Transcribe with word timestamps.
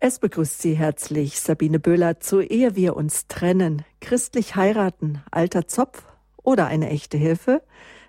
Es 0.00 0.20
begrüßt 0.20 0.62
Sie 0.62 0.74
herzlich 0.74 1.40
Sabine 1.40 1.80
Böhler 1.80 2.20
zu 2.20 2.40
Ehe 2.40 2.76
wir 2.76 2.94
uns 2.94 3.26
trennen. 3.26 3.84
Christlich 4.00 4.54
heiraten, 4.54 5.24
alter 5.32 5.66
Zopf 5.66 6.04
oder 6.40 6.68
eine 6.68 6.88
echte 6.88 7.16
Hilfe? 7.16 7.62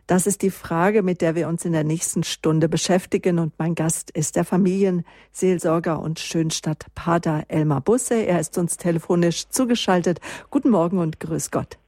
Das 0.06 0.28
ist 0.28 0.44
die 0.44 0.52
Frage, 0.52 1.02
mit 1.02 1.20
der 1.22 1.34
wir 1.34 1.48
uns 1.48 1.66
in 1.66 1.74
der 1.74 1.84
nächsten 1.84 2.22
Stunde 2.22 2.70
beschäftigen. 2.70 3.40
Und 3.40 3.54
mein 3.58 3.74
Gast 3.74 4.12
ist 4.12 4.36
der 4.36 4.46
Familienseelsorger 4.46 6.00
und 6.00 6.20
Schönstadt-Pater 6.20 7.46
Elmar 7.48 7.82
Busse. 7.82 8.24
Er 8.24 8.40
ist 8.40 8.60
uns 8.60 8.78
telefonisch 8.78 9.50
zugeschaltet. 9.50 10.20
Guten 10.52 10.70
Morgen 10.70 11.00
und 11.00 11.20
grüß 11.20 11.50
Gott. 11.50 11.80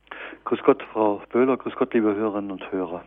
Grüß 0.46 0.62
Gott, 0.66 0.82
Frau 0.92 1.22
Böhler. 1.32 1.58
Grüß 1.58 1.76
Gott, 1.76 1.94
liebe 1.94 2.16
Hörerinnen 2.16 2.50
und 2.50 2.72
Hörer. 2.72 3.04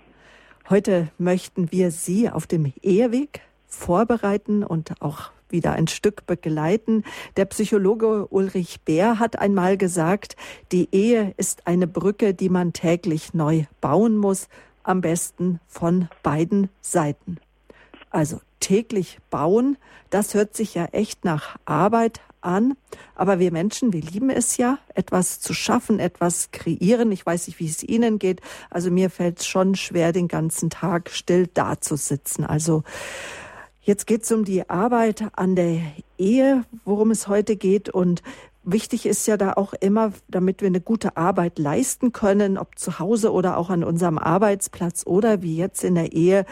Heute 0.71 1.09
möchten 1.19 1.73
wir 1.73 1.91
Sie 1.91 2.31
auf 2.31 2.47
dem 2.47 2.73
Eheweg 2.83 3.41
vorbereiten 3.67 4.63
und 4.63 5.03
auch 5.03 5.33
wieder 5.55 5.73
ein 5.73 5.87
Stück 5.87 6.27
begleiten. 6.27 7.05
Der 7.39 7.47
Psychologe 7.47 8.27
Ulrich 8.27 8.83
Bär 8.83 9.19
hat 9.19 9.39
einmal 9.39 9.79
gesagt, 9.79 10.37
die 10.73 10.89
Ehe 10.93 11.33
ist 11.39 11.67
eine 11.67 11.87
Brücke, 11.87 12.35
die 12.35 12.51
man 12.51 12.75
täglich 12.75 13.33
neu 13.33 13.65
bauen 13.81 14.19
muss, 14.19 14.49
am 14.83 15.01
besten 15.01 15.61
von 15.67 16.09
beiden 16.23 16.69
Seiten. 16.83 17.39
Also 18.11 18.41
täglich 18.61 19.19
bauen, 19.31 19.79
das 20.11 20.35
hört 20.35 20.55
sich 20.55 20.75
ja 20.75 20.85
echt 20.87 21.25
nach 21.25 21.57
Arbeit 21.65 22.21
an. 22.45 22.77
Aber 23.15 23.39
wir 23.39 23.51
Menschen, 23.51 23.93
wir 23.93 24.03
lieben 24.03 24.31
es 24.31 24.57
ja, 24.57 24.79
etwas 24.95 25.41
zu 25.41 25.55
schaffen, 25.55 25.99
etwas 25.99 26.51
kreieren. 26.53 27.11
Ich 27.13 27.25
weiß 27.25 27.47
nicht, 27.49 27.59
wie 27.59 27.69
es 27.69 27.83
Ihnen 27.83 28.19
geht. 28.19 28.41
Also 28.71 28.91
mir 28.91 29.11
fällt 29.11 29.41
es 29.41 29.47
schon 29.47 29.75
schwer, 29.75 30.13
den 30.13 30.29
ganzen 30.29 30.71
Tag 30.71 31.11
still 31.11 31.49
dazusitzen. 31.49 32.45
Also 32.45 32.85
Jetzt 33.85 34.07
geht 34.07 34.23
es 34.23 34.33
um 34.33 34.47
die 34.47 34.71
Arbeit 34.71 35.27
an 35.37 35.57
der 35.57 35.79
Ehe, 36.17 36.65
worum 36.87 37.11
es 37.11 37.29
heute 37.29 37.55
geht. 37.55 37.91
Und 37.91 38.23
wichtig 38.63 39.05
ist 39.05 39.27
ja 39.27 39.37
da 39.37 39.53
auch 39.53 39.75
immer, 39.75 40.13
damit 40.27 40.63
wir 40.63 40.69
eine 40.69 40.81
gute 40.81 41.19
Arbeit 41.19 41.59
leisten 41.59 42.11
können, 42.11 42.57
ob 42.57 42.79
zu 42.79 42.99
Hause 42.99 43.31
oder 43.31 43.59
auch 43.59 43.69
an 43.69 43.85
unserem 43.85 44.17
Arbeitsplatz 44.17 45.03
oder 45.05 45.43
wie 45.43 45.59
jetzt 45.59 45.85
in 45.85 45.97
der 45.97 46.15
Ehe, 46.15 46.47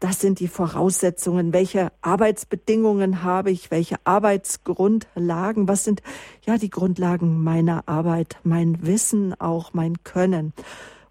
das 0.00 0.20
sind 0.20 0.40
die 0.40 0.48
Voraussetzungen. 0.48 1.52
Welche 1.52 1.92
Arbeitsbedingungen 2.00 3.22
habe 3.22 3.50
ich? 3.50 3.70
Welche 3.70 3.96
Arbeitsgrundlagen? 4.04 5.68
Was 5.68 5.84
sind 5.84 6.02
ja 6.46 6.56
die 6.56 6.70
Grundlagen 6.70 7.42
meiner 7.44 7.86
Arbeit? 7.86 8.38
Mein 8.44 8.86
Wissen, 8.86 9.38
auch 9.38 9.74
mein 9.74 10.02
Können 10.04 10.54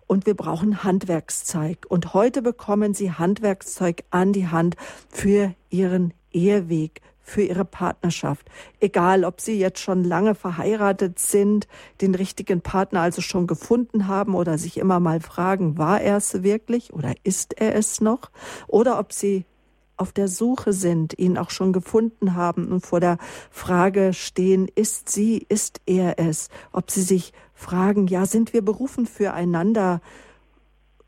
und 0.07 0.25
wir 0.25 0.33
brauchen 0.33 0.83
Handwerkszeug. 0.83 1.85
Und 1.87 2.13
heute 2.13 2.41
bekommen 2.41 2.93
Sie 2.93 3.11
Handwerkszeug 3.11 4.03
an 4.09 4.33
die 4.33 4.47
Hand 4.47 4.75
für 5.09 5.53
Ihren 5.69 6.13
Eheweg, 6.31 7.01
für 7.21 7.41
Ihre 7.41 7.65
Partnerschaft. 7.65 8.49
Egal, 8.79 9.25
ob 9.25 9.41
Sie 9.41 9.59
jetzt 9.59 9.79
schon 9.79 10.03
lange 10.03 10.33
verheiratet 10.33 11.19
sind, 11.19 11.67
den 12.01 12.15
richtigen 12.15 12.61
Partner 12.61 13.01
also 13.01 13.21
schon 13.21 13.47
gefunden 13.47 14.07
haben 14.07 14.33
oder 14.33 14.57
sich 14.57 14.77
immer 14.77 14.99
mal 14.99 15.19
fragen, 15.19 15.77
war 15.77 16.01
er 16.01 16.17
es 16.17 16.41
wirklich 16.41 16.93
oder 16.93 17.13
ist 17.23 17.59
er 17.59 17.75
es 17.75 17.99
noch? 17.99 18.31
Oder 18.67 18.97
ob 18.97 19.11
Sie 19.11 19.45
auf 19.97 20.11
der 20.11 20.27
Suche 20.27 20.73
sind, 20.73 21.17
ihn 21.17 21.37
auch 21.37 21.49
schon 21.49 21.73
gefunden 21.73 22.35
haben 22.35 22.71
und 22.71 22.85
vor 22.85 22.99
der 22.99 23.17
Frage 23.49 24.13
stehen, 24.13 24.67
ist 24.75 25.09
sie, 25.09 25.45
ist 25.49 25.81
er 25.87 26.19
es? 26.19 26.49
Ob 26.71 26.91
sie 26.91 27.01
sich 27.01 27.33
fragen, 27.57 28.07
ja, 28.07 28.25
sind 28.25 28.53
wir 28.53 28.63
berufen 28.63 29.05
füreinander? 29.05 29.99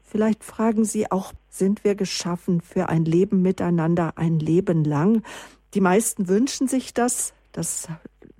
Vielleicht 0.01 0.43
fragen 0.43 0.83
sie 0.83 1.11
auch, 1.11 1.31
sind 1.49 1.83
wir 1.83 1.95
geschaffen 1.95 2.61
für 2.61 2.89
ein 2.89 3.05
Leben 3.05 3.41
miteinander, 3.41 4.13
ein 4.17 4.39
Leben 4.39 4.83
lang? 4.83 5.23
Die 5.75 5.81
meisten 5.81 6.27
wünschen 6.27 6.67
sich 6.67 6.93
das. 6.93 7.33
Das 7.51 7.87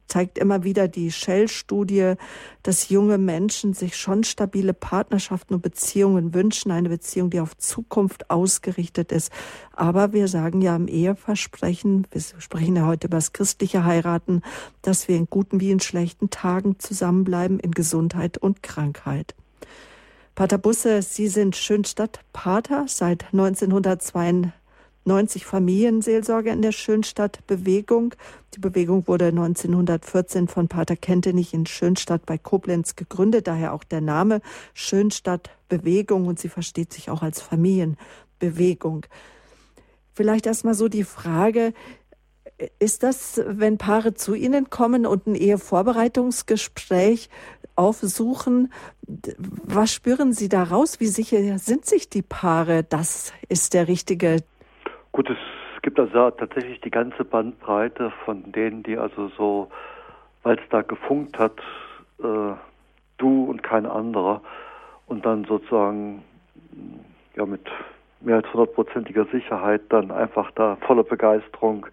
zeigt 0.09 0.37
immer 0.37 0.63
wieder 0.63 0.87
die 0.87 1.11
Shell-Studie, 1.11 2.15
dass 2.63 2.89
junge 2.89 3.17
Menschen 3.17 3.73
sich 3.73 3.95
schon 3.95 4.23
stabile 4.23 4.73
Partnerschaften 4.73 5.53
und 5.53 5.61
Beziehungen 5.61 6.33
wünschen, 6.33 6.71
eine 6.71 6.89
Beziehung, 6.89 7.29
die 7.29 7.39
auf 7.39 7.57
Zukunft 7.57 8.29
ausgerichtet 8.29 9.11
ist. 9.11 9.31
Aber 9.73 10.11
wir 10.11 10.27
sagen 10.27 10.61
ja 10.61 10.75
im 10.75 10.87
Eheversprechen, 10.87 12.07
wir 12.11 12.21
sprechen 12.39 12.75
ja 12.75 12.85
heute 12.85 13.07
über 13.07 13.17
das 13.17 13.33
christliche 13.33 13.85
Heiraten, 13.85 14.41
dass 14.81 15.07
wir 15.07 15.15
in 15.15 15.27
guten 15.29 15.59
wie 15.59 15.71
in 15.71 15.79
schlechten 15.79 16.29
Tagen 16.29 16.79
zusammenbleiben, 16.79 17.59
in 17.59 17.71
Gesundheit 17.71 18.37
und 18.37 18.63
Krankheit. 18.63 19.35
Pater 20.35 20.57
Busse, 20.57 21.01
Sie 21.01 21.27
sind 21.27 21.55
Schönstadt-Pater 21.55 22.85
seit 22.87 23.25
1992 23.33 24.53
90 25.05 25.45
Familienseelsorger 25.45 26.51
in 26.51 26.61
der 26.61 26.71
Schönstadt-Bewegung. 26.71 28.15
Die 28.55 28.59
Bewegung 28.59 29.07
wurde 29.07 29.25
1914 29.25 30.47
von 30.47 30.67
Pater 30.67 30.95
Kentenich 30.95 31.53
in 31.53 31.65
Schönstadt 31.65 32.25
bei 32.25 32.37
Koblenz 32.37 32.95
gegründet, 32.95 33.47
daher 33.47 33.73
auch 33.73 33.83
der 33.83 34.01
Name 34.01 34.41
Schönstadt-Bewegung 34.73 36.27
und 36.27 36.39
sie 36.39 36.49
versteht 36.49 36.93
sich 36.93 37.09
auch 37.09 37.21
als 37.21 37.41
Familienbewegung. 37.41 39.05
Vielleicht 40.13 40.45
erstmal 40.45 40.73
so 40.73 40.89
die 40.89 41.05
Frage, 41.05 41.73
ist 42.79 43.03
das, 43.03 43.41
wenn 43.45 43.77
Paare 43.77 44.13
zu 44.13 44.33
Ihnen 44.33 44.69
kommen 44.69 45.05
und 45.05 45.27
ein 45.27 45.35
Ehevorbereitungsgespräch 45.35 47.29
aufsuchen, 47.75 48.73
was 49.47 49.93
spüren 49.93 50.33
Sie 50.33 50.49
daraus? 50.49 50.99
Wie 50.99 51.07
sicher 51.07 51.57
sind 51.57 51.85
sich 51.85 52.09
die 52.09 52.21
Paare, 52.21 52.83
das 52.83 53.31
ist 53.47 53.73
der 53.73 53.87
richtige 53.87 54.43
Gut, 55.19 55.31
es 55.31 55.81
gibt 55.81 55.99
also 55.99 56.31
tatsächlich 56.31 56.79
die 56.79 56.91
ganze 56.91 57.25
Bandbreite 57.25 58.09
von 58.23 58.53
denen, 58.53 58.83
die 58.83 58.97
also 58.97 59.27
so, 59.35 59.69
weil 60.43 60.55
es 60.55 60.63
da 60.69 60.81
gefunkt 60.81 61.37
hat, 61.37 61.59
äh, 62.23 62.53
du 63.17 63.43
und 63.43 63.61
kein 63.61 63.85
anderer, 63.85 64.41
und 65.07 65.25
dann 65.25 65.43
sozusagen 65.43 66.23
ja 67.35 67.45
mit 67.45 67.69
mehr 68.21 68.37
als 68.37 68.53
hundertprozentiger 68.53 69.25
Sicherheit 69.25 69.81
dann 69.89 70.09
einfach 70.09 70.51
da 70.51 70.77
voller 70.87 71.03
Begeisterung 71.03 71.85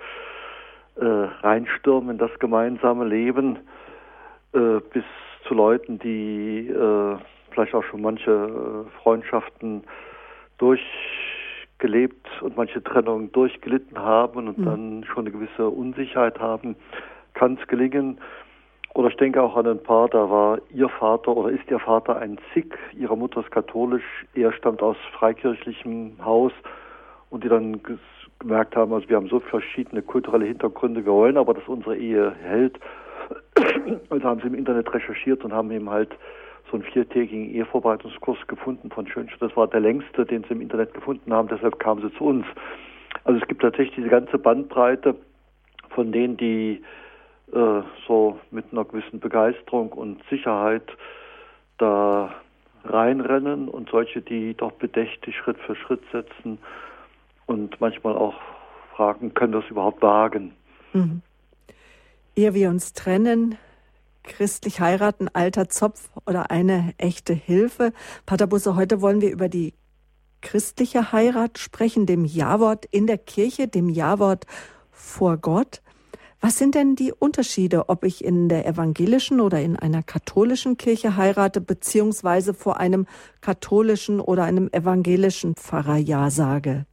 äh, 0.95 1.05
reinstürmen 1.05 2.11
in 2.11 2.19
das 2.19 2.39
gemeinsame 2.39 3.07
Leben, 3.07 3.59
äh, 4.53 4.79
bis 4.93 5.05
zu 5.49 5.55
Leuten, 5.55 5.99
die 5.99 6.69
äh, 6.69 7.17
vielleicht 7.51 7.75
auch 7.75 7.83
schon 7.91 8.03
manche 8.03 8.31
äh, 8.31 9.03
Freundschaften 9.03 9.83
durch 10.59 10.81
gelebt 11.79 12.27
und 12.41 12.57
manche 12.57 12.83
Trennungen 12.83 13.33
durchgelitten 13.33 13.99
haben 13.99 14.49
und 14.49 14.59
mhm. 14.59 14.65
dann 14.65 15.05
schon 15.05 15.25
eine 15.25 15.31
gewisse 15.31 15.69
Unsicherheit 15.69 16.39
haben, 16.41 16.77
kann 17.35 17.59
es 17.61 17.67
gelingen. 17.69 18.19
Oder 18.95 19.09
ich 19.09 19.17
denke 19.17 19.43
auch 19.43 19.57
an 19.57 19.67
ein 19.67 19.83
Paar, 19.83 20.09
da 20.09 20.31
war 20.31 20.59
ihr 20.71 20.89
Vater 20.89 21.37
oder 21.37 21.51
ist 21.51 21.71
ihr 21.71 21.79
Vater 21.79 22.17
ein 22.17 22.39
Sikh, 22.55 22.75
ihre 22.99 23.17
Mutter 23.17 23.41
ist 23.41 23.51
katholisch, 23.51 24.25
er 24.35 24.53
stammt 24.53 24.83
aus 24.83 24.97
freikirchlichem 25.19 26.13
Haus 26.25 26.53
und 27.29 27.45
die 27.45 27.49
dann 27.51 27.83
gemerkt 28.39 28.75
haben, 28.75 28.95
also 28.95 29.07
wir 29.09 29.17
haben 29.17 29.29
so 29.29 29.41
verschiedene 29.41 30.01
kulturelle 30.01 30.47
Hintergründe, 30.47 31.05
wir 31.05 31.13
wollen 31.13 31.37
aber, 31.37 31.53
dass 31.53 31.69
unsere 31.69 31.97
Ehe 31.97 32.35
hält. 32.43 32.79
Also 34.09 34.25
haben 34.25 34.41
sie 34.41 34.47
im 34.47 34.55
Internet 34.55 34.93
recherchiert 34.93 35.45
und 35.45 35.53
haben 35.53 35.71
eben 35.71 35.91
halt 35.91 36.17
so 36.71 36.77
einen 36.77 36.85
viertägigen 36.85 37.51
Ehevorbereitungskurs 37.55 38.39
gefunden 38.47 38.91
von 38.91 39.07
Schönstadt. 39.07 39.51
Das 39.51 39.57
war 39.57 39.69
der 39.69 39.81
längste, 39.81 40.25
den 40.25 40.43
sie 40.45 40.51
im 40.55 40.61
Internet 40.61 40.95
gefunden 40.95 41.33
haben, 41.33 41.49
deshalb 41.49 41.79
kamen 41.79 42.03
sie 42.03 42.17
zu 42.17 42.25
uns. 42.25 42.47
Also 43.25 43.41
es 43.41 43.49
gibt 43.49 43.63
tatsächlich 43.63 43.95
diese 43.97 44.09
ganze 44.09 44.39
Bandbreite 44.39 45.15
von 45.91 46.13
denen, 46.13 46.37
die 46.37 46.83
äh, 47.53 47.83
so 48.07 48.39
mit 48.51 48.67
einer 48.73 48.85
gewissen 48.85 49.21
Begeisterung 49.21 49.93
und 49.93 50.23
Sicherheit 50.29 50.85
da 51.79 52.35
reinrennen 52.85 53.69
und 53.69 53.91
solche, 53.91 54.21
die 54.21 54.55
doch 54.55 54.73
bedächtig 54.73 55.37
Schritt 55.37 55.59
für 55.59 55.77
Schritt 55.77 56.03
setzen 56.13 56.59
und 57.47 57.81
manchmal 57.81 58.17
auch 58.17 58.35
fragen, 58.95 59.35
können 59.35 59.53
das 59.53 59.65
überhaupt 59.69 60.03
wagen? 60.03 60.55
Mhm. 60.93 61.23
Ehe 62.35 62.55
wir 62.55 62.69
uns 62.69 62.93
trennen, 62.93 63.57
christlich 64.27 64.81
heiraten, 64.81 65.29
alter 65.33 65.69
Zopf 65.69 66.11
oder 66.27 66.51
eine 66.51 66.93
echte 66.99 67.33
Hilfe. 67.33 67.93
Pater 68.27 68.47
Busse, 68.47 68.77
heute 68.77 69.01
wollen 69.01 69.23
wir 69.23 69.31
über 69.31 69.49
die 69.49 69.73
christliche 70.43 71.13
Heirat 71.13 71.59
sprechen, 71.59 72.07
dem 72.07 72.25
Ja-Wort 72.25 72.85
in 72.85 73.07
der 73.07 73.19
Kirche, 73.19 73.69
dem 73.69 73.89
Ja-Wort 73.89 74.47
vor 74.91 75.39
Gott. 75.39 75.81
Was 76.41 76.59
sind 76.59 76.75
denn 76.75 76.97
die 76.97 77.13
Unterschiede, 77.13 77.89
ob 77.89 78.05
ich 78.05 78.23
in 78.23 78.49
der 78.49 78.67
evangelischen 78.67 79.41
oder 79.41 79.61
in 79.61 79.77
einer 79.77 80.03
katholischen 80.03 80.77
Kirche 80.77 81.17
heirate, 81.17 81.61
beziehungsweise 81.61 82.53
vor 82.53 82.79
einem 82.79 83.07
katholischen 83.41 84.21
oder 84.21 84.45
einem 84.45 84.69
evangelischen 84.71 85.55
Pfarrer 85.57 85.97
Ja 85.97 86.31
sage? 86.31 86.85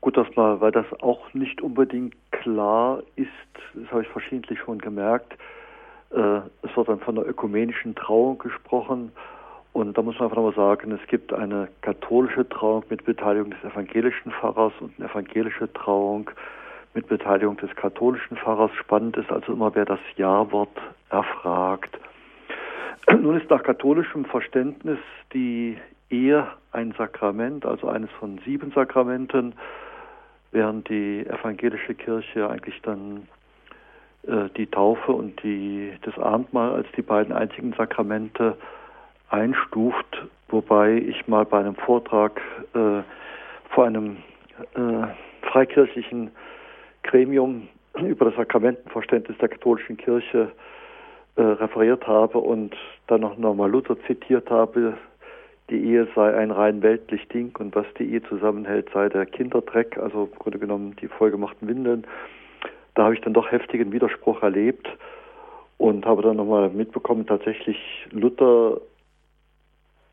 Gut, 0.00 0.16
das 0.16 0.28
mal, 0.36 0.60
weil 0.60 0.72
das 0.72 0.86
auch 1.00 1.32
nicht 1.34 1.60
unbedingt 1.60 2.14
klar 2.30 3.02
ist, 3.16 3.28
das 3.74 3.90
habe 3.90 4.02
ich 4.02 4.08
verschiedentlich 4.08 4.58
schon 4.60 4.78
gemerkt, 4.78 5.36
es 6.10 6.76
wird 6.76 6.88
dann 6.88 7.00
von 7.00 7.14
der 7.14 7.28
ökumenischen 7.28 7.94
Trauung 7.94 8.38
gesprochen. 8.38 9.12
Und 9.72 9.96
da 9.96 10.02
muss 10.02 10.18
man 10.18 10.24
einfach 10.24 10.36
nochmal 10.36 10.54
sagen, 10.54 10.90
es 10.92 11.06
gibt 11.08 11.32
eine 11.32 11.68
katholische 11.82 12.48
Trauung 12.48 12.84
mit 12.90 13.04
Beteiligung 13.04 13.50
des 13.50 13.62
evangelischen 13.62 14.32
Pfarrers 14.32 14.72
und 14.80 14.92
eine 14.98 15.08
evangelische 15.08 15.72
Trauung 15.72 16.28
mit 16.94 17.06
Beteiligung 17.06 17.56
des 17.58 17.74
katholischen 17.76 18.36
Pfarrers. 18.36 18.72
Spannend 18.74 19.16
ist 19.16 19.30
also 19.30 19.52
immer, 19.52 19.72
wer 19.76 19.84
das 19.84 20.00
Ja-Wort 20.16 20.76
erfragt. 21.10 21.96
Nun 23.20 23.40
ist 23.40 23.48
nach 23.48 23.62
katholischem 23.62 24.24
Verständnis 24.24 24.98
die 25.32 25.78
Ehe 26.10 26.48
ein 26.72 26.92
Sakrament, 26.98 27.64
also 27.64 27.86
eines 27.88 28.10
von 28.18 28.40
sieben 28.44 28.72
Sakramenten, 28.72 29.54
während 30.50 30.88
die 30.88 31.24
evangelische 31.26 31.94
Kirche 31.94 32.50
eigentlich 32.50 32.82
dann 32.82 33.18
äh, 33.18 33.39
die 34.22 34.66
Taufe 34.66 35.12
und 35.12 35.42
die, 35.42 35.92
das 36.02 36.18
Abendmahl 36.18 36.72
als 36.74 36.86
die 36.96 37.02
beiden 37.02 37.32
einzigen 37.32 37.72
Sakramente 37.72 38.56
einstuft, 39.30 40.26
wobei 40.48 40.96
ich 40.96 41.26
mal 41.26 41.44
bei 41.44 41.60
einem 41.60 41.76
Vortrag 41.76 42.40
äh, 42.74 43.02
vor 43.70 43.86
einem 43.86 44.18
äh, 44.74 45.06
freikirchlichen 45.50 46.30
Gremium 47.02 47.68
über 47.98 48.26
das 48.26 48.36
Sakramentenverständnis 48.36 49.38
der 49.38 49.48
katholischen 49.48 49.96
Kirche 49.96 50.52
äh, 51.36 51.42
referiert 51.42 52.06
habe 52.06 52.38
und 52.38 52.76
dann 53.06 53.22
noch 53.22 53.36
nochmal 53.36 53.70
Luther 53.70 53.96
zitiert 54.06 54.50
habe, 54.50 54.94
die 55.70 55.84
Ehe 55.84 56.08
sei 56.14 56.36
ein 56.36 56.50
rein 56.50 56.82
weltlich 56.82 57.26
Ding 57.28 57.54
und 57.58 57.74
was 57.76 57.86
die 57.98 58.12
Ehe 58.12 58.22
zusammenhält, 58.24 58.90
sei 58.92 59.08
der 59.08 59.26
Kinderdreck, 59.26 59.96
also 59.98 60.28
im 60.32 60.38
Grunde 60.38 60.58
genommen 60.58 60.96
die 61.00 61.06
vollgemachten 61.06 61.68
Windeln. 61.68 62.04
Da 63.00 63.04
habe 63.04 63.14
ich 63.14 63.22
dann 63.22 63.32
doch 63.32 63.50
heftigen 63.50 63.92
Widerspruch 63.92 64.42
erlebt 64.42 64.86
und 65.78 66.04
habe 66.04 66.20
dann 66.20 66.36
nochmal 66.36 66.68
mitbekommen, 66.68 67.26
tatsächlich 67.26 67.78
Luther 68.10 68.78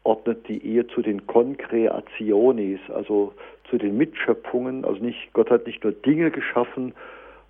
ordnet 0.05 0.47
die 0.47 0.65
Ehe 0.65 0.87
zu 0.87 1.01
den 1.01 1.27
Concreationis, 1.27 2.79
also 2.87 3.33
zu 3.69 3.77
den 3.77 3.97
Mitschöpfungen. 3.97 4.85
Also 4.85 5.03
nicht, 5.03 5.33
Gott 5.33 5.49
hat 5.49 5.67
nicht 5.67 5.83
nur 5.83 5.91
Dinge 5.91 6.31
geschaffen, 6.31 6.93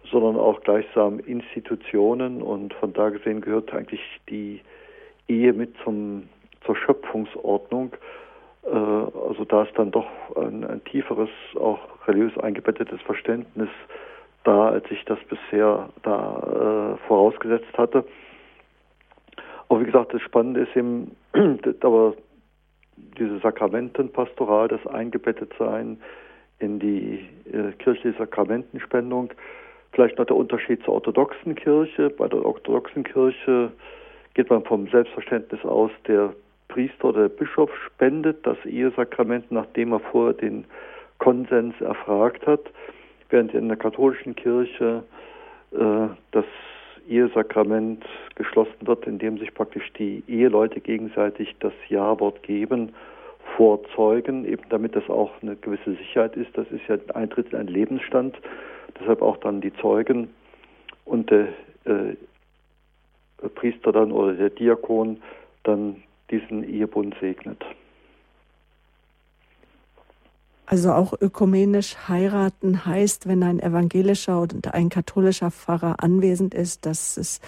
sondern 0.10 0.38
auch 0.38 0.60
gleichsam 0.62 1.19
Institutionen 1.19 2.42
und 2.42 2.74
von 2.74 2.94
da 2.94 3.10
gesehen 3.10 3.42
gehört 3.42 3.72
eigentlich 3.75 4.01
die 4.31 4.62
Ehe 5.28 5.54
mit 5.54 5.75
zum, 5.83 6.30
zur 6.66 6.75
Schöpfungsordnung. 6.75 7.92
Äh, 8.63 8.69
also 8.69 9.45
da 9.48 9.66
ist 9.66 9.78
dann 9.78 9.92
doch 9.92 10.07
ein, 10.36 10.63
ein 10.63 10.83
tieferes, 10.86 11.30
auch 11.60 11.78
religiös 12.07 12.36
eingebettetes 12.40 13.00
Verständnis 13.01 13.69
da, 14.47 14.69
als 14.69 14.89
ich 14.89 15.03
das 15.05 15.19
bisher 15.25 15.89
da 16.03 16.95
äh, 16.95 17.07
vorausgesetzt 17.07 17.77
hatte. 17.77 18.05
Aber 19.67 19.81
wie 19.81 19.85
gesagt, 19.85 20.13
das 20.13 20.21
Spannende 20.21 20.61
ist 20.61 20.75
eben, 20.75 21.15
aber 21.81 22.13
diese 23.19 23.39
Sakramentenpastoral, 23.39 24.69
das 24.69 24.85
Eingebettetsein 24.88 25.99
in 26.59 26.79
die 26.79 27.27
äh, 27.51 27.73
kirchliche 27.77 28.17
Sakramentenspendung. 28.17 29.31
Vielleicht 29.91 30.17
noch 30.17 30.25
der 30.25 30.35
Unterschied 30.35 30.83
zur 30.83 30.95
orthodoxen 30.95 31.55
Kirche. 31.55 32.09
Bei 32.09 32.27
der 32.27 32.45
orthodoxen 32.45 33.03
Kirche 33.03 33.71
geht 34.33 34.49
man 34.49 34.63
vom 34.63 34.88
Selbstverständnis 34.88 35.63
aus, 35.65 35.91
der 36.07 36.33
Priester 36.69 37.05
oder 37.05 37.27
der 37.27 37.35
Bischof 37.35 37.69
spendet 37.85 38.45
das 38.45 38.57
Ehesakrament, 38.65 39.51
nachdem 39.51 39.94
er 39.94 39.99
vorher 39.99 40.33
den 40.33 40.65
Konsens 41.17 41.73
erfragt 41.81 42.45
hat, 42.45 42.61
während 43.29 43.53
in 43.53 43.68
der 43.68 43.77
katholischen 43.77 44.35
Kirche 44.35 45.03
äh, 45.71 46.07
das 46.31 46.45
Ehesakrament 47.07 48.03
geschlossen 48.35 48.75
wird, 48.81 49.07
indem 49.07 49.38
sich 49.38 49.53
praktisch 49.53 49.91
die 49.94 50.24
Eheleute 50.27 50.81
gegenseitig 50.81 51.56
das 51.59 51.74
Ja-Wort 51.89 52.44
geben 52.44 52.94
vor 53.56 53.79
Zeugen, 53.95 54.45
eben 54.45 54.63
damit 54.69 54.95
das 54.95 55.09
auch 55.09 55.31
eine 55.41 55.56
gewisse 55.56 55.95
Sicherheit 55.95 56.35
ist. 56.35 56.50
Das 56.57 56.68
ist 56.69 56.85
ja 56.88 56.95
ein 56.95 57.12
Eintritt 57.15 57.53
in 57.53 57.59
einen 57.59 57.69
Lebensstand, 57.69 58.35
deshalb 59.00 59.21
auch 59.21 59.38
dann 59.38 59.62
die 59.62 59.73
Zeugen 59.75 60.30
und 61.06 61.31
der 61.31 61.47
äh, 61.85 62.15
Priester 63.56 63.91
dann 63.91 64.12
oder 64.12 64.33
der 64.33 64.50
Diakon 64.50 65.21
dann 65.63 66.03
diesen 66.30 66.63
Ehebund 66.63 67.15
segnet. 67.21 67.63
Also 70.69 70.92
auch 70.92 71.14
ökumenisch 71.22 71.96
heiraten 72.10 72.86
heißt, 72.86 73.25
wenn 73.25 73.42
ein 73.42 73.62
evangelischer 73.62 74.42
und 74.42 74.74
ein 74.74 74.90
katholischer 74.90 75.50
Pfarrer 75.50 76.04
anwesend 76.04 76.54
ist, 76.54 76.86
dass 76.86 77.16
es 77.16 77.40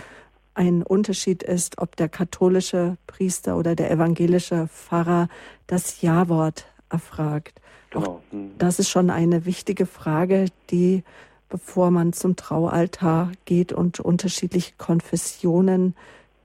ein 0.54 0.83
Unterschied 0.83 1.44
ist, 1.44 1.80
ob 1.80 1.98
der 1.98 2.07
katholische 2.07 2.95
Priester 3.07 3.57
oder 3.57 3.75
der 3.75 3.92
evangelische 3.92 4.69
Pfarrer 4.69 5.27
das 5.68 6.01
Ja-Wort 6.01 6.66
erfragt. 6.89 7.60
Genau. 7.89 8.21
Hm. 8.31 8.51
Das 8.57 8.80
ist 8.80 8.89
schon 8.89 9.10
eine 9.10 9.45
wichtige 9.45 9.86
Frage, 9.86 10.45
die, 10.69 11.04
bevor 11.50 11.92
man 11.92 12.13
zum 12.13 12.38
Traualtar 12.38 13.33
geht 13.44 13.74
und 13.74 14.00
unterschiedliche 14.00 14.75
Konfessionen 14.77 15.94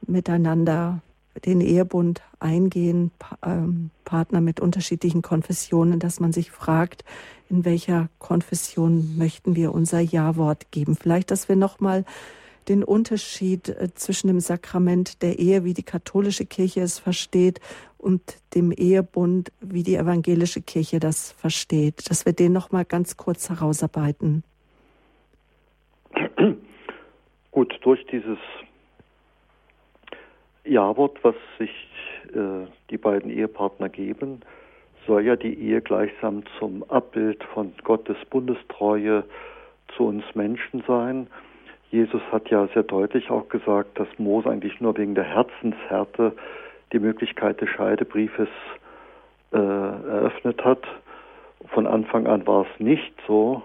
miteinander 0.08 1.02
den 1.44 1.60
Ehebund 1.60 2.22
eingehen, 2.38 3.10
ähm, 3.44 3.90
Partner 4.04 4.40
mit 4.40 4.60
unterschiedlichen 4.60 5.22
Konfessionen, 5.22 5.98
dass 5.98 6.20
man 6.20 6.32
sich 6.32 6.50
fragt, 6.50 7.04
in 7.50 7.64
welcher 7.64 8.08
Konfession 8.18 9.16
möchten 9.16 9.56
wir 9.56 9.72
unser 9.72 10.00
Ja-Wort 10.00 10.70
geben. 10.70 10.96
Vielleicht, 10.96 11.30
dass 11.30 11.48
wir 11.48 11.56
nochmal 11.56 12.04
den 12.68 12.82
Unterschied 12.82 13.68
äh, 13.68 13.88
zwischen 13.94 14.28
dem 14.28 14.40
Sakrament 14.40 15.22
der 15.22 15.38
Ehe, 15.38 15.64
wie 15.64 15.74
die 15.74 15.82
katholische 15.82 16.46
Kirche 16.46 16.80
es 16.80 16.98
versteht, 16.98 17.60
und 18.04 18.20
dem 18.54 18.70
Ehebund, 18.70 19.50
wie 19.60 19.82
die 19.82 19.96
evangelische 19.96 20.60
Kirche 20.60 21.00
das 21.00 21.32
versteht, 21.32 22.10
dass 22.10 22.26
wir 22.26 22.34
den 22.34 22.52
nochmal 22.52 22.84
ganz 22.84 23.16
kurz 23.16 23.48
herausarbeiten. 23.48 24.44
Gut, 27.50 27.72
durch 27.82 28.04
dieses 28.12 28.38
ja-Wort, 30.64 31.18
was 31.22 31.34
sich 31.58 31.70
äh, 32.34 32.66
die 32.90 32.98
beiden 32.98 33.30
Ehepartner 33.30 33.88
geben, 33.88 34.40
soll 35.06 35.24
ja 35.24 35.36
die 35.36 35.54
Ehe 35.54 35.80
gleichsam 35.80 36.42
zum 36.58 36.82
Abbild 36.88 37.42
von 37.52 37.72
Gottes 37.82 38.16
Bundestreue 38.30 39.24
zu 39.96 40.06
uns 40.06 40.24
Menschen 40.34 40.82
sein. 40.86 41.26
Jesus 41.90 42.22
hat 42.32 42.48
ja 42.48 42.66
sehr 42.68 42.82
deutlich 42.82 43.30
auch 43.30 43.48
gesagt, 43.48 43.98
dass 43.98 44.08
Mose 44.18 44.50
eigentlich 44.50 44.80
nur 44.80 44.96
wegen 44.96 45.14
der 45.14 45.24
Herzenshärte 45.24 46.32
die 46.92 46.98
Möglichkeit 46.98 47.60
des 47.60 47.68
Scheidebriefes 47.70 48.48
äh, 49.52 49.56
eröffnet 49.56 50.64
hat. 50.64 50.82
Von 51.68 51.86
Anfang 51.86 52.26
an 52.26 52.46
war 52.46 52.62
es 52.62 52.80
nicht 52.80 53.14
so. 53.26 53.62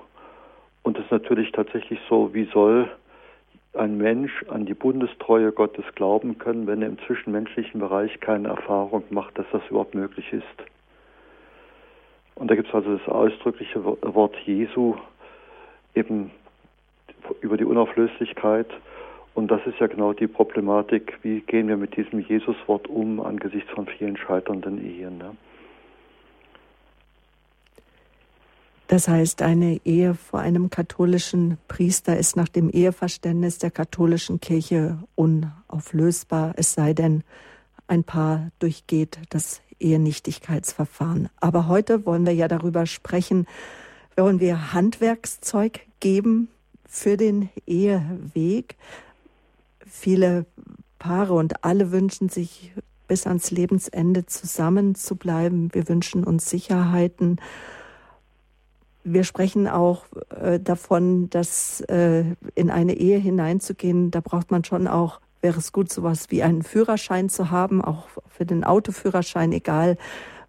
Und 0.84 0.98
es 0.98 1.06
ist 1.06 1.12
natürlich 1.12 1.51
tatsächlich 1.51 2.00
so, 2.10 2.34
wie 2.34 2.46
soll 2.54 2.90
ein 3.74 3.98
Mensch 3.98 4.44
an 4.50 4.66
die 4.66 4.74
Bundestreue 4.74 5.51
Gottes 5.51 5.86
glauben 5.96 6.38
können, 6.38 6.67
wenn 6.67 6.82
er 6.82 6.88
im 6.88 6.98
zwischenmenschlichen 7.05 7.79
Bereich 7.79 8.20
keine 8.20 8.50
Erfahrung 8.50 9.03
macht, 9.10 9.38
dass 9.38 9.46
das 9.51 9.62
überhaupt 9.70 9.96
möglich 9.96 10.32
ist. 10.34 10.44
Und 12.36 12.50
da 12.50 12.55
gibt 12.55 12.70
es 12.70 12.74
also 12.74 12.98
das 12.98 13.08
ausdrückliche 13.08 13.84
Wort 13.84 14.36
Jesu 14.46 14.96
eben 15.94 16.32
über 17.41 17.58
die 17.58 17.65
Unauflöslichkeit. 17.65 18.67
Und 19.36 19.51
das 19.51 19.62
ist 19.65 19.79
ja 19.79 19.88
genau 19.88 20.13
die 20.13 20.27
Problematik, 20.27 21.17
wie 21.22 21.41
gehen 21.41 21.67
wir 21.67 21.77
mit 21.77 21.96
diesem 21.96 22.20
Jesuswort 22.22 22.88
um 22.88 23.20
angesichts 23.20 23.70
von 23.72 23.86
vielen 23.86 24.17
scheiternden 24.17 24.84
Ehen. 24.84 25.17
Ne? 25.17 25.32
Das 28.89 29.08
heißt, 29.08 29.43
eine 29.43 29.79
Ehe 29.86 30.15
vor 30.15 30.39
einem 30.39 30.72
katholischen 30.72 31.60
Priester 31.67 32.17
ist 32.17 32.36
nach 32.36 32.48
dem 32.48 32.72
Eheverständnis 32.72 33.60
der 33.60 33.69
katholischen 33.69 34.39
Kirche 34.39 34.98
unauflösbar, 35.13 36.53
es 36.58 36.74
sei 36.74 36.96
denn, 36.96 37.24
ein 37.86 38.03
Paar 38.03 38.50
durchgeht 38.58 39.19
das 39.29 39.62
Ehenichtigkeitsverfahren. 39.79 41.29
Aber 41.39 41.67
heute 41.67 42.08
wollen 42.08 42.25
wir 42.25 42.34
ja 42.34 42.48
darüber 42.48 42.88
sprechen, 42.88 43.46
wollen 44.17 44.39
wir 44.39 44.74
Handwerkszeug 44.74 45.81
geben 46.00 46.48
für 46.88 47.15
den 47.15 47.50
Eheweg. 47.67 48.75
Viele 49.86 50.48
Paare 50.98 51.34
und 51.34 51.63
alle 51.63 51.91
wünschen 51.91 52.29
sich 52.29 52.74
bis 53.08 53.27
ans 53.27 53.51
Lebensende 53.51 54.25
zusammen 54.25 54.96
zu 54.96 55.15
bleiben. 55.15 55.69
Wir 55.74 55.88
wünschen 55.88 56.24
uns 56.24 56.50
Sicherheiten 56.50 57.39
wir 59.03 59.24
sprechen 59.24 59.68
auch 59.68 60.06
äh, 60.41 60.60
davon, 60.60 61.29
dass 61.29 61.82
äh, 61.82 62.24
in 62.56 62.70
eine 62.70 62.94
Ehe 62.94 63.18
hineinzugehen, 63.18 64.12
da 64.12 64.22
braucht 64.22 64.51
man 64.51 64.63
schon 64.63 64.88
auch, 64.88 65.20
wäre 65.41 65.58
es 65.58 65.72
gut, 65.72 65.91
sowas 65.91 66.25
wie 66.29 66.44
einen 66.44 66.63
Führerschein 66.63 67.29
zu 67.29 67.50
haben, 67.50 67.84
auch 67.84 68.08
für 68.27 68.46
den 68.46 68.63
Autoführerschein, 68.63 69.51
egal 69.53 69.98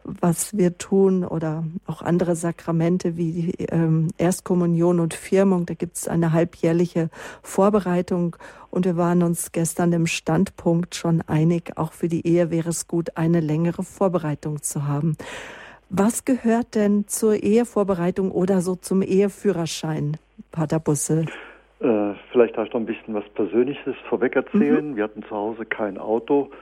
was 0.04 0.56
wir 0.56 0.78
tun 0.78 1.24
oder 1.24 1.64
auch 1.86 2.02
andere 2.02 2.34
Sakramente 2.34 3.16
wie 3.16 3.50
ähm, 3.70 4.08
Erstkommunion 4.18 4.98
und 4.98 5.14
Firmung. 5.14 5.66
Da 5.66 5.74
gibt 5.74 5.98
es 5.98 6.08
eine 6.08 6.32
halbjährliche 6.32 7.10
Vorbereitung 7.42 8.36
und 8.70 8.86
wir 8.86 8.96
waren 8.96 9.22
uns 9.22 9.52
gestern 9.52 9.92
im 9.92 10.06
Standpunkt 10.06 10.94
schon 10.94 11.22
einig, 11.22 11.76
auch 11.76 11.92
für 11.92 12.08
die 12.08 12.26
Ehe 12.26 12.50
wäre 12.50 12.70
es 12.70 12.88
gut, 12.88 13.16
eine 13.16 13.40
längere 13.40 13.82
Vorbereitung 13.82 14.62
zu 14.62 14.86
haben. 14.86 15.16
Was 15.92 16.24
gehört 16.24 16.76
denn 16.76 17.08
zur 17.08 17.34
Ehevorbereitung 17.34 18.30
oder 18.30 18.60
so 18.60 18.76
zum 18.76 19.02
Eheführerschein? 19.02 20.18
Pater 20.52 20.78
Busse? 20.78 21.26
Äh, 21.80 22.12
vielleicht 22.30 22.56
darf 22.56 22.68
ich 22.68 22.72
noch 22.72 22.80
ein 22.80 22.86
bisschen 22.86 23.12
was 23.12 23.28
Persönliches 23.30 23.96
vorweg 24.08 24.36
erzählen. 24.36 24.92
Mhm. 24.92 24.96
Wir 24.96 25.02
hatten 25.02 25.24
zu 25.24 25.30
Hause 25.30 25.64
kein 25.64 25.98
Auto 25.98 26.52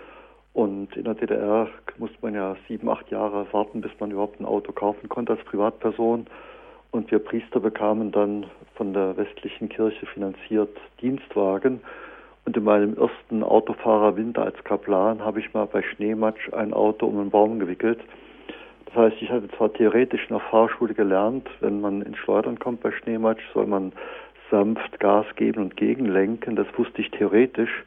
und 0.54 0.96
in 0.96 1.04
der 1.04 1.12
DDR 1.12 1.68
musste 1.98 2.16
man 2.22 2.34
ja 2.34 2.56
sieben, 2.68 2.88
acht 2.88 3.10
Jahre 3.10 3.46
warten, 3.52 3.82
bis 3.82 3.90
man 4.00 4.12
überhaupt 4.12 4.40
ein 4.40 4.46
Auto 4.46 4.72
kaufen 4.72 5.10
konnte 5.10 5.34
als 5.34 5.44
Privatperson. 5.44 6.26
Und 6.90 7.10
wir 7.10 7.18
Priester 7.18 7.60
bekamen 7.60 8.10
dann 8.12 8.46
von 8.76 8.94
der 8.94 9.14
westlichen 9.18 9.68
Kirche 9.68 10.06
finanziert 10.06 10.74
Dienstwagen. 11.02 11.80
Und 12.46 12.56
in 12.56 12.64
meinem 12.64 12.96
ersten 12.96 13.42
Autofahrerwinter 13.42 14.42
als 14.42 14.56
Kaplan 14.64 15.22
habe 15.22 15.40
ich 15.40 15.52
mal 15.52 15.66
bei 15.66 15.82
Schneematsch 15.82 16.50
ein 16.54 16.72
Auto 16.72 17.04
um 17.04 17.18
einen 17.18 17.30
Baum 17.30 17.58
gewickelt. 17.58 18.00
Das 18.88 19.12
heißt, 19.12 19.16
ich 19.20 19.28
hatte 19.30 19.48
zwar 19.50 19.70
theoretisch 19.72 20.22
in 20.22 20.36
der 20.36 20.40
Fahrschule 20.40 20.94
gelernt, 20.94 21.46
wenn 21.60 21.82
man 21.82 22.00
ins 22.00 22.16
Schleudern 22.16 22.58
kommt 22.58 22.80
bei 22.80 22.90
Schneematsch, 22.90 23.42
soll 23.52 23.66
man 23.66 23.92
sanft 24.50 24.98
Gas 24.98 25.26
geben 25.36 25.60
und 25.62 25.76
gegenlenken. 25.76 26.56
Das 26.56 26.66
wusste 26.76 27.02
ich 27.02 27.10
theoretisch. 27.10 27.84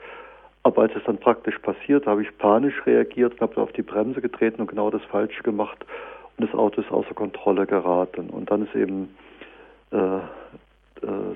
Aber 0.62 0.84
als 0.84 0.96
es 0.96 1.04
dann 1.06 1.18
praktisch 1.18 1.58
passiert, 1.58 2.06
habe 2.06 2.22
ich 2.22 2.38
panisch 2.38 2.86
reagiert 2.86 3.34
und 3.34 3.42
habe 3.42 3.62
auf 3.62 3.72
die 3.72 3.82
Bremse 3.82 4.22
getreten 4.22 4.62
und 4.62 4.68
genau 4.68 4.92
das 4.92 5.04
Falsche 5.06 5.42
gemacht. 5.42 5.84
Und 6.38 6.48
das 6.48 6.58
Auto 6.58 6.82
ist 6.82 6.92
außer 6.92 7.16
Kontrolle 7.16 7.66
geraten. 7.66 8.30
Und 8.30 8.52
dann 8.52 8.68
ist 8.68 8.76
eben, 8.76 9.16
äh, 9.92 10.18
äh, 10.18 11.36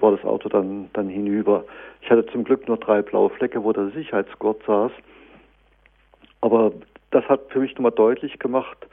war 0.00 0.10
das 0.10 0.24
Auto 0.24 0.48
dann, 0.48 0.90
dann 0.92 1.08
hinüber. 1.08 1.64
Ich 2.00 2.10
hatte 2.10 2.26
zum 2.26 2.42
Glück 2.42 2.66
nur 2.66 2.78
drei 2.78 3.00
blaue 3.00 3.30
Flecke, 3.30 3.62
wo 3.62 3.72
der 3.72 3.90
Sicherheitsgurt 3.90 4.60
saß. 4.66 4.90
Aber 6.40 6.72
das 7.14 7.24
hat 7.28 7.40
für 7.50 7.60
mich 7.60 7.74
nochmal 7.74 7.92
deutlich 7.92 8.38
gemacht, 8.38 8.86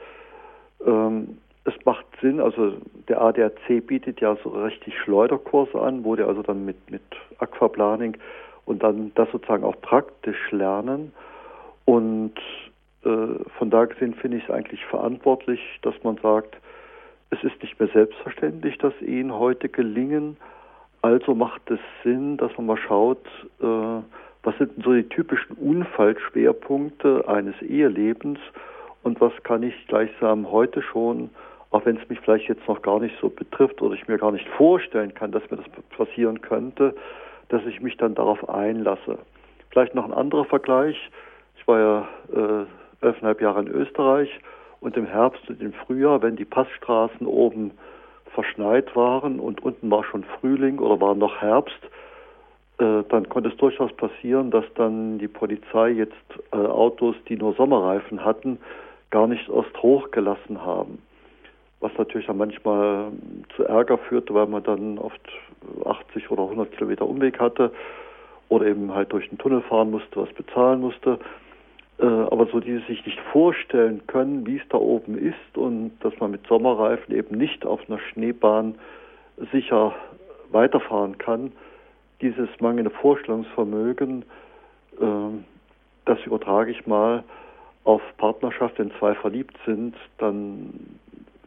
ähm, 0.86 1.38
es 1.64 1.74
macht 1.84 2.04
Sinn, 2.20 2.40
also 2.40 2.74
der 3.08 3.20
ADAC 3.20 3.86
bietet 3.86 4.20
ja 4.20 4.36
so 4.42 4.50
richtig 4.50 4.98
Schleuderkurse 4.98 5.80
an, 5.80 6.04
wo 6.04 6.16
die 6.16 6.22
also 6.22 6.42
dann 6.42 6.64
mit, 6.64 6.90
mit 6.90 7.02
Aquaplaning 7.38 8.16
und 8.64 8.82
dann 8.82 9.12
das 9.14 9.30
sozusagen 9.30 9.64
auch 9.64 9.80
praktisch 9.80 10.50
lernen. 10.50 11.12
Und 11.84 12.34
äh, 13.04 13.44
von 13.58 13.70
da 13.70 13.84
gesehen 13.84 14.14
finde 14.14 14.38
ich 14.38 14.44
es 14.44 14.50
eigentlich 14.50 14.84
verantwortlich, 14.86 15.60
dass 15.82 15.94
man 16.02 16.16
sagt, 16.18 16.56
es 17.30 17.42
ist 17.44 17.62
nicht 17.62 17.78
mehr 17.78 17.88
selbstverständlich, 17.88 18.78
dass 18.78 18.92
Ehen 19.00 19.32
heute 19.32 19.68
gelingen. 19.68 20.36
Also 21.00 21.34
macht 21.34 21.70
es 21.70 21.80
Sinn, 22.02 22.36
dass 22.36 22.56
man 22.56 22.66
mal 22.66 22.76
schaut, 22.76 23.24
äh, 23.60 24.00
was 24.42 24.56
sind 24.58 24.72
so 24.82 24.92
die 24.92 25.08
typischen 25.08 25.56
Unfallschwerpunkte 25.56 27.28
eines 27.28 27.60
Ehelebens 27.62 28.38
und 29.02 29.20
was 29.20 29.32
kann 29.42 29.62
ich 29.62 29.86
gleichsam 29.86 30.50
heute 30.50 30.82
schon 30.82 31.30
auch 31.72 31.86
wenn 31.86 31.96
es 31.96 32.08
mich 32.08 32.20
vielleicht 32.20 32.48
jetzt 32.48 32.68
noch 32.68 32.82
gar 32.82 33.00
nicht 33.00 33.16
so 33.20 33.30
betrifft 33.30 33.80
oder 33.82 33.94
ich 33.94 34.06
mir 34.06 34.18
gar 34.18 34.30
nicht 34.30 34.46
vorstellen 34.50 35.14
kann, 35.14 35.32
dass 35.32 35.50
mir 35.50 35.56
das 35.56 35.66
passieren 35.96 36.40
könnte, 36.42 36.94
dass 37.48 37.64
ich 37.66 37.80
mich 37.80 37.96
dann 37.96 38.14
darauf 38.14 38.48
einlasse. 38.48 39.18
Vielleicht 39.70 39.94
noch 39.94 40.04
ein 40.04 40.12
anderer 40.12 40.44
Vergleich. 40.44 41.10
Ich 41.56 41.66
war 41.66 41.78
ja 41.78 42.08
äh, 42.34 43.06
elfeinhalb 43.06 43.40
Jahre 43.40 43.60
in 43.60 43.68
Österreich 43.68 44.28
und 44.80 44.96
im 44.98 45.06
Herbst 45.06 45.48
und 45.48 45.62
im 45.62 45.72
Frühjahr, 45.72 46.22
wenn 46.22 46.36
die 46.36 46.44
Passstraßen 46.44 47.26
oben 47.26 47.70
verschneit 48.34 48.94
waren 48.94 49.40
und 49.40 49.62
unten 49.62 49.90
war 49.90 50.04
schon 50.04 50.24
Frühling 50.24 50.78
oder 50.78 51.00
war 51.00 51.14
noch 51.14 51.40
Herbst, 51.40 51.80
dann 53.08 53.28
konnte 53.28 53.50
es 53.50 53.56
durchaus 53.56 53.92
passieren, 53.94 54.50
dass 54.50 54.64
dann 54.74 55.18
die 55.18 55.28
Polizei 55.28 55.90
jetzt 55.90 56.14
äh, 56.52 56.56
Autos, 56.56 57.16
die 57.28 57.36
nur 57.36 57.54
Sommerreifen 57.54 58.24
hatten, 58.24 58.58
gar 59.10 59.26
nicht 59.26 59.48
erst 59.48 59.82
hochgelassen 59.82 60.64
haben 60.64 60.98
was 61.82 61.92
natürlich 61.98 62.28
dann 62.28 62.38
manchmal 62.38 63.10
zu 63.56 63.64
Ärger 63.64 63.98
führte, 63.98 64.32
weil 64.32 64.46
man 64.46 64.62
dann 64.62 64.98
oft 64.98 65.20
80 65.84 66.30
oder 66.30 66.44
100 66.44 66.72
Kilometer 66.72 67.06
Umweg 67.06 67.38
hatte 67.40 67.72
oder 68.48 68.66
eben 68.66 68.94
halt 68.94 69.12
durch 69.12 69.28
den 69.28 69.38
Tunnel 69.38 69.62
fahren 69.62 69.90
musste, 69.90 70.16
was 70.16 70.32
bezahlen 70.32 70.80
musste. 70.80 71.18
Äh, 71.98 72.06
aber 72.06 72.46
so 72.46 72.60
die 72.60 72.78
sich 72.86 73.04
nicht 73.04 73.20
vorstellen 73.32 74.06
können, 74.06 74.46
wie 74.46 74.56
es 74.56 74.68
da 74.70 74.78
oben 74.78 75.18
ist 75.18 75.56
und 75.56 75.92
dass 76.00 76.18
man 76.20 76.30
mit 76.30 76.46
Sommerreifen 76.46 77.14
eben 77.14 77.36
nicht 77.36 77.66
auf 77.66 77.80
einer 77.88 77.98
Schneebahn 77.98 78.76
sicher 79.50 79.94
weiterfahren 80.52 81.18
kann, 81.18 81.52
dieses 82.22 82.48
mangelnde 82.60 82.90
Vorstellungsvermögen, 82.90 84.24
äh, 85.00 85.04
das 86.04 86.18
übertrage 86.24 86.70
ich 86.70 86.86
mal 86.86 87.22
auf 87.84 88.00
Partnerschaft, 88.16 88.78
wenn 88.78 88.92
zwei 88.98 89.14
verliebt 89.14 89.56
sind, 89.66 89.94
dann 90.18 90.98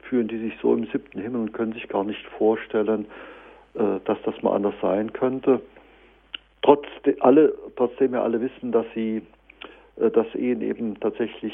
fühlen 0.04 0.28
die 0.28 0.38
sich 0.38 0.54
so 0.62 0.74
im 0.74 0.86
siebten 0.88 1.20
Himmel 1.20 1.42
und 1.42 1.54
können 1.54 1.74
sich 1.74 1.88
gar 1.88 2.04
nicht 2.04 2.26
vorstellen, 2.38 3.06
äh, 3.74 4.00
dass 4.06 4.18
das 4.24 4.42
mal 4.42 4.56
anders 4.56 4.76
sein 4.82 5.12
könnte. 5.14 5.62
Trotzdem, 6.62 7.16
alle, 7.22 7.54
trotzdem 7.76 8.14
ja 8.14 8.24
alle 8.24 8.42
wissen, 8.42 8.72
dass 8.72 8.86
sie, 8.94 9.22
äh, 9.98 10.12
dass 10.12 10.28
Ehen 10.36 10.62
eben 10.62 11.00
tatsächlich 11.00 11.54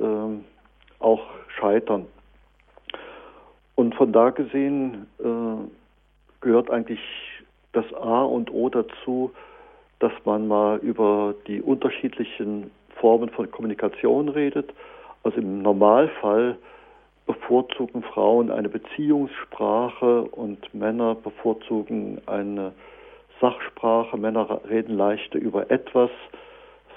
ähm, 0.00 0.44
auch 0.98 1.22
scheitern. 1.58 2.06
Und 3.74 3.94
von 3.94 4.12
da 4.12 4.30
gesehen 4.30 5.06
äh, 5.18 6.40
gehört 6.40 6.70
eigentlich 6.70 7.00
das 7.72 7.84
A 7.94 8.22
und 8.22 8.52
O 8.52 8.68
dazu, 8.68 9.32
dass 9.98 10.12
man 10.24 10.46
mal 10.46 10.78
über 10.78 11.34
die 11.46 11.60
unterschiedlichen 11.60 12.70
Formen 13.00 13.30
von 13.30 13.50
Kommunikation 13.50 14.28
redet. 14.28 14.72
Also 15.22 15.38
im 15.38 15.62
Normalfall 15.62 16.56
bevorzugen 17.26 18.02
Frauen 18.02 18.50
eine 18.50 18.68
Beziehungssprache 18.68 20.22
und 20.22 20.72
Männer 20.74 21.14
bevorzugen 21.14 22.20
eine 22.26 22.72
Sachsprache. 23.40 24.16
Männer 24.16 24.60
reden 24.68 24.96
leichter 24.96 25.38
über 25.38 25.70
etwas, 25.70 26.10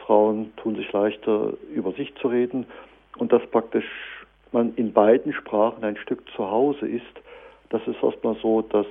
Frauen 0.06 0.56
tun 0.58 0.76
sich 0.76 0.92
leichter 0.92 1.54
über 1.74 1.92
sich 1.94 2.14
zu 2.16 2.28
reden 2.28 2.66
und 3.18 3.32
dass 3.32 3.46
praktisch 3.48 3.86
man 4.52 4.74
in 4.76 4.94
beiden 4.94 5.34
Sprachen 5.34 5.84
ein 5.84 5.98
Stück 5.98 6.24
zu 6.36 6.50
Hause 6.50 6.88
ist, 6.88 7.04
das 7.70 7.86
ist 7.88 8.02
erstmal 8.02 8.36
so 8.42 8.62
das 8.62 8.88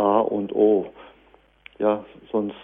A 0.00 0.20
und 0.20 0.54
O. 0.54 0.86
Ja, 1.78 2.04
sonst 2.32 2.54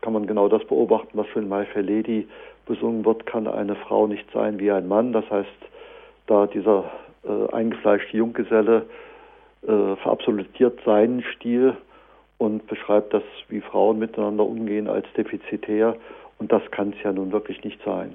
kann 0.00 0.12
man 0.14 0.26
genau 0.26 0.48
das 0.48 0.64
beobachten, 0.64 1.10
was 1.14 1.26
schon 1.28 1.44
in 1.44 1.48
My 1.48 1.64
Fair 1.66 1.82
Lady 1.82 2.26
besungen 2.66 3.04
wird, 3.04 3.26
kann 3.26 3.46
eine 3.46 3.76
Frau 3.76 4.06
nicht 4.06 4.24
sein 4.32 4.58
wie 4.58 4.70
ein 4.70 4.88
Mann. 4.88 5.12
Das 5.12 5.28
heißt, 5.30 5.48
da 6.26 6.46
dieser 6.46 6.90
äh, 7.24 7.52
eingefleischte 7.52 8.16
Junggeselle 8.16 8.86
äh, 9.62 9.96
verabsolutiert 9.96 10.80
seinen 10.84 11.22
Stil 11.34 11.76
und 12.38 12.66
beschreibt 12.66 13.14
das, 13.14 13.22
wie 13.48 13.60
Frauen 13.60 13.98
miteinander 13.98 14.44
umgehen, 14.44 14.88
als 14.88 15.06
defizitär. 15.16 15.96
Und 16.38 16.52
das 16.52 16.62
kann 16.70 16.94
es 16.96 17.02
ja 17.02 17.12
nun 17.12 17.32
wirklich 17.32 17.62
nicht 17.64 17.80
sein. 17.84 18.14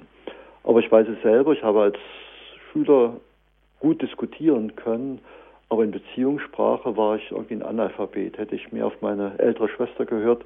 Aber 0.64 0.80
ich 0.80 0.90
weiß 0.90 1.08
es 1.08 1.20
selber, 1.22 1.52
ich 1.52 1.62
habe 1.62 1.82
als 1.82 1.98
Schüler 2.72 3.14
gut 3.80 4.00
diskutieren 4.00 4.76
können, 4.76 5.20
aber 5.72 5.84
in 5.84 5.90
Beziehungssprache 5.90 6.96
war 6.96 7.16
ich 7.16 7.30
irgendwie 7.30 7.54
ein 7.54 7.62
Analphabet. 7.62 8.38
Hätte 8.38 8.54
ich 8.54 8.70
mehr 8.72 8.86
auf 8.86 9.00
meine 9.00 9.38
ältere 9.38 9.68
Schwester 9.68 10.04
gehört, 10.04 10.44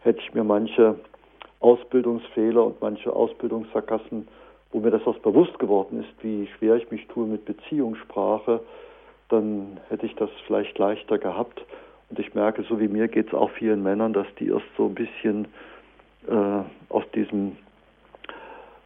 hätte 0.00 0.20
ich 0.20 0.34
mir 0.34 0.44
manche 0.44 0.96
Ausbildungsfehler 1.60 2.64
und 2.64 2.80
manche 2.82 3.12
Ausbildungssarkassen 3.12 4.28
wo 4.74 4.80
mir 4.80 4.90
das 4.90 5.06
erst 5.06 5.22
bewusst 5.22 5.56
geworden 5.60 6.00
ist, 6.00 6.24
wie 6.24 6.48
schwer 6.58 6.74
ich 6.74 6.90
mich 6.90 7.06
tue 7.06 7.28
mit 7.28 7.44
Beziehungssprache, 7.44 8.60
dann 9.28 9.78
hätte 9.88 10.04
ich 10.04 10.16
das 10.16 10.28
vielleicht 10.46 10.76
leichter 10.78 11.16
gehabt. 11.16 11.64
Und 12.10 12.18
ich 12.18 12.34
merke, 12.34 12.64
so 12.64 12.80
wie 12.80 12.88
mir 12.88 13.06
geht 13.06 13.28
es 13.28 13.34
auch 13.34 13.50
vielen 13.52 13.84
Männern, 13.84 14.12
dass 14.12 14.26
die 14.40 14.48
erst 14.48 14.66
so 14.76 14.86
ein 14.86 14.94
bisschen 14.94 15.46
äh, 16.26 16.62
aus 16.88 17.04
diesem 17.14 17.56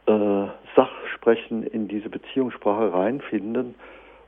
äh, 0.05 0.45
Sachsprechen 0.75 1.63
in 1.63 1.87
diese 1.87 2.09
Beziehungssprache 2.09 2.93
reinfinden. 2.93 3.73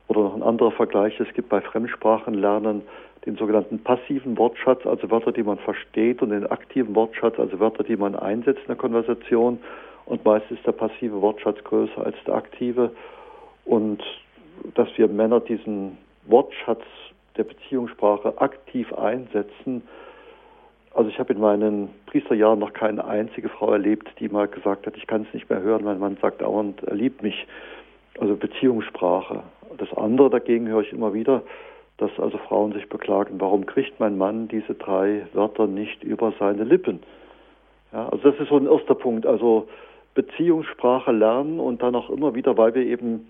Oder 0.08 0.22
noch 0.22 0.34
ein 0.34 0.42
anderer 0.42 0.72
Vergleich, 0.72 1.18
es 1.20 1.32
gibt 1.34 1.48
bei 1.48 1.60
Fremdsprachenlernen 1.60 2.82
den 3.24 3.36
sogenannten 3.36 3.78
passiven 3.78 4.36
Wortschatz, 4.36 4.84
also 4.84 5.10
Wörter, 5.10 5.32
die 5.32 5.44
man 5.44 5.58
versteht, 5.58 6.22
und 6.22 6.30
den 6.30 6.46
aktiven 6.46 6.94
Wortschatz, 6.94 7.38
also 7.38 7.60
Wörter, 7.60 7.84
die 7.84 7.96
man 7.96 8.16
einsetzt 8.16 8.60
in 8.62 8.66
der 8.66 8.76
Konversation. 8.76 9.58
Und 10.06 10.24
meist 10.24 10.50
ist 10.50 10.66
der 10.66 10.72
passive 10.72 11.20
Wortschatz 11.22 11.62
größer 11.62 12.04
als 12.04 12.16
der 12.26 12.34
aktive. 12.34 12.90
Und 13.64 14.02
dass 14.74 14.88
wir 14.96 15.06
Männer 15.08 15.40
diesen 15.40 15.98
Wortschatz 16.26 16.82
der 17.36 17.44
Beziehungssprache 17.44 18.40
aktiv 18.40 18.92
einsetzen. 18.92 19.82
Also 20.94 21.08
ich 21.08 21.18
habe 21.18 21.32
in 21.32 21.40
meinen 21.40 21.88
Priesterjahren 22.06 22.58
noch 22.58 22.72
keine 22.72 23.04
einzige 23.04 23.48
Frau 23.48 23.72
erlebt, 23.72 24.08
die 24.18 24.28
mal 24.28 24.48
gesagt 24.48 24.86
hat, 24.86 24.96
ich 24.96 25.06
kann 25.06 25.22
es 25.22 25.32
nicht 25.32 25.48
mehr 25.48 25.62
hören, 25.62 25.84
mein 25.84 25.98
Mann 25.98 26.18
sagt 26.20 26.42
dauernd, 26.42 26.82
er 26.82 26.94
liebt 26.94 27.22
mich. 27.22 27.46
Also 28.18 28.36
Beziehungssprache. 28.36 29.42
Das 29.78 29.92
andere 29.96 30.30
dagegen 30.30 30.68
höre 30.68 30.82
ich 30.82 30.92
immer 30.92 31.14
wieder, 31.14 31.42
dass 31.98 32.10
also 32.18 32.38
Frauen 32.38 32.72
sich 32.72 32.88
beklagen, 32.88 33.40
warum 33.40 33.66
kriegt 33.66 33.98
mein 34.00 34.18
Mann 34.18 34.48
diese 34.48 34.74
drei 34.74 35.26
Wörter 35.32 35.66
nicht 35.66 36.02
über 36.02 36.32
seine 36.38 36.64
Lippen? 36.64 37.00
Ja, 37.92 38.08
also 38.08 38.30
das 38.30 38.40
ist 38.40 38.48
so 38.48 38.56
ein 38.56 38.66
erster 38.66 38.94
Punkt. 38.94 39.26
Also 39.26 39.68
Beziehungssprache 40.14 41.12
lernen 41.12 41.58
und 41.58 41.82
dann 41.82 41.94
auch 41.94 42.10
immer 42.10 42.34
wieder, 42.34 42.56
weil 42.56 42.74
wir 42.74 42.84
eben 42.84 43.26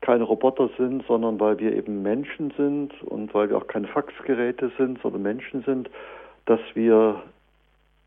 keine 0.00 0.24
Roboter 0.24 0.68
sind, 0.76 1.04
sondern 1.06 1.38
weil 1.38 1.58
wir 1.58 1.74
eben 1.74 2.02
Menschen 2.02 2.52
sind 2.56 2.90
und 3.04 3.32
weil 3.34 3.50
wir 3.50 3.56
auch 3.56 3.68
keine 3.68 3.86
Faxgeräte 3.86 4.72
sind, 4.76 5.00
sondern 5.00 5.22
Menschen 5.22 5.62
sind, 5.62 5.88
dass 6.46 6.60
wir, 6.74 7.22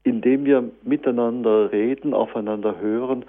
indem 0.03 0.45
wir 0.45 0.69
miteinander 0.83 1.71
reden, 1.71 2.13
aufeinander 2.13 2.79
hören, 2.79 3.25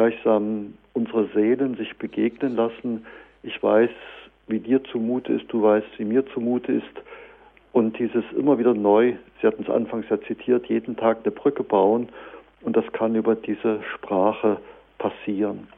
gleichsam 0.00 0.72
unsere 0.94 1.28
Seelen 1.34 1.76
sich 1.76 1.94
begegnen 1.98 2.56
lassen. 2.56 3.04
Ich 3.42 3.62
weiß, 3.62 3.90
wie 4.48 4.58
dir 4.58 4.82
zumute 4.84 5.34
ist, 5.34 5.44
du 5.48 5.62
weißt, 5.62 5.86
wie 5.98 6.06
mir 6.06 6.24
zumute 6.32 6.72
ist. 6.72 6.96
Und 7.72 7.98
dieses 7.98 8.24
immer 8.34 8.58
wieder 8.58 8.72
neu, 8.72 9.12
Sie 9.40 9.46
hatten 9.46 9.62
es 9.62 9.68
anfangs 9.68 10.06
ja 10.08 10.18
zitiert, 10.22 10.64
jeden 10.66 10.96
Tag 10.96 11.18
eine 11.22 11.32
Brücke 11.32 11.62
bauen. 11.62 12.08
Und 12.62 12.78
das 12.78 12.90
kann 12.92 13.14
über 13.14 13.34
diese 13.34 13.82
Sprache 13.94 14.56
passieren. 14.96 15.68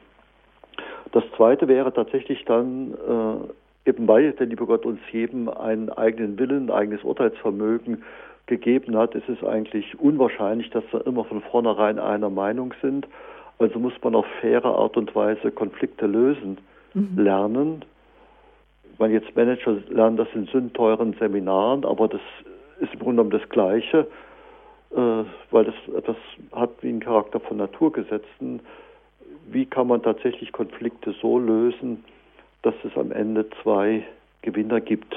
Das 1.11 1.25
Zweite 1.35 1.67
wäre 1.67 1.93
tatsächlich 1.93 2.45
dann, 2.45 2.93
äh, 2.93 3.89
eben 3.89 4.07
weil 4.07 4.31
der 4.31 4.47
liebe 4.47 4.65
Gott 4.65 4.85
uns 4.85 5.01
jedem 5.11 5.49
einen 5.49 5.89
eigenen 5.89 6.39
Willen, 6.39 6.67
ein 6.67 6.71
eigenes 6.71 7.03
Urteilsvermögen 7.03 8.03
gegeben 8.45 8.95
hat, 8.95 9.15
ist 9.15 9.27
es 9.27 9.43
eigentlich 9.43 9.99
unwahrscheinlich, 9.99 10.69
dass 10.69 10.85
wir 10.91 11.05
immer 11.05 11.25
von 11.25 11.41
vornherein 11.41 11.99
einer 11.99 12.29
Meinung 12.29 12.73
sind. 12.81 13.05
Also 13.59 13.79
muss 13.79 13.93
man 14.03 14.15
auf 14.15 14.25
faire 14.41 14.65
Art 14.65 14.97
und 14.97 15.15
Weise 15.15 15.51
Konflikte 15.51 16.05
lösen 16.05 16.57
mhm. 16.93 17.17
lernen. 17.17 17.85
Wenn 18.97 19.11
jetzt 19.11 19.35
Manager 19.35 19.77
lernen 19.89 20.17
das 20.17 20.27
in 20.33 20.45
sündteuren 20.47 21.15
Seminaren, 21.19 21.85
aber 21.85 22.07
das 22.07 22.21
ist 22.79 22.93
im 22.93 22.99
Grunde 22.99 23.23
genommen 23.23 23.31
das 23.31 23.49
Gleiche, 23.49 24.07
äh, 24.91 25.23
weil 25.51 25.65
das 25.65 25.75
etwas 25.95 26.17
hat 26.51 26.71
wie 26.81 26.89
einen 26.89 26.99
Charakter 26.99 27.39
von 27.39 27.57
Naturgesetzen 27.57 28.61
wie 29.47 29.65
kann 29.65 29.87
man 29.87 30.01
tatsächlich 30.01 30.51
Konflikte 30.51 31.13
so 31.21 31.39
lösen, 31.39 32.03
dass 32.61 32.75
es 32.83 32.95
am 32.97 33.11
Ende 33.11 33.45
zwei 33.61 34.03
Gewinner 34.41 34.81
gibt. 34.81 35.15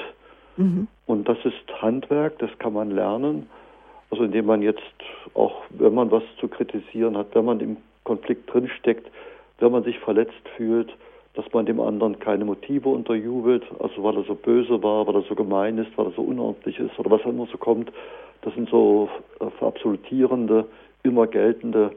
Mhm. 0.57 0.89
Und 1.07 1.29
das 1.29 1.39
ist 1.45 1.83
Handwerk, 1.83 2.39
das 2.39 2.51
kann 2.59 2.73
man 2.73 2.91
lernen. 2.91 3.49
Also 4.11 4.25
indem 4.25 4.47
man 4.47 4.63
jetzt 4.63 4.81
auch, 5.35 5.63
wenn 5.71 5.95
man 5.95 6.11
was 6.11 6.23
zu 6.41 6.49
kritisieren 6.49 7.17
hat, 7.17 7.35
wenn 7.35 7.45
man 7.45 7.61
im 7.61 7.77
Konflikt 8.07 8.51
drinsteckt, 8.53 9.11
wenn 9.59 9.73
man 9.73 9.85
sich 9.85 9.99
verletzt 9.99 10.49
fühlt, 10.57 10.97
dass 11.35 11.45
man 11.53 11.67
dem 11.67 11.81
anderen 11.81 12.19
keine 12.19 12.47
Motive 12.47 12.89
unterjubelt, 12.89 13.63
also 13.79 14.03
weil 14.03 14.17
er 14.17 14.25
so 14.25 14.35
böse 14.35 14.83
war, 14.83 15.07
weil 15.07 15.17
er 15.17 15.23
so 15.29 15.35
gemein 15.35 15.77
ist, 15.77 15.91
weil 15.97 16.07
er 16.07 16.13
so 16.13 16.23
unordentlich 16.23 16.79
ist 16.79 16.99
oder 16.99 17.11
was 17.11 17.21
auch 17.23 17.31
immer 17.31 17.47
so 17.53 17.59
kommt. 17.59 17.93
Das 18.43 18.55
sind 18.55 18.71
so 18.71 19.11
verabsolutierende, 19.59 20.65
immer 21.03 21.27
geltende 21.27 21.93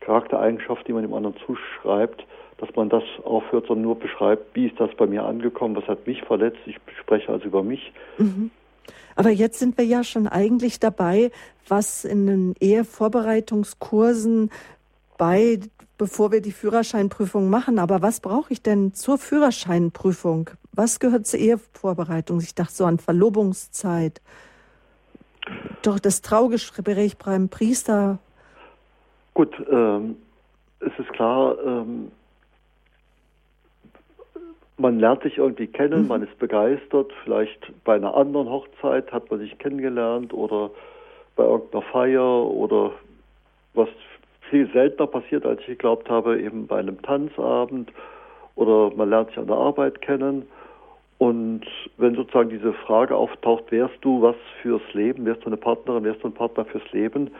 Charaktereigenschaft, 0.00 0.86
die 0.86 0.92
man 0.92 1.02
dem 1.02 1.14
anderen 1.14 1.36
zuschreibt, 1.46 2.24
dass 2.58 2.68
man 2.74 2.88
das 2.88 3.04
aufhört, 3.24 3.66
sondern 3.66 3.84
nur 3.84 3.98
beschreibt, 3.98 4.54
wie 4.54 4.66
ist 4.66 4.78
das 4.78 4.90
bei 4.96 5.06
mir 5.06 5.24
angekommen, 5.24 5.76
was 5.76 5.86
hat 5.86 6.06
mich 6.06 6.22
verletzt. 6.22 6.58
Ich 6.66 6.76
spreche 7.00 7.32
also 7.32 7.46
über 7.46 7.62
mich. 7.62 7.92
Mhm. 8.18 8.50
Aber 9.14 9.30
jetzt 9.30 9.58
sind 9.58 9.78
wir 9.78 9.84
ja 9.84 10.04
schon 10.04 10.26
eigentlich 10.26 10.78
dabei, 10.78 11.30
was 11.66 12.04
in 12.04 12.26
den 12.26 12.54
Ehevorbereitungskursen 12.60 14.50
bei, 15.18 15.60
bevor 15.98 16.32
wir 16.32 16.40
die 16.40 16.52
Führerscheinprüfung 16.52 17.50
machen. 17.50 17.78
Aber 17.78 18.02
was 18.02 18.20
brauche 18.20 18.52
ich 18.52 18.62
denn 18.62 18.94
zur 18.94 19.18
Führerscheinprüfung? 19.18 20.50
Was 20.72 21.00
gehört 21.00 21.26
zur 21.26 21.40
Ehevorbereitung? 21.40 22.40
Ich 22.40 22.54
dachte 22.54 22.72
so 22.74 22.84
an 22.84 22.98
Verlobungszeit. 22.98 24.20
Doch 25.82 25.98
das 25.98 26.22
Traugespräch 26.22 27.16
beim 27.18 27.48
Priester 27.48 28.18
Gut, 29.36 29.54
ähm, 29.70 30.16
es 30.80 30.98
ist 30.98 31.12
klar, 31.12 31.58
ähm, 31.62 32.10
man 34.78 34.98
lernt 34.98 35.24
sich 35.24 35.36
irgendwie 35.36 35.66
kennen, 35.66 36.04
mhm. 36.04 36.08
man 36.08 36.22
ist 36.22 36.38
begeistert, 36.38 37.12
vielleicht 37.22 37.70
bei 37.84 37.96
einer 37.96 38.14
anderen 38.14 38.48
Hochzeit 38.48 39.12
hat 39.12 39.30
man 39.30 39.40
sich 39.40 39.58
kennengelernt 39.58 40.32
oder 40.32 40.70
bei 41.36 41.44
irgendeiner 41.44 41.82
Feier 41.82 42.46
oder 42.46 42.92
was 43.74 43.90
viel 44.50 44.70
seltener 44.72 45.06
passiert, 45.06 45.44
als 45.46 45.60
ich 45.60 45.66
geglaubt 45.66 46.08
habe, 46.08 46.40
eben 46.40 46.66
bei 46.66 46.78
einem 46.78 47.00
Tanzabend 47.02 47.92
oder 48.54 48.94
man 48.94 49.10
lernt 49.10 49.28
sich 49.28 49.38
an 49.38 49.46
der 49.46 49.56
Arbeit 49.56 50.00
kennen. 50.00 50.46
Und 51.18 51.62
wenn 51.96 52.14
sozusagen 52.14 52.50
diese 52.50 52.72
Frage 52.72 53.16
auftaucht, 53.16 53.70
wärst 53.70 53.96
du 54.02 54.20
was 54.22 54.36
fürs 54.60 54.82
Leben, 54.92 55.24
wärst 55.24 55.42
du 55.42 55.46
eine 55.46 55.56
Partnerin, 55.56 56.04
wärst 56.04 56.22
du 56.22 56.28
ein 56.28 56.34
Partner 56.34 56.64
fürs 56.66 56.92
Leben, 56.92 57.30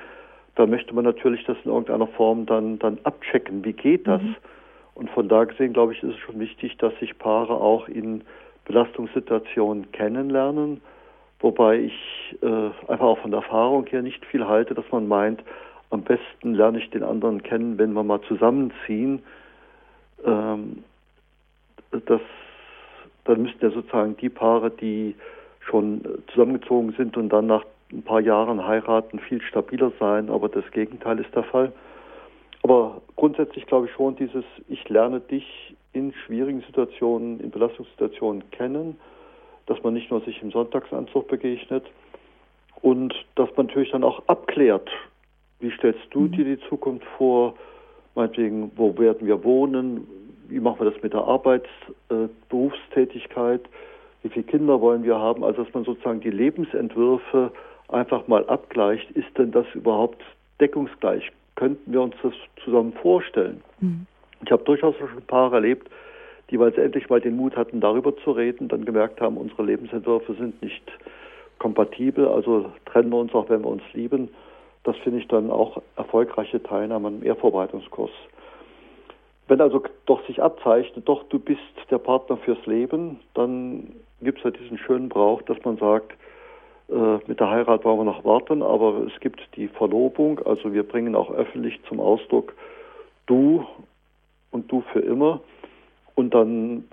da 0.55 0.67
möchte 0.67 0.95
man 0.95 1.05
natürlich 1.05 1.45
das 1.45 1.59
in 1.65 1.71
irgendeiner 1.71 2.07
Form 2.07 2.47
dann, 2.47 2.79
dann 2.79 2.99
abchecken. 3.05 3.63
Wie 3.65 3.75
geht 3.75 4.07
das? 4.07 4.23
Mhm. 4.23 4.37
Und 4.95 5.11
von 5.11 5.29
da 5.29 5.45
gesehen, 5.45 5.75
glaube 5.75 5.93
ich, 5.93 6.03
ist 6.03 6.15
es 6.15 6.19
schon 6.21 6.41
wichtig, 6.41 6.79
dass 6.79 6.99
sich 6.99 7.19
Paare 7.19 7.55
auch 7.55 7.87
in 7.89 8.25
Belastungssituationen 8.65 9.93
kennenlernen, 9.93 10.81
wobei 11.41 11.81
ich 11.81 12.37
äh, 12.43 12.91
einfach 12.91 13.05
auch 13.05 13.19
von 13.19 13.31
der 13.31 13.41
Erfahrung 13.41 13.87
her 13.87 14.01
nicht 14.01 14.25
viel 14.25 14.47
halte, 14.47 14.75
dass 14.75 14.91
man 14.91 15.07
meint, 15.07 15.43
am 15.91 16.03
besten 16.03 16.55
lerne 16.55 16.79
ich 16.79 16.91
den 16.91 17.03
anderen 17.03 17.43
kennen, 17.43 17.79
wenn 17.79 17.93
wir 17.93 18.03
mal 18.03 18.21
zusammenziehen. 18.23 19.23
Ähm, 20.25 20.85
das, 21.91 22.21
dann 23.25 23.43
müssten 23.43 23.65
ja 23.65 23.71
sozusagen 23.71 24.17
die 24.17 24.29
Paare, 24.29 24.71
die 24.71 25.15
schon 25.61 26.03
zusammengezogen 26.33 26.93
sind 26.97 27.17
und 27.17 27.29
dann 27.31 27.47
nach 27.47 27.65
ein 27.93 28.03
paar 28.03 28.21
Jahren 28.21 28.67
heiraten, 28.67 29.19
viel 29.21 29.41
stabiler 29.43 29.93
sein, 30.01 30.29
aber 30.31 30.49
das 30.49 30.69
Gegenteil 30.73 31.21
ist 31.21 31.35
der 31.35 31.45
Fall. 31.45 31.73
Aber 32.63 33.01
grundsätzlich 33.15 33.67
glaube 33.67 33.87
ich 33.87 33.93
schon, 33.93 34.17
dieses 34.17 34.45
Ich 34.69 34.89
lerne 34.89 35.21
dich 35.21 35.77
in 35.93 36.13
schwierigen 36.13 36.63
Situationen, 36.63 37.41
in 37.41 37.51
Belastungssituationen 37.51 38.51
kennen, 38.51 38.99
dass 39.67 39.83
man 39.83 39.95
nicht 39.95 40.11
nur 40.11 40.21
sich 40.23 40.43
im 40.43 40.51
Sonntagsanzug 40.51 41.29
begegnet 41.29 41.85
und 42.83 43.15
dass 43.37 43.49
man 43.57 43.67
natürlich 43.67 43.93
dann 43.93 44.05
auch 44.05 44.23
abklärt, 44.27 44.91
wie 45.61 45.71
stellst 45.73 46.07
du 46.11 46.29
dir 46.29 46.45
die 46.45 46.61
Zukunft 46.69 47.07
vor, 47.17 47.55
meinetwegen, 48.15 48.71
wo 48.77 48.97
werden 48.99 49.27
wir 49.27 49.43
wohnen, 49.45 50.07
wie 50.49 50.61
machen 50.61 50.81
wir 50.81 50.91
das 50.91 51.03
mit 51.03 51.13
der 51.13 51.23
Arbeits-, 51.23 51.69
äh, 52.11 52.29
Berufstätigkeit, 52.49 53.63
wie 54.23 54.29
viele 54.29 54.45
Kinder 54.45 54.81
wollen 54.81 55.05
wir 55.05 55.19
haben, 55.19 55.45
also 55.45 55.65
dass 55.65 55.75
man 55.75 55.85
sozusagen 55.85 56.21
die 56.21 56.31
Lebensentwürfe 56.31 57.53
einfach 57.89 58.27
mal 58.27 58.45
abgleicht, 58.47 59.11
ist 59.13 59.37
denn 59.39 59.53
das 59.53 59.67
überhaupt 59.75 60.23
deckungsgleich? 60.61 61.31
Könnten 61.55 61.93
wir 61.93 62.03
uns 62.03 62.15
das 62.23 62.33
zusammen 62.65 62.93
vorstellen? 62.95 63.63
Mhm. 63.81 64.07
Ich 64.45 64.51
habe 64.51 64.65
durchaus 64.65 64.97
schon 64.97 65.09
ein 65.09 65.23
paar 65.27 65.53
erlebt, 65.53 65.89
die, 66.51 66.59
weil 66.59 66.75
sie 66.75 66.81
endlich 66.81 67.09
mal 67.09 67.21
den 67.21 67.37
Mut 67.37 67.57
hatten, 67.57 67.81
darüber 67.81 68.17
zu 68.19 68.33
reden, 68.33 68.69
dann 68.69 68.85
gemerkt 68.85 69.21
haben, 69.21 69.37
unsere 69.37 69.65
Lebensentwürfe 69.65 70.35
sind 70.35 70.61
nicht 70.63 70.85
kompatibel, 71.59 72.29
also 72.29 72.71
trennen 72.85 73.11
wir 73.11 73.19
uns 73.19 73.35
auch, 73.35 73.49
wenn 73.49 73.63
wir 73.63 73.71
uns 73.71 73.83
lieben. 73.95 74.29
Das 74.87 74.97
finde 74.99 75.19
ich 75.19 75.27
dann 75.27 75.51
auch 75.51 75.83
erfolgreiche 75.97 76.63
Teilnahme 76.63 77.09
am 77.09 77.23
Ehrvorbereitungskurs. 77.25 78.13
Wenn 79.49 79.61
also 79.61 79.83
doch 80.07 80.25
sich 80.29 80.41
abzeichnet, 80.41 81.09
doch 81.09 81.25
du 81.25 81.41
bist 81.41 81.61
der 81.91 81.99
Partner 81.99 82.37
fürs 82.37 82.65
Leben, 82.67 83.19
dann 83.35 83.97
gibt 84.23 84.39
es 84.39 84.45
ja 84.45 84.51
diesen 84.53 84.79
schönen 84.79 85.09
Brauch, 85.09 85.43
dass 85.43 85.57
man 85.65 85.77
sagt, 85.77 86.13
äh, 86.89 87.19
mit 87.27 87.41
der 87.41 87.51
Heirat 87.51 87.85
wollen 87.85 87.99
wir 87.99 88.05
noch 88.05 88.25
warten, 88.25 88.63
aber 88.63 89.09
es 89.13 89.19
gibt 89.19 89.41
die 89.57 89.67
Verlobung, 89.67 90.39
also 90.47 90.73
wir 90.73 90.85
bringen 90.85 91.17
auch 91.17 91.33
öffentlich 91.33 91.81
zum 91.89 91.99
Ausdruck 91.99 92.55
du 93.27 93.67
und 94.53 94.71
du 94.71 94.83
für 94.93 95.01
immer. 95.01 95.41
Und 96.15 96.33
dann 96.33 96.85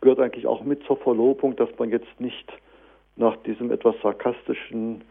gehört 0.00 0.18
eigentlich 0.18 0.48
auch 0.48 0.64
mit 0.64 0.82
zur 0.84 0.96
Verlobung, 0.96 1.54
dass 1.54 1.68
man 1.78 1.90
jetzt 1.90 2.20
nicht 2.20 2.52
nach 3.14 3.36
diesem 3.44 3.70
etwas 3.70 3.94
sarkastischen 4.02 5.04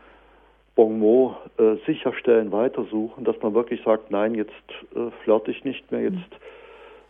Bonmot 0.77 1.35
äh, 1.57 1.75
sicherstellen, 1.87 2.51
weitersuchen, 2.51 3.25
dass 3.25 3.35
man 3.41 3.55
wirklich 3.55 3.81
sagt, 3.83 4.11
nein, 4.11 4.35
jetzt 4.35 4.51
äh, 4.95 5.09
flirte 5.23 5.51
ich 5.51 5.65
nicht 5.65 5.91
mehr, 5.91 6.01
jetzt 6.03 6.15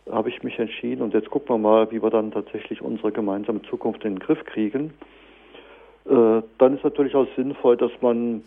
mhm. 0.06 0.12
habe 0.12 0.30
ich 0.30 0.42
mich 0.42 0.58
entschieden 0.58 1.02
und 1.02 1.12
jetzt 1.12 1.30
gucken 1.30 1.50
wir 1.50 1.58
mal, 1.58 1.90
wie 1.92 2.02
wir 2.02 2.10
dann 2.10 2.32
tatsächlich 2.32 2.80
unsere 2.80 3.12
gemeinsame 3.12 3.60
Zukunft 3.62 4.04
in 4.04 4.14
den 4.14 4.20
Griff 4.20 4.42
kriegen. 4.46 4.94
Äh, 6.06 6.42
dann 6.56 6.76
ist 6.76 6.82
natürlich 6.82 7.14
auch 7.14 7.26
sinnvoll, 7.36 7.76
dass 7.76 7.92
man 8.00 8.42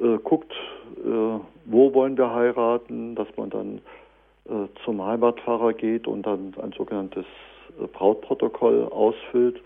äh, 0.00 0.18
guckt, 0.22 0.52
äh, 0.52 1.40
wo 1.64 1.92
wollen 1.92 2.16
wir 2.16 2.32
heiraten, 2.32 3.16
dass 3.16 3.28
man 3.36 3.50
dann 3.50 3.80
äh, 4.48 4.68
zum 4.84 5.04
Heimatpfarrer 5.04 5.72
geht 5.72 6.06
und 6.06 6.24
dann 6.24 6.54
ein 6.62 6.72
sogenanntes 6.72 7.26
Brautprotokoll 7.94 8.84
ausfüllt. 8.84 9.60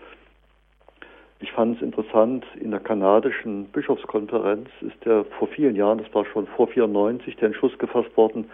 Ich 1.39 1.51
fand 1.51 1.77
es 1.77 1.83
interessant, 1.83 2.45
in 2.59 2.71
der 2.71 2.79
kanadischen 2.79 3.65
Bischofskonferenz 3.65 4.69
ist 4.81 5.05
der 5.05 5.23
vor 5.37 5.47
vielen 5.49 5.75
Jahren, 5.75 5.99
das 5.99 6.11
war 6.13 6.25
schon 6.25 6.47
vor 6.47 6.67
94, 6.67 7.35
der 7.35 7.47
Entschluss 7.47 7.77
gefasst 7.77 8.15
worden, 8.17 8.49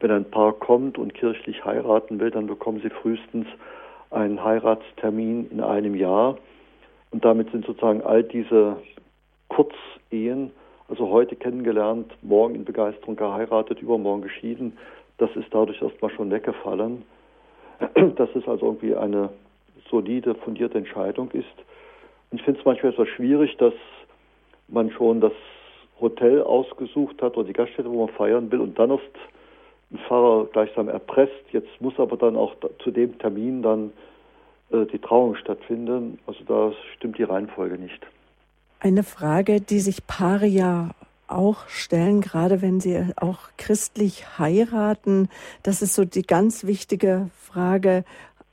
wenn 0.00 0.10
ein 0.10 0.30
Paar 0.30 0.52
kommt 0.52 0.98
und 0.98 1.14
kirchlich 1.14 1.64
heiraten 1.64 2.20
will, 2.20 2.30
dann 2.30 2.46
bekommen 2.46 2.80
sie 2.82 2.90
frühestens 2.90 3.46
einen 4.10 4.42
Heiratstermin 4.42 5.50
in 5.50 5.60
einem 5.60 5.94
Jahr. 5.94 6.36
Und 7.10 7.24
damit 7.24 7.50
sind 7.50 7.64
sozusagen 7.64 8.02
all 8.02 8.22
diese 8.22 8.76
Kurzehen, 9.48 10.52
also 10.88 11.08
heute 11.08 11.34
kennengelernt, 11.34 12.12
morgen 12.22 12.54
in 12.54 12.64
Begeisterung 12.64 13.16
geheiratet, 13.16 13.80
übermorgen 13.80 14.22
geschieden, 14.22 14.76
das 15.16 15.34
ist 15.34 15.48
dadurch 15.50 15.80
erstmal 15.82 16.10
schon 16.12 16.30
weggefallen. 16.30 17.04
Das 18.16 18.28
ist 18.34 18.48
also 18.48 18.66
irgendwie 18.66 18.94
eine 18.94 19.30
solide, 19.90 20.34
fundierte 20.34 20.78
Entscheidung 20.78 21.30
ist. 21.30 21.46
Ich 22.30 22.42
finde 22.42 22.60
es 22.60 22.66
manchmal 22.66 22.92
etwas 22.92 23.08
schwierig, 23.08 23.56
dass 23.56 23.74
man 24.68 24.90
schon 24.90 25.20
das 25.20 25.32
Hotel 26.00 26.42
ausgesucht 26.42 27.20
hat 27.22 27.36
oder 27.36 27.46
die 27.46 27.52
Gaststätte, 27.52 27.90
wo 27.90 28.06
man 28.06 28.14
feiern 28.14 28.50
will 28.50 28.60
und 28.60 28.78
dann 28.78 28.90
erst 28.90 29.04
ein 29.90 29.98
Pfarrer 30.06 30.46
gleichsam 30.52 30.88
erpresst. 30.88 31.44
Jetzt 31.52 31.80
muss 31.80 31.98
aber 31.98 32.16
dann 32.16 32.36
auch 32.36 32.54
zu 32.82 32.90
dem 32.90 33.18
Termin 33.18 33.62
dann 33.62 33.92
äh, 34.70 34.84
die 34.86 34.98
Trauung 34.98 35.34
stattfinden. 35.36 36.18
Also 36.26 36.44
da 36.44 36.72
stimmt 36.96 37.18
die 37.18 37.22
Reihenfolge 37.22 37.78
nicht. 37.78 38.06
Eine 38.80 39.02
Frage, 39.02 39.60
die 39.60 39.80
sich 39.80 40.06
Paare 40.06 40.46
ja 40.46 40.90
auch 41.26 41.68
stellen, 41.68 42.20
gerade 42.20 42.62
wenn 42.62 42.80
sie 42.80 43.04
auch 43.16 43.50
christlich 43.56 44.38
heiraten. 44.38 45.28
Das 45.62 45.82
ist 45.82 45.94
so 45.94 46.04
die 46.04 46.22
ganz 46.22 46.64
wichtige 46.64 47.30
Frage. 47.34 48.04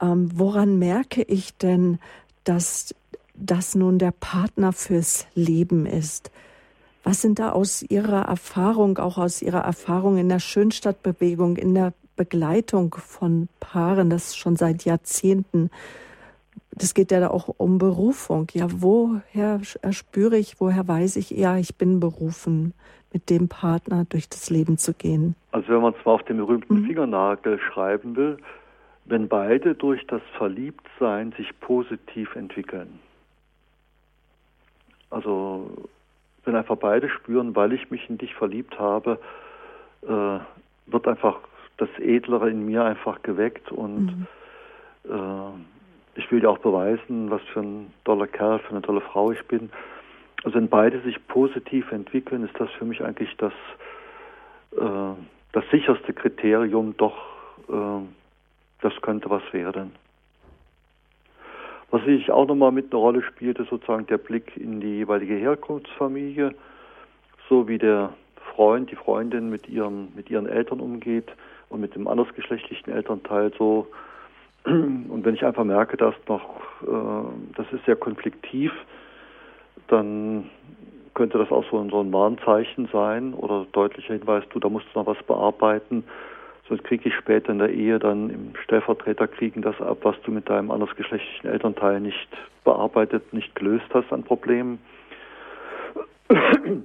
Ähm, 0.01 0.31
woran 0.33 0.77
merke 0.79 1.21
ich 1.21 1.55
denn, 1.57 1.99
dass 2.43 2.93
das 3.38 3.76
nun 3.76 4.00
der 4.00 4.12
Partner 4.12 4.74
fürs 4.74 5.28
Leben 5.36 5.86
ist? 5.86 6.32
Was 7.04 7.21
sind 7.21 7.39
da 7.39 7.52
aus 7.52 7.84
Ihrer 7.84 8.24
Erfahrung, 8.24 8.98
auch 8.98 9.17
aus 9.17 9.41
Ihrer 9.41 9.62
Erfahrung 9.62 10.17
in 10.17 10.30
der 10.30 10.39
Schönstadtbewegung, 10.39 11.58
in 11.58 11.76
der 11.76 11.93
Begleitung 12.15 12.95
von 12.95 13.48
Paaren, 13.60 14.10
das 14.10 14.36
schon 14.36 14.56
seit 14.56 14.86
Jahrzehnten, 14.86 15.69
das 16.71 16.93
geht 16.93 17.12
ja 17.12 17.19
da 17.19 17.30
auch 17.30 17.48
um 17.58 17.78
Berufung. 17.78 18.48
Ja, 18.54 18.67
woher 18.69 19.62
spüre 19.91 20.38
ich, 20.38 20.60
woher 20.60 20.88
weiß 20.88 21.15
ich, 21.17 21.32
ja, 21.32 21.58
ich 21.58 21.76
bin 21.76 22.00
berufen, 22.00 22.74
mit 23.13 23.30
dem 23.30 23.48
Partner 23.48 24.06
durch 24.10 24.28
das 24.28 24.50
Leben 24.50 24.78
zu 24.78 24.93
gehen? 24.93 25.36
Also 25.52 25.69
wenn 25.69 25.82
man 25.82 25.93
zwar 26.04 26.15
auf 26.15 26.24
den 26.24 26.38
berühmten 26.38 26.82
mhm. 26.82 26.86
Fingernagel 26.86 27.60
schreiben 27.60 28.15
will, 28.15 28.38
wenn 29.06 29.28
beide 29.30 29.76
durch 29.76 30.06
das 30.08 30.21
Verliebtsein 30.38 31.34
sich 31.38 31.58
positiv 31.62 32.36
entwickeln. 32.36 33.00
Also 35.15 35.71
wenn 36.43 36.56
einfach 36.58 36.75
beide 36.75 37.10
spüren, 37.10 37.56
weil 37.56 37.71
ich 37.71 37.89
mich 37.89 38.10
in 38.10 38.17
dich 38.17 38.36
verliebt 38.36 38.78
habe, 38.78 39.17
äh, 40.04 40.39
wird 40.91 41.08
einfach 41.08 41.39
das 41.78 41.88
Edlere 41.99 42.49
in 42.49 42.65
mir 42.65 42.84
einfach 42.84 43.21
geweckt 43.21 43.71
und 43.71 44.08
mhm. 44.08 44.28
äh, 45.10 46.19
ich 46.19 46.30
will 46.32 46.41
dir 46.41 46.49
auch 46.49 46.58
beweisen, 46.58 47.32
was 47.32 47.41
für 47.54 47.62
ein 47.62 47.93
toller 48.04 48.28
Kerl, 48.28 48.60
für 48.60 48.71
eine 48.71 48.82
tolle 48.82 49.01
Frau 49.01 49.32
ich 49.32 49.41
bin. 49.47 49.69
Also 50.43 50.58
wenn 50.58 50.67
beide 50.67 50.99
sich 51.01 51.25
positiv 51.28 51.91
entwickeln, 51.93 52.43
ist 52.43 52.60
das 52.60 52.69
für 52.71 52.86
mich 52.86 53.01
eigentlich 53.01 53.36
das, 53.38 53.54
äh, 54.78 55.15
das 55.54 55.63
sicherste 55.71 56.13
Kriterium, 56.13 56.95
doch 56.97 57.15
äh, 57.69 58.06
das 58.82 58.93
könnte 59.01 59.30
was 59.30 59.43
werden. 59.54 59.93
Was 61.91 62.02
sicherlich 62.02 62.32
auch 62.32 62.48
nochmal 62.48 62.71
mit 62.71 62.91
einer 62.91 63.02
Rolle 63.02 63.21
spielte, 63.21 63.65
sozusagen 63.65 64.08
der 64.08 64.17
Blick 64.17 64.58
in 64.58 64.82
die 64.82 64.98
jeweilige 64.98 65.36
Herkunftsfamilie, 65.36 66.54
so 67.48 67.67
wie 67.67 67.78
der 67.78 68.13
Freund, 68.56 68.91
die 68.91 68.95
Freundin 68.95 69.50
mit 69.50 69.67
ihren, 69.69 70.13
mit 70.15 70.30
ihren 70.30 70.48
Eltern 70.48 70.80
umgeht 70.80 71.32
und 71.69 71.82
mit 71.82 71.95
dem 71.95 72.08
andersgeschlechtlichen 72.08 72.91
Elternteil 72.91 73.52
so. 73.58 73.88
Und 74.65 75.21
wenn 75.24 75.36
ich 75.36 75.45
einfach 75.45 75.63
merke, 75.63 75.95
dass 75.95 76.15
noch, 76.28 76.43
äh, 76.82 77.54
das 77.56 77.71
ist 77.71 77.86
sehr 77.86 77.95
konfliktiv, 77.95 78.71
dann 79.88 80.50
könnte 81.13 81.38
das 81.38 81.52
auch 81.52 81.63
so, 81.69 81.88
so 81.89 82.02
ein 82.02 82.12
Warnzeichen 82.12 82.89
sein 82.91 83.34
oder 83.34 83.67
deutlicher 83.71 84.13
Hinweis, 84.13 84.43
du, 84.50 84.60
da 84.60 84.69
musst 84.69 84.88
du 84.93 85.00
noch 85.00 85.08
was 85.08 85.21
bearbeiten 85.24 86.04
sonst 86.67 86.84
kriege 86.84 87.10
ich 87.10 87.15
später 87.15 87.51
in 87.51 87.60
der 87.60 87.69
Ehe 87.69 87.99
dann 87.99 88.30
im 88.30 88.54
Stellvertreter 88.63 89.28
kriegen 89.28 89.62
das 89.62 89.80
ab, 89.80 89.99
was 90.01 90.15
du 90.23 90.32
mit 90.32 90.49
deinem 90.49 90.71
andersgeschlechtlichen 90.71 91.49
Elternteil 91.49 91.99
nicht 91.99 92.28
bearbeitet, 92.63 93.34
nicht 93.34 93.54
gelöst 93.56 93.86
hast 93.93 94.12
an 94.12 94.23
Problemen. 94.23 94.80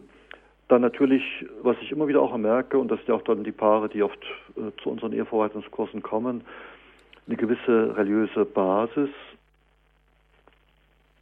Dann 0.68 0.82
natürlich, 0.82 1.24
was 1.62 1.76
ich 1.80 1.90
immer 1.90 2.06
wieder 2.06 2.22
auch 2.22 2.36
merke, 2.36 2.78
und 2.78 2.92
das 2.92 2.98
sind 3.00 3.08
ja 3.08 3.14
auch 3.16 3.24
dann 3.24 3.42
die 3.42 3.50
Paare, 3.50 3.88
die 3.88 4.04
oft 4.04 4.22
äh, 4.56 4.70
zu 4.80 4.90
unseren 4.90 5.12
Eheverwaltungskursen 5.12 6.00
kommen, 6.00 6.42
eine 7.26 7.36
gewisse 7.36 7.96
religiöse 7.96 8.44
Basis. 8.44 9.08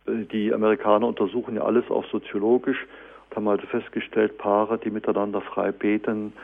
Äh, 0.06 0.26
die 0.30 0.52
Amerikaner 0.52 1.06
untersuchen 1.06 1.56
ja 1.56 1.62
alles 1.62 1.90
auch 1.90 2.04
soziologisch 2.10 2.86
und 3.30 3.36
haben 3.36 3.48
also 3.48 3.66
festgestellt, 3.68 4.36
Paare, 4.36 4.76
die 4.76 4.90
miteinander 4.90 5.40
frei 5.40 5.72
beten, 5.72 6.34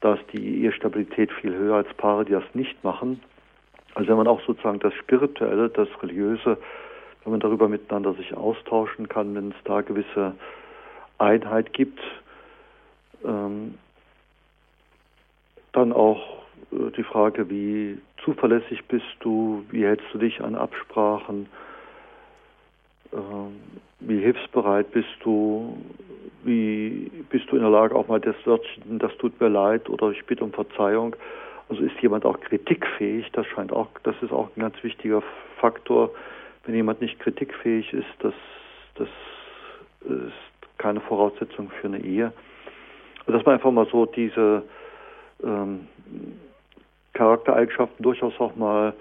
da 0.00 0.14
ist 0.14 0.24
die 0.32 0.62
Ehestabilität 0.62 1.32
viel 1.32 1.54
höher 1.54 1.76
als 1.76 1.92
Paare, 1.94 2.24
die 2.24 2.32
das 2.32 2.44
nicht 2.54 2.82
machen. 2.84 3.20
Also 3.94 4.10
wenn 4.10 4.16
man 4.16 4.28
auch 4.28 4.40
sozusagen 4.46 4.78
das 4.78 4.94
Spirituelle, 4.94 5.68
das 5.70 5.88
Religiöse, 6.02 6.58
wenn 7.24 7.32
man 7.32 7.40
darüber 7.40 7.68
miteinander 7.68 8.14
sich 8.14 8.34
austauschen 8.34 9.08
kann, 9.08 9.34
wenn 9.34 9.50
es 9.50 9.56
da 9.64 9.80
gewisse 9.80 10.34
Einheit 11.18 11.72
gibt, 11.72 12.00
ähm, 13.24 13.74
dann 15.72 15.92
auch 15.92 16.42
äh, 16.72 16.90
die 16.96 17.02
Frage, 17.02 17.50
wie 17.50 17.98
zuverlässig 18.24 18.84
bist 18.86 19.06
du, 19.20 19.64
wie 19.70 19.84
hältst 19.84 20.06
du 20.12 20.18
dich 20.18 20.40
an 20.40 20.54
Absprachen, 20.54 21.48
ähm, 23.12 23.56
wie 24.00 24.20
hilfsbereit 24.20 24.90
bist 24.92 25.08
du, 25.24 25.76
bist 27.38 27.52
du 27.52 27.56
in 27.56 27.62
der 27.62 27.70
Lage, 27.70 27.94
auch 27.94 28.08
mal 28.08 28.18
das 28.18 28.34
Wörtchen, 28.44 28.98
das 28.98 29.16
tut 29.18 29.40
mir 29.40 29.48
leid 29.48 29.88
oder 29.88 30.10
ich 30.10 30.26
bitte 30.26 30.42
um 30.42 30.52
Verzeihung. 30.52 31.14
Also 31.68 31.84
ist 31.84 32.00
jemand 32.00 32.24
auch 32.24 32.40
kritikfähig? 32.40 33.30
Das 33.32 33.46
scheint 33.46 33.72
auch, 33.72 33.86
das 34.02 34.16
ist 34.22 34.32
auch 34.32 34.48
ein 34.56 34.60
ganz 34.60 34.82
wichtiger 34.82 35.22
Faktor. 35.60 36.10
Wenn 36.64 36.74
jemand 36.74 37.00
nicht 37.00 37.20
kritikfähig 37.20 37.92
ist, 37.92 38.08
das, 38.18 38.34
das 38.96 39.08
ist 40.00 40.78
keine 40.78 41.00
Voraussetzung 41.00 41.70
für 41.80 41.86
eine 41.86 42.00
Ehe. 42.02 42.32
Und 43.26 43.34
dass 43.34 43.44
man 43.44 43.54
einfach 43.54 43.70
mal 43.70 43.86
so 43.86 44.06
diese 44.06 44.64
ähm, 45.44 45.86
Charaktereigenschaften 47.12 48.02
durchaus 48.02 48.32
auch 48.40 48.56
mal 48.56 48.94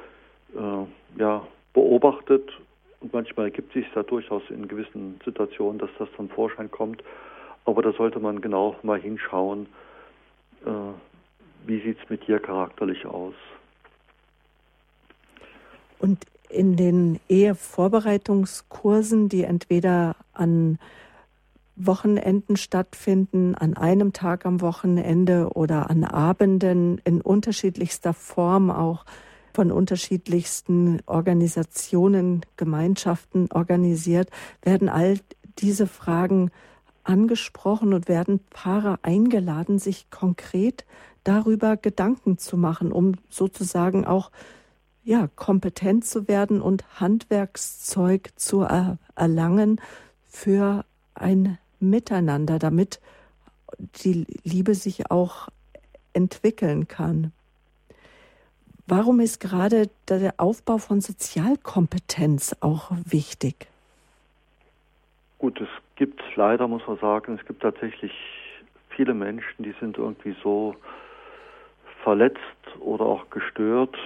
äh, 0.54 1.20
ja, 1.20 1.42
beobachtet 1.74 2.52
und 3.00 3.14
manchmal 3.14 3.48
ergibt 3.48 3.74
sich 3.74 3.88
da 3.96 4.04
durchaus 4.04 4.44
in 4.50 4.68
gewissen 4.68 5.20
Situationen, 5.26 5.80
dass 5.80 5.90
das 5.98 6.10
zum 6.16 6.30
Vorschein 6.30 6.70
kommt. 6.70 7.02
Aber 7.68 7.82
da 7.82 7.92
sollte 7.92 8.20
man 8.20 8.40
genau 8.40 8.78
mal 8.82 9.00
hinschauen, 9.00 9.68
äh, 10.66 10.70
wie 11.66 11.82
sieht 11.82 11.98
es 12.02 12.10
mit 12.10 12.26
dir 12.26 12.40
charakterlich 12.40 13.06
aus. 13.06 13.34
Und 16.00 16.24
in 16.50 16.78
den 16.78 17.20
Ehevorbereitungskursen, 17.28 19.28
die 19.28 19.44
entweder 19.44 20.16
an 20.32 20.80
Wochenenden 21.76 22.56
stattfinden, 22.56 23.54
an 23.54 23.76
einem 23.76 24.14
Tag 24.14 24.46
am 24.46 24.62
Wochenende 24.62 25.50
oder 25.54 25.90
an 25.90 26.06
Abenden 26.06 27.02
in 27.04 27.20
unterschiedlichster 27.20 28.14
Form 28.14 28.72
auch, 28.72 29.04
von 29.54 29.74
unterschiedlichsten 29.74 31.02
Organisationen, 31.06 32.46
Gemeinschaften 32.56 33.52
organisiert, 33.52 34.30
werden 34.62 34.88
all 34.88 35.20
diese 35.60 35.86
Fragen 35.86 36.50
angesprochen 37.08 37.94
und 37.94 38.08
werden 38.08 38.40
Paare 38.50 39.00
eingeladen, 39.02 39.80
sich 39.80 40.10
konkret 40.10 40.86
darüber 41.24 41.78
Gedanken 41.78 42.38
zu 42.38 42.58
machen, 42.58 42.92
um 42.92 43.16
sozusagen 43.30 44.06
auch 44.06 44.32
ja, 45.04 45.30
kompetent 45.36 46.06
zu 46.06 46.28
werden 46.28 46.62
und 46.62 47.00
Handwerkszeug 47.00 48.30
zu 48.36 48.62
er 48.62 48.98
erlangen 49.16 49.80
für 50.30 50.84
ein 51.16 51.58
Miteinander, 51.80 52.60
damit 52.60 53.00
die 54.04 54.26
Liebe 54.44 54.76
sich 54.76 55.10
auch 55.10 55.48
entwickeln 56.14 56.88
kann. 56.88 57.32
Warum 58.86 59.20
ist 59.20 59.40
gerade 59.40 59.90
der 60.08 60.34
Aufbau 60.38 60.78
von 60.78 61.02
Sozialkompetenz 61.02 62.56
auch 62.62 62.92
wichtig? 63.06 63.68
Gut, 65.40 65.60
es 65.62 65.68
gibt 65.98 66.22
leider, 66.36 66.68
muss 66.68 66.88
man 66.88 66.98
sagen, 66.98 67.38
es 67.40 67.46
gibt 67.46 67.62
tatsächlich 67.62 68.14
viele 68.90 69.14
Menschen, 69.14 69.64
die 69.64 69.76
sind 69.80 69.98
irgendwie 69.98 70.36
so 70.42 70.76
verletzt 72.04 72.40
oder 72.80 73.06
auch 73.06 73.30
gestört. 73.30 73.98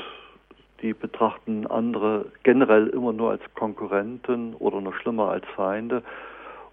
Die 0.82 0.94
betrachten 0.94 1.68
andere 1.68 2.26
generell 2.44 2.88
immer 2.88 3.14
nur 3.14 3.32
als 3.32 3.44
Konkurrenten 3.54 4.56
oder 4.56 4.82
noch 4.82 4.96
schlimmer 4.96 5.30
als 5.30 5.46
Feinde. 5.56 6.02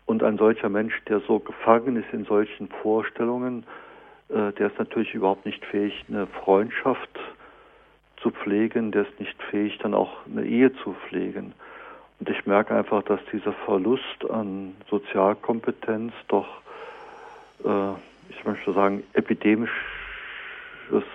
Und 0.06 0.22
ein 0.22 0.38
solcher 0.38 0.70
Mensch, 0.70 0.94
der 1.08 1.20
so 1.20 1.38
gefangen 1.38 1.96
ist 1.96 2.10
in 2.12 2.24
solchen 2.24 2.68
Vorstellungen, 2.82 3.64
äh, 4.30 4.52
der 4.52 4.68
ist 4.68 4.78
natürlich 4.78 5.12
überhaupt 5.12 5.44
nicht 5.44 5.62
fähig, 5.66 6.04
eine 6.08 6.26
Freundschaft 6.26 7.10
zu 8.22 8.30
pflegen, 8.30 8.90
der 8.90 9.02
ist 9.02 9.20
nicht 9.20 9.40
fähig, 9.50 9.76
dann 9.78 9.92
auch 9.92 10.26
eine 10.26 10.46
Ehe 10.46 10.72
zu 10.82 10.94
pflegen. 11.08 11.52
Und 12.20 12.28
ich 12.30 12.46
merke 12.46 12.74
einfach, 12.74 13.02
dass 13.04 13.20
dieser 13.32 13.52
Verlust 13.52 14.28
an 14.30 14.74
Sozialkompetenz 14.90 16.12
doch, 16.28 16.48
äh, 17.64 17.92
ich 18.30 18.44
möchte 18.44 18.72
sagen, 18.72 19.04
epidemisches 19.12 19.70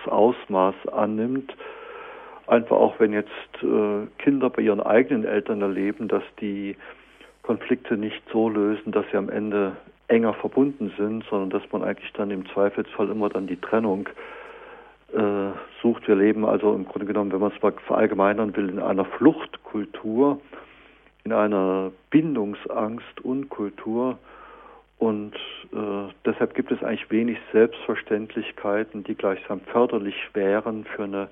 Ausmaß 0.06 0.74
annimmt. 0.92 1.54
Einfach 2.46 2.76
auch, 2.76 2.98
wenn 3.00 3.12
jetzt 3.12 3.30
äh, 3.62 4.06
Kinder 4.18 4.50
bei 4.50 4.62
ihren 4.62 4.80
eigenen 4.80 5.24
Eltern 5.24 5.62
erleben, 5.62 6.08
dass 6.08 6.24
die 6.40 6.76
Konflikte 7.42 7.96
nicht 7.96 8.22
so 8.32 8.48
lösen, 8.48 8.92
dass 8.92 9.04
sie 9.10 9.18
am 9.18 9.28
Ende 9.28 9.76
enger 10.08 10.34
verbunden 10.34 10.92
sind, 10.96 11.24
sondern 11.28 11.50
dass 11.50 11.70
man 11.72 11.82
eigentlich 11.82 12.12
dann 12.12 12.30
im 12.30 12.46
Zweifelsfall 12.48 13.10
immer 13.10 13.28
dann 13.28 13.46
die 13.46 13.60
Trennung 13.60 14.08
äh, 15.12 15.50
sucht. 15.80 16.08
Wir 16.08 16.16
leben 16.16 16.44
also 16.44 16.74
im 16.74 16.86
Grunde 16.86 17.06
genommen, 17.06 17.32
wenn 17.32 17.40
man 17.40 17.52
es 17.54 17.62
mal 17.62 17.72
verallgemeinern 17.86 18.54
will, 18.56 18.68
in 18.68 18.80
einer 18.80 19.04
Fluchtkultur, 19.04 20.40
in 21.24 21.32
einer 21.32 21.90
Bindungsangst-Unkultur. 22.10 24.18
Und 24.98 25.34
äh, 25.72 26.12
deshalb 26.24 26.54
gibt 26.54 26.70
es 26.70 26.80
eigentlich 26.82 27.10
wenig 27.10 27.38
Selbstverständlichkeiten, 27.52 29.04
die 29.04 29.14
gleichsam 29.14 29.60
förderlich 29.60 30.16
wären 30.34 30.84
für 30.84 31.04
eine 31.04 31.28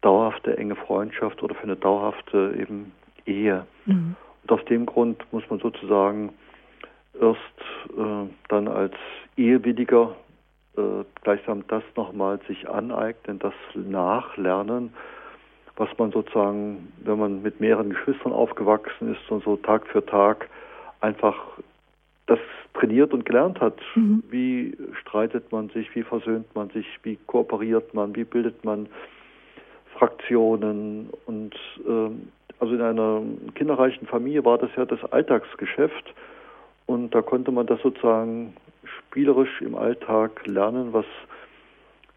dauerhafte 0.00 0.56
enge 0.56 0.76
Freundschaft 0.76 1.42
oder 1.42 1.54
für 1.54 1.64
eine 1.64 1.76
dauerhafte 1.76 2.54
eben 2.58 2.92
Ehe. 3.26 3.66
Mhm. 3.86 4.16
Und 4.42 4.52
aus 4.52 4.64
dem 4.66 4.86
Grund 4.86 5.24
muss 5.32 5.42
man 5.48 5.60
sozusagen 5.60 6.32
erst 7.18 7.38
äh, 7.96 8.28
dann 8.48 8.68
als 8.68 8.94
Ehewilliger 9.36 10.14
äh, 10.76 11.04
gleichsam 11.22 11.66
das 11.68 11.82
nochmal 11.96 12.38
sich 12.46 12.68
aneignen, 12.68 13.38
das 13.38 13.54
nachlernen, 13.74 14.92
was 15.76 15.88
man 15.98 16.12
sozusagen, 16.12 16.92
wenn 17.04 17.18
man 17.18 17.42
mit 17.42 17.60
mehreren 17.60 17.90
Geschwistern 17.90 18.32
aufgewachsen 18.32 19.12
ist 19.12 19.30
und 19.30 19.42
so 19.44 19.56
Tag 19.56 19.86
für 19.88 20.04
Tag 20.04 20.48
einfach 21.00 21.36
das 22.26 22.38
trainiert 22.74 23.12
und 23.12 23.24
gelernt 23.24 23.60
hat. 23.60 23.78
Mhm. 23.94 24.22
Wie 24.30 24.76
streitet 25.00 25.52
man 25.52 25.68
sich, 25.70 25.94
wie 25.94 26.02
versöhnt 26.02 26.54
man 26.54 26.70
sich, 26.70 26.86
wie 27.02 27.18
kooperiert 27.26 27.92
man, 27.94 28.14
wie 28.16 28.24
bildet 28.24 28.64
man 28.64 28.88
Fraktionen 29.96 31.10
und 31.26 31.54
ähm, 31.86 32.28
also 32.60 32.74
in 32.74 32.80
einer 32.80 33.22
kinderreichen 33.54 34.06
Familie 34.06 34.44
war 34.44 34.58
das 34.58 34.70
ja 34.76 34.84
das 34.84 35.04
Alltagsgeschäft 35.12 36.14
und 36.86 37.14
da 37.14 37.20
konnte 37.20 37.50
man 37.50 37.66
das 37.66 37.80
sozusagen 37.82 38.54
spielerisch 38.98 39.60
im 39.60 39.74
Alltag 39.74 40.46
lernen, 40.46 40.92
was 40.92 41.06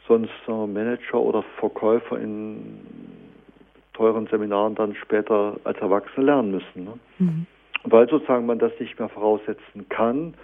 sonst 0.08 0.32
Manager 0.48 1.20
oder 1.20 1.44
Verkäufer 1.60 2.18
in 2.20 2.80
teuren 3.98 4.28
Seminaren 4.28 4.76
dann 4.76 4.96
später 4.96 5.58
als 5.64 5.80
Erwachsene 5.80 6.28
lernen 6.28 6.52
müssen. 6.52 6.84
Ne? 6.84 6.94
Mhm. 7.18 7.46
Weil 7.84 8.08
sozusagen 8.08 8.46
man 8.46 8.60
das 8.60 8.72
nicht 8.80 8.98
mehr 9.00 9.10
voraussetzen 9.10 9.90
kann, 9.90 10.36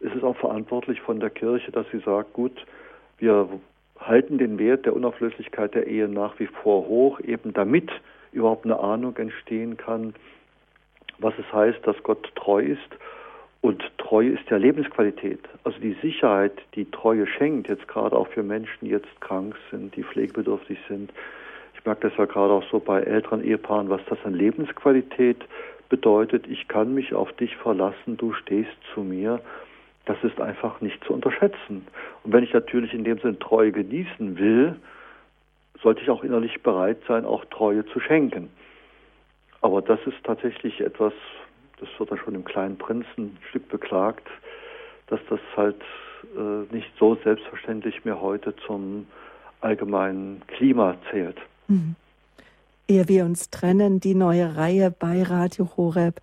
ist 0.00 0.14
es 0.14 0.22
auch 0.22 0.36
verantwortlich 0.36 1.00
von 1.00 1.20
der 1.20 1.30
Kirche, 1.30 1.70
dass 1.70 1.86
sie 1.92 2.00
sagt, 2.00 2.32
gut, 2.32 2.66
wir 3.18 3.48
halten 3.98 4.38
den 4.38 4.58
Wert 4.58 4.86
der 4.86 4.94
Unauflöslichkeit 4.94 5.74
der 5.74 5.86
Ehe 5.86 6.08
nach 6.08 6.38
wie 6.38 6.46
vor 6.46 6.86
hoch, 6.86 7.20
eben 7.20 7.52
damit 7.52 7.90
überhaupt 8.32 8.64
eine 8.64 8.78
Ahnung 8.78 9.16
entstehen 9.16 9.76
kann, 9.76 10.14
was 11.18 11.32
es 11.38 11.50
heißt, 11.52 11.86
dass 11.86 11.96
Gott 12.02 12.30
treu 12.34 12.62
ist. 12.62 12.98
Und 13.62 13.82
Treue 13.98 14.30
ist 14.30 14.48
ja 14.50 14.58
Lebensqualität. 14.58 15.40
Also 15.64 15.78
die 15.80 15.96
Sicherheit, 16.02 16.52
die 16.74 16.88
Treue 16.90 17.26
schenkt, 17.26 17.68
jetzt 17.68 17.88
gerade 17.88 18.14
auch 18.14 18.28
für 18.28 18.42
Menschen, 18.42 18.78
die 18.82 18.90
jetzt 18.90 19.20
krank 19.20 19.56
sind, 19.70 19.96
die 19.96 20.04
pflegebedürftig 20.04 20.78
sind. 20.88 21.10
Ich 21.86 21.88
merke 21.88 22.08
das 22.08 22.18
ja 22.18 22.24
gerade 22.24 22.52
auch 22.52 22.64
so 22.68 22.80
bei 22.80 23.00
älteren 23.00 23.44
Ehepaaren, 23.44 23.88
was 23.88 24.00
das 24.10 24.18
an 24.24 24.34
Lebensqualität 24.34 25.36
bedeutet. 25.88 26.44
Ich 26.48 26.66
kann 26.66 26.94
mich 26.94 27.14
auf 27.14 27.32
dich 27.34 27.54
verlassen, 27.58 28.16
du 28.16 28.32
stehst 28.32 28.76
zu 28.92 29.02
mir 29.02 29.40
das 30.06 30.16
ist 30.24 30.40
einfach 30.40 30.80
nicht 30.80 31.04
zu 31.04 31.12
unterschätzen. 31.12 31.86
Und 32.24 32.32
wenn 32.32 32.42
ich 32.42 32.52
natürlich 32.52 32.92
in 32.92 33.04
dem 33.04 33.18
Sinn 33.18 33.38
Treue 33.38 33.70
genießen 33.70 34.36
will, 34.36 34.76
sollte 35.80 36.00
ich 36.02 36.10
auch 36.10 36.24
innerlich 36.24 36.60
bereit 36.62 36.98
sein, 37.06 37.24
auch 37.24 37.44
Treue 37.46 37.84
zu 37.86 38.00
schenken. 38.00 38.50
Aber 39.60 39.80
das 39.80 40.00
ist 40.06 40.16
tatsächlich 40.24 40.80
etwas, 40.80 41.12
das 41.78 41.88
wird 41.98 42.10
dann 42.10 42.18
schon 42.18 42.34
im 42.34 42.44
kleinen 42.44 42.78
Prinzen 42.78 43.06
ein 43.16 43.38
Stück 43.50 43.68
beklagt, 43.68 44.26
dass 45.06 45.20
das 45.28 45.40
halt 45.56 45.80
äh, 46.36 46.74
nicht 46.74 46.90
so 46.98 47.16
selbstverständlich 47.22 48.04
mehr 48.04 48.20
heute 48.20 48.56
zum 48.66 49.06
allgemeinen 49.60 50.42
Klima 50.48 50.96
zählt. 51.10 51.38
Mhm. 51.68 51.96
Ehe 52.88 53.08
wir 53.08 53.24
uns 53.24 53.50
trennen, 53.50 53.98
die 53.98 54.14
neue 54.14 54.56
Reihe 54.56 54.90
bei 54.90 55.22
Radio 55.22 55.70
Horeb. 55.76 56.20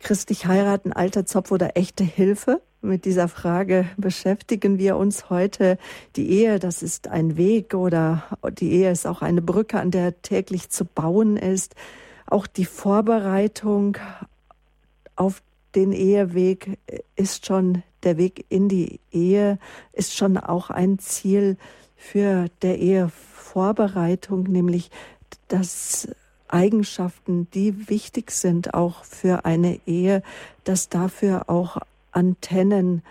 Christlich 0.00 0.46
heiraten, 0.46 0.92
alter 0.92 1.24
Zopf 1.24 1.50
oder 1.50 1.76
echte 1.76 2.04
Hilfe? 2.04 2.60
Mit 2.82 3.06
dieser 3.06 3.28
Frage 3.28 3.86
beschäftigen 3.96 4.78
wir 4.78 4.96
uns 4.96 5.30
heute. 5.30 5.78
Die 6.14 6.30
Ehe, 6.30 6.58
das 6.58 6.82
ist 6.82 7.08
ein 7.08 7.36
Weg 7.36 7.74
oder 7.74 8.24
die 8.58 8.72
Ehe 8.72 8.90
ist 8.90 9.06
auch 9.06 9.22
eine 9.22 9.42
Brücke, 9.42 9.80
an 9.80 9.90
der 9.90 10.20
täglich 10.20 10.68
zu 10.68 10.84
bauen 10.84 11.36
ist. 11.36 11.74
Auch 12.26 12.46
die 12.46 12.66
Vorbereitung 12.66 13.96
auf 15.16 15.42
den 15.74 15.92
Eheweg 15.92 16.78
ist 17.16 17.46
schon 17.46 17.82
der 18.02 18.18
Weg 18.18 18.44
in 18.50 18.68
die 18.68 19.00
Ehe, 19.10 19.58
ist 19.92 20.14
schon 20.14 20.36
auch 20.36 20.70
ein 20.70 20.98
Ziel 20.98 21.56
für 21.96 22.46
der 22.62 22.78
Ehevorbereitung, 23.46 24.44
nämlich 24.44 24.90
dass 25.48 26.08
Eigenschaften, 26.48 27.48
die 27.52 27.88
wichtig 27.88 28.30
sind 28.30 28.74
auch 28.74 29.04
für 29.04 29.44
eine 29.44 29.80
Ehe, 29.86 30.22
dass 30.64 30.88
dafür 30.88 31.48
auch 31.48 31.78
Antennen 32.12 33.02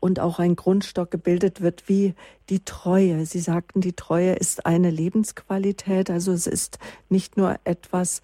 und 0.00 0.20
auch 0.20 0.38
ein 0.38 0.56
Grundstock 0.56 1.10
gebildet 1.10 1.60
wird 1.60 1.88
wie 1.88 2.14
die 2.50 2.64
Treue. 2.64 3.24
Sie 3.26 3.38
sagten, 3.38 3.80
die 3.80 3.94
Treue 3.94 4.32
ist 4.32 4.66
eine 4.66 4.90
Lebensqualität, 4.90 6.10
also 6.10 6.32
es 6.32 6.46
ist 6.46 6.78
nicht 7.08 7.36
nur 7.36 7.56
etwas, 7.64 8.20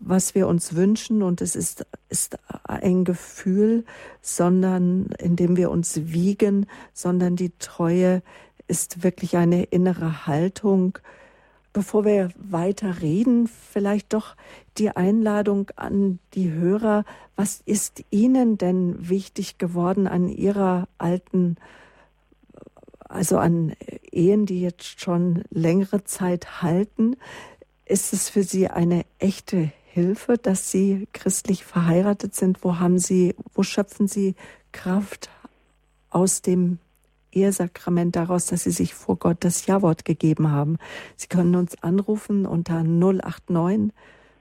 was 0.00 0.34
wir 0.34 0.46
uns 0.46 0.74
wünschen 0.74 1.22
und 1.22 1.40
es 1.40 1.56
ist, 1.56 1.84
ist 2.08 2.38
ein 2.64 3.04
Gefühl, 3.04 3.84
sondern 4.22 5.06
indem 5.18 5.56
wir 5.56 5.70
uns 5.70 6.12
wiegen, 6.12 6.66
sondern 6.94 7.36
die 7.36 7.52
Treue 7.58 8.22
ist 8.68 9.02
wirklich 9.02 9.36
eine 9.36 9.64
innere 9.64 10.26
Haltung, 10.26 10.98
Bevor 11.78 12.04
wir 12.04 12.30
weiter 12.36 13.02
reden, 13.02 13.46
vielleicht 13.46 14.12
doch 14.12 14.34
die 14.78 14.90
Einladung 14.90 15.70
an 15.76 16.18
die 16.34 16.50
Hörer. 16.50 17.04
Was 17.36 17.60
ist 17.66 18.02
Ihnen 18.10 18.56
denn 18.56 19.08
wichtig 19.08 19.58
geworden 19.58 20.08
an 20.08 20.28
Ihrer 20.28 20.88
alten, 20.96 21.56
also 23.00 23.38
an 23.38 23.74
Ehen, 24.10 24.46
die 24.46 24.62
jetzt 24.62 25.00
schon 25.00 25.44
längere 25.50 26.04
Zeit 26.04 26.62
halten? 26.62 27.16
Ist 27.84 28.12
es 28.12 28.30
für 28.30 28.42
Sie 28.42 28.68
eine 28.68 29.04
echte 29.18 29.70
Hilfe, 29.92 30.38
dass 30.38 30.70
Sie 30.70 31.06
christlich 31.12 31.64
verheiratet 31.64 32.34
sind? 32.34 32.64
Wo 32.64 32.78
haben 32.78 32.98
Sie, 32.98 33.36
wo 33.54 33.62
schöpfen 33.62 34.08
Sie 34.08 34.36
Kraft 34.72 35.28
aus 36.10 36.40
dem 36.40 36.78
Ehesakrament 37.38 38.16
daraus, 38.16 38.46
dass 38.46 38.64
Sie 38.64 38.70
sich 38.70 38.94
vor 38.94 39.16
Gott 39.16 39.38
das 39.40 39.66
Ja-Wort 39.66 40.04
gegeben 40.04 40.50
haben. 40.50 40.78
Sie 41.16 41.28
können 41.28 41.54
uns 41.54 41.82
anrufen 41.82 42.46
unter 42.46 42.82
089 42.82 43.92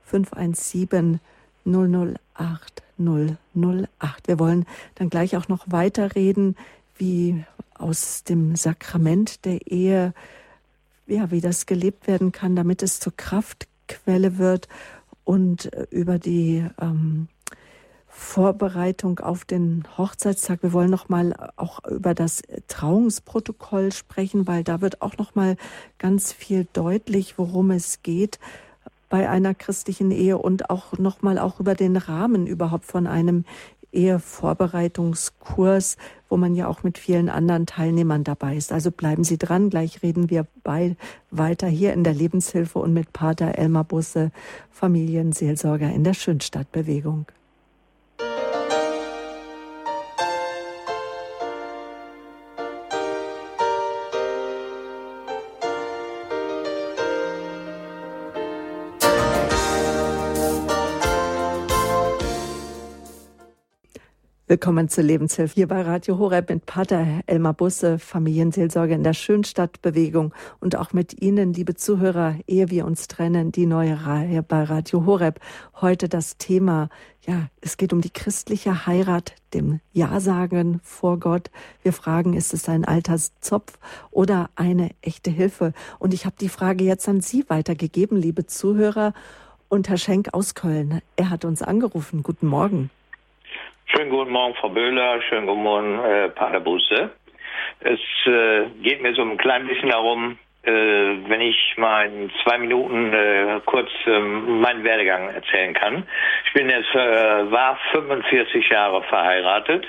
517 0.03 1.19
008 1.65 2.83
008. 2.97 4.27
Wir 4.27 4.39
wollen 4.39 4.65
dann 4.95 5.09
gleich 5.09 5.37
auch 5.37 5.47
noch 5.47 5.65
weiterreden, 5.67 6.55
wie 6.97 7.43
aus 7.77 8.23
dem 8.23 8.55
Sakrament 8.55 9.45
der 9.45 9.67
Ehe, 9.67 10.13
ja, 11.05 11.31
wie 11.31 11.41
das 11.41 11.65
gelebt 11.65 12.07
werden 12.07 12.31
kann, 12.31 12.55
damit 12.55 12.83
es 12.83 12.99
zur 12.99 13.15
Kraftquelle 13.15 14.37
wird 14.37 14.67
und 15.23 15.69
über 15.91 16.19
die 16.19 16.65
ähm, 16.81 17.27
Vorbereitung 18.19 19.19
auf 19.19 19.45
den 19.45 19.83
Hochzeitstag. 19.95 20.63
Wir 20.63 20.73
wollen 20.73 20.89
noch 20.89 21.07
mal 21.07 21.35
auch 21.55 21.85
über 21.85 22.15
das 22.15 22.41
Trauungsprotokoll 22.67 23.93
sprechen, 23.93 24.47
weil 24.47 24.63
da 24.63 24.81
wird 24.81 25.03
auch 25.03 25.17
noch 25.17 25.35
mal 25.35 25.55
ganz 25.99 26.33
viel 26.33 26.65
deutlich, 26.73 27.37
worum 27.37 27.69
es 27.69 28.01
geht 28.01 28.39
bei 29.07 29.29
einer 29.29 29.53
christlichen 29.53 30.09
Ehe 30.09 30.39
und 30.39 30.71
auch 30.71 30.97
noch 30.97 31.21
mal 31.21 31.37
auch 31.37 31.59
über 31.59 31.75
den 31.75 31.95
Rahmen 31.95 32.47
überhaupt 32.47 32.85
von 32.85 33.05
einem 33.05 33.45
Ehevorbereitungskurs, 33.91 35.97
wo 36.27 36.37
man 36.37 36.55
ja 36.55 36.67
auch 36.67 36.81
mit 36.81 36.97
vielen 36.97 37.29
anderen 37.29 37.67
Teilnehmern 37.67 38.23
dabei 38.23 38.57
ist. 38.57 38.73
Also 38.73 38.89
bleiben 38.89 39.23
Sie 39.23 39.37
dran. 39.37 39.69
Gleich 39.69 40.01
reden 40.01 40.31
wir 40.31 40.47
bei, 40.63 40.95
weiter 41.29 41.67
hier 41.67 41.93
in 41.93 42.03
der 42.03 42.15
Lebenshilfe 42.15 42.79
und 42.79 42.93
mit 42.93 43.13
Pater 43.13 43.59
Elmar 43.59 43.83
Busse, 43.83 44.31
Familienseelsorger 44.71 45.93
in 45.93 46.03
der 46.03 46.15
Schönstadtbewegung. 46.15 47.27
Willkommen 64.49 64.87
zur 64.87 65.03
Lebenshilfe 65.03 65.55
hier 65.55 65.67
bei 65.67 65.81
Radio 65.81 66.19
Horeb 66.19 66.49
mit 66.49 66.65
Pater 66.65 67.05
Elmar 67.25 67.53
Busse, 67.53 67.99
Familienseelsorge 67.99 68.93
in 68.93 69.03
der 69.03 69.11
Schönstadtbewegung 69.13 70.33
und 70.61 70.77
auch 70.77 70.93
mit 70.93 71.21
Ihnen, 71.21 71.51
liebe 71.51 71.75
Zuhörer, 71.75 72.35
ehe 72.47 72.69
wir 72.69 72.85
uns 72.85 73.09
trennen, 73.09 73.51
die 73.51 73.65
neue 73.65 74.05
Reihe 74.05 74.43
bei 74.43 74.63
Radio 74.63 75.05
Horeb. 75.05 75.41
Heute 75.81 76.07
das 76.07 76.37
Thema, 76.37 76.87
ja, 77.25 77.49
es 77.59 77.75
geht 77.75 77.91
um 77.91 77.99
die 77.99 78.09
christliche 78.09 78.87
Heirat, 78.87 79.35
dem 79.53 79.81
Ja-Sagen 79.91 80.79
vor 80.81 81.19
Gott. 81.19 81.51
Wir 81.83 81.91
fragen, 81.91 82.33
ist 82.33 82.53
es 82.53 82.69
ein 82.69 82.85
Alterszopf 82.85 83.77
oder 84.11 84.49
eine 84.55 84.91
echte 85.01 85.29
Hilfe? 85.29 85.73
Und 85.99 86.13
ich 86.13 86.25
habe 86.25 86.37
die 86.39 86.47
Frage 86.47 86.85
jetzt 86.85 87.09
an 87.09 87.19
Sie 87.19 87.43
weitergegeben, 87.49 88.17
liebe 88.17 88.45
Zuhörer. 88.45 89.13
Und 89.67 89.89
Herr 89.89 89.97
Schenk 89.97 90.33
aus 90.33 90.55
Köln, 90.55 91.01
er 91.17 91.31
hat 91.31 91.43
uns 91.43 91.61
angerufen. 91.61 92.23
Guten 92.23 92.47
Morgen. 92.47 92.89
Schönen 93.89 94.09
guten 94.09 94.31
Morgen, 94.31 94.53
Frau 94.55 94.67
Böhler. 94.67 95.21
Schönen 95.21 95.47
guten 95.47 95.63
Morgen, 95.63 96.03
äh, 96.03 96.27
Pater 96.27 96.59
Busse. 96.59 97.09
Es 97.79 97.99
äh, 98.25 98.65
geht 98.81 99.01
mir 99.01 99.13
so 99.13 99.21
ein 99.21 99.37
klein 99.37 99.65
bisschen 99.65 99.89
darum, 99.89 100.37
äh, 100.63 100.71
wenn 100.71 101.39
ich 101.39 101.73
mal 101.77 102.05
in 102.05 102.29
zwei 102.43 102.57
Minuten 102.57 103.13
äh, 103.13 103.61
kurz 103.65 103.89
äh, 104.05 104.19
meinen 104.19 104.83
Werdegang 104.83 105.29
erzählen 105.29 105.73
kann. 105.73 106.05
Ich 106.47 106.53
bin 106.53 106.69
jetzt, 106.69 106.93
äh, 106.95 107.49
war 107.49 107.79
45 107.93 108.67
Jahre 108.67 109.03
verheiratet. 109.03 109.87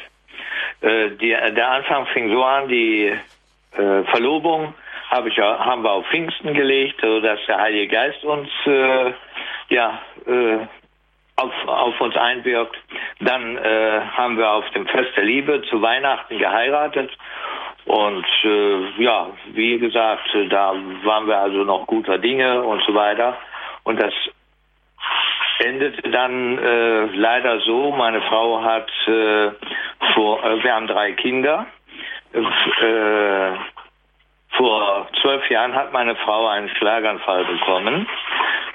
Äh, 0.81 1.11
die, 1.21 1.31
der 1.31 1.69
Anfang 1.69 2.07
fing 2.07 2.31
so 2.31 2.45
an, 2.45 2.69
die 2.69 3.07
äh, 3.07 4.05
Verlobung 4.13 4.75
habe 5.11 5.29
ich, 5.29 5.39
haben 5.39 5.83
wir 5.83 5.91
auf 5.91 6.07
Pfingsten 6.07 6.55
gelegt, 6.55 7.01
sodass 7.01 7.41
der 7.49 7.59
Heilige 7.59 7.89
Geist 7.89 8.23
uns 8.25 8.49
ja, 9.71 10.01
auf, 11.39 11.53
auf 11.67 12.01
uns 12.01 12.17
einwirkt. 12.17 12.77
Dann 13.21 13.57
äh, 13.57 14.01
haben 14.17 14.37
wir 14.37 14.51
auf 14.51 14.69
dem 14.71 14.87
Fest 14.87 15.11
der 15.17 15.25
Liebe 15.25 15.63
zu 15.71 15.81
Weihnachten 15.81 16.39
geheiratet. 16.39 17.11
Und 17.85 18.27
äh, 18.45 19.03
ja, 19.03 19.31
wie 19.53 19.79
gesagt, 19.79 20.29
da 20.51 20.75
waren 21.05 21.27
wir 21.27 21.39
also 21.39 21.65
noch 21.65 21.87
guter 21.87 22.19
Dinge 22.19 22.63
und 22.63 22.83
so 22.83 22.95
weiter. 22.95 23.37
Und 23.85 24.01
das 24.01 24.13
endete 25.61 26.11
dann 26.11 26.59
äh, 26.59 27.05
leider 27.07 27.61
so, 27.61 27.93
meine 27.93 28.21
Frau 28.23 28.63
hat 28.63 28.91
äh, 29.07 29.51
vor, 30.15 30.45
äh, 30.45 30.63
wir 30.63 30.75
haben 30.75 30.87
drei 30.87 31.13
Kinder. 31.13 31.67
Äh, 32.33 33.53
vor 34.51 35.09
zwölf 35.23 35.49
Jahren 35.51 35.75
hat 35.75 35.93
meine 35.93 36.17
Frau 36.17 36.49
einen 36.49 36.69
Schlaganfall 36.69 37.45
bekommen 37.45 38.07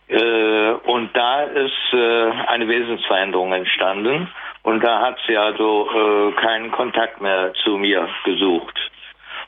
und 0.10 1.10
da 1.14 1.44
ist 1.44 1.94
äh, 1.94 2.32
eine 2.48 2.68
Wesensveränderung 2.68 3.54
entstanden. 3.54 4.30
Und 4.64 4.84
da 4.84 5.02
hat 5.02 5.18
sie 5.28 5.38
also 5.38 5.90
äh, 5.90 6.32
keinen 6.42 6.72
Kontakt 6.72 7.22
mehr 7.22 7.54
zu 7.64 7.78
mir 7.78 8.08
gesucht. 8.24 8.80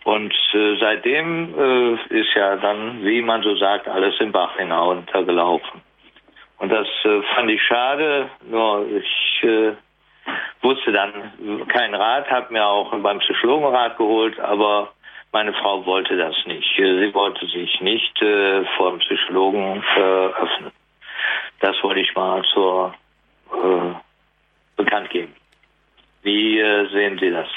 Und 0.03 0.33
äh, 0.53 0.77
seitdem 0.79 1.55
äh, 1.57 2.19
ist 2.19 2.33
ja 2.35 2.57
dann, 2.57 3.03
wie 3.03 3.21
man 3.21 3.41
so 3.41 3.55
sagt, 3.55 3.87
alles 3.87 4.13
im 4.19 4.31
Bach 4.31 4.55
hinuntergelaufen. 4.57 5.81
Und 6.59 6.71
das 6.71 6.87
äh, 7.03 7.21
fand 7.33 7.49
ich 7.49 7.61
schade, 7.63 8.29
nur 8.49 8.85
ich 8.87 9.43
äh, 9.43 9.73
wusste 10.61 10.91
dann 10.91 11.67
keinen 11.67 11.95
Rat, 11.95 12.29
habe 12.29 12.53
mir 12.53 12.65
auch 12.65 12.91
beim 12.99 13.19
Psychologen 13.19 13.65
Rat 13.65 13.97
geholt, 13.97 14.39
aber 14.39 14.91
meine 15.35 15.51
Frau 15.51 15.85
wollte 15.85 16.15
das 16.15 16.33
nicht. 16.45 16.65
Sie 16.77 17.13
wollte 17.13 17.45
sich 17.47 17.81
nicht 17.81 18.21
äh, 18.21 18.63
vor 18.77 18.91
dem 18.91 18.99
Psychologen 18.99 19.83
äh, 19.97 19.99
öffnen. 19.99 20.71
Das 21.59 21.75
wollte 21.83 21.99
ich 21.99 22.15
mal 22.15 22.41
zur 22.53 22.95
äh, 23.51 23.95
bekannt 24.77 25.09
geben. 25.09 25.35
Wie 26.23 26.57
äh, 26.61 26.87
sehen 26.89 27.17
Sie 27.19 27.31
das? 27.31 27.49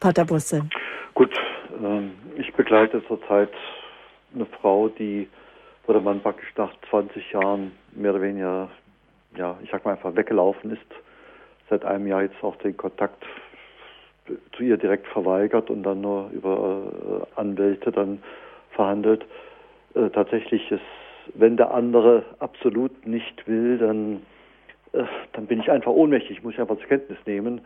Pater 0.00 0.24
Busse. 0.24 0.68
Gut, 1.14 1.32
ähm, 1.80 2.14
ich 2.36 2.52
begleite 2.54 3.06
zurzeit 3.06 3.52
eine 4.34 4.46
Frau, 4.46 4.88
die, 4.88 5.28
wo 5.86 5.92
der 5.92 6.02
Mann 6.02 6.20
praktisch 6.20 6.52
nach 6.56 6.72
20 6.90 7.30
Jahren 7.30 7.70
mehr 7.92 8.10
oder 8.10 8.22
weniger, 8.22 8.70
ja, 9.36 9.56
ich 9.62 9.70
sag 9.70 9.84
mal 9.84 9.92
einfach 9.92 10.16
weggelaufen 10.16 10.72
ist, 10.72 10.90
seit 11.70 11.84
einem 11.84 12.08
Jahr 12.08 12.22
jetzt 12.22 12.42
auch 12.42 12.56
den 12.56 12.76
Kontakt 12.76 13.22
zu 14.56 14.62
ihr 14.62 14.76
direkt 14.76 15.06
verweigert 15.08 15.70
und 15.70 15.82
dann 15.82 16.00
nur 16.00 16.30
über 16.32 17.26
äh, 17.36 17.40
Anwälte 17.40 17.92
dann 17.92 18.22
verhandelt. 18.70 19.24
Äh, 19.94 20.10
tatsächlich 20.10 20.70
ist, 20.70 20.80
wenn 21.34 21.56
der 21.56 21.72
andere 21.72 22.24
absolut 22.38 23.06
nicht 23.06 23.46
will, 23.46 23.78
dann, 23.78 24.22
äh, 24.92 25.04
dann 25.32 25.46
bin 25.46 25.60
ich 25.60 25.70
einfach 25.70 25.92
ohnmächtig, 25.92 26.42
muss 26.42 26.54
ich 26.54 26.60
einfach 26.60 26.78
zur 26.78 26.88
Kenntnis 26.88 27.18
nehmen. 27.26 27.60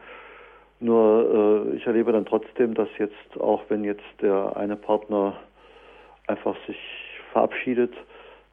Nur 0.81 1.67
äh, 1.73 1.77
ich 1.77 1.87
erlebe 1.87 2.13
dann 2.13 2.27
trotzdem, 2.27 2.75
dass 2.75 2.89
jetzt, 2.99 3.41
auch 3.41 3.63
wenn 3.69 3.85
jetzt 3.85 4.05
der 4.21 4.57
eine 4.57 4.77
Partner 4.77 5.37
einfach 6.27 6.57
sich 6.67 6.79
verabschiedet, 7.33 7.93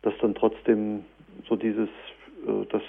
dass 0.01 0.13
dann 0.21 0.35
trotzdem 0.35 1.05
so 1.47 1.55
dieses, 1.55 1.89
äh, 2.47 2.65
dass 2.69 2.83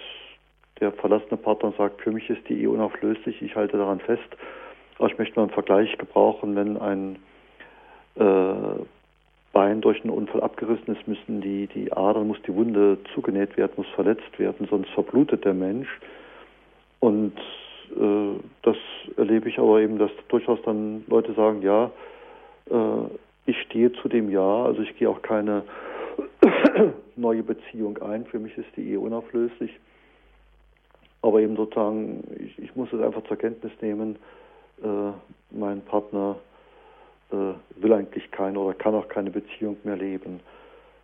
der 0.80 0.92
verlassene 0.92 1.38
Partner 1.38 1.72
sagt, 1.78 2.02
für 2.02 2.12
mich 2.12 2.28
ist 2.28 2.46
die 2.48 2.60
Ehe 2.60 2.70
unauflöslich, 2.70 3.40
ich 3.40 3.56
halte 3.56 3.78
daran 3.78 4.00
fest 4.00 4.36
ich 5.00 5.18
möchte 5.18 5.36
mal 5.36 5.42
einen 5.42 5.52
Vergleich 5.52 5.96
gebrauchen, 5.98 6.56
wenn 6.56 6.76
ein 6.76 7.16
äh, 8.16 8.82
Bein 9.52 9.80
durch 9.80 10.02
einen 10.02 10.12
Unfall 10.12 10.42
abgerissen 10.42 10.94
ist, 10.94 11.08
müssen 11.08 11.40
die, 11.40 11.66
die 11.66 11.92
Adern, 11.92 12.28
muss 12.28 12.40
die 12.46 12.54
Wunde 12.54 12.98
zugenäht 13.14 13.56
werden, 13.56 13.72
muss 13.76 13.88
verletzt 13.94 14.38
werden, 14.38 14.66
sonst 14.68 14.90
verblutet 14.90 15.44
der 15.44 15.54
Mensch. 15.54 15.88
Und 17.00 17.32
äh, 17.98 18.38
das 18.62 18.76
erlebe 19.16 19.48
ich 19.48 19.58
aber 19.58 19.80
eben, 19.80 19.98
dass 19.98 20.10
durchaus 20.28 20.60
dann 20.64 21.04
Leute 21.06 21.32
sagen, 21.34 21.62
ja, 21.62 21.90
äh, 22.70 23.08
ich 23.46 23.58
stehe 23.62 23.92
zu 23.92 24.08
dem 24.08 24.30
Ja, 24.30 24.64
also 24.64 24.82
ich 24.82 24.96
gehe 24.98 25.08
auch 25.08 25.22
keine 25.22 25.62
neue 27.16 27.42
Beziehung 27.42 27.96
ein. 28.02 28.26
Für 28.26 28.38
mich 28.38 28.56
ist 28.58 28.68
die 28.76 28.90
Ehe 28.90 29.00
unauflöslich. 29.00 29.70
Aber 31.22 31.40
eben 31.40 31.56
sozusagen, 31.56 32.24
ich, 32.38 32.58
ich 32.58 32.76
muss 32.76 32.92
es 32.92 33.00
einfach 33.00 33.24
zur 33.24 33.36
Kenntnis 33.36 33.72
nehmen, 33.80 34.16
mein 35.50 35.80
Partner 35.82 36.36
äh, 37.32 37.82
will 37.82 37.92
eigentlich 37.92 38.30
keine 38.30 38.58
oder 38.58 38.74
kann 38.74 38.94
auch 38.94 39.08
keine 39.08 39.30
Beziehung 39.30 39.76
mehr 39.84 39.96
leben. 39.96 40.40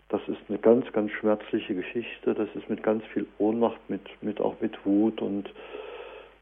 Das 0.09 0.21
ist 0.29 0.39
eine 0.49 0.59
ganz, 0.59 0.91
ganz 0.93 1.11
schmerzliche 1.13 1.75
Geschichte. 1.75 2.35
Das 2.35 2.49
ist 2.55 2.69
mit 2.69 2.83
ganz 2.83 3.03
viel 3.07 3.27
Ohnmacht, 3.39 3.81
mit, 3.89 4.03
mit 4.23 4.41
auch 4.41 4.55
mit 4.61 4.85
Wut 4.85 5.21
und 5.23 5.51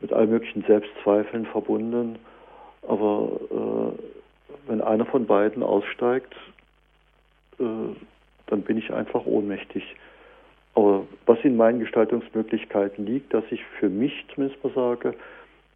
mit 0.00 0.12
all 0.12 0.26
möglichen 0.26 0.64
Selbstzweifeln 0.64 1.46
verbunden. 1.46 2.18
Aber 2.86 3.40
äh, 3.50 4.68
wenn 4.68 4.80
einer 4.80 5.06
von 5.06 5.26
beiden 5.26 5.62
aussteigt, 5.62 6.34
äh, 7.58 7.64
dann 8.48 8.62
bin 8.62 8.76
ich 8.76 8.92
einfach 8.92 9.24
ohnmächtig. 9.24 9.84
Aber 10.74 11.06
was 11.26 11.38
in 11.42 11.56
meinen 11.56 11.80
Gestaltungsmöglichkeiten 11.80 13.06
liegt, 13.06 13.32
dass 13.32 13.44
ich 13.50 13.62
für 13.78 13.88
mich 13.88 14.12
zumindest 14.34 14.62
mal 14.64 14.72
sage, 14.74 15.14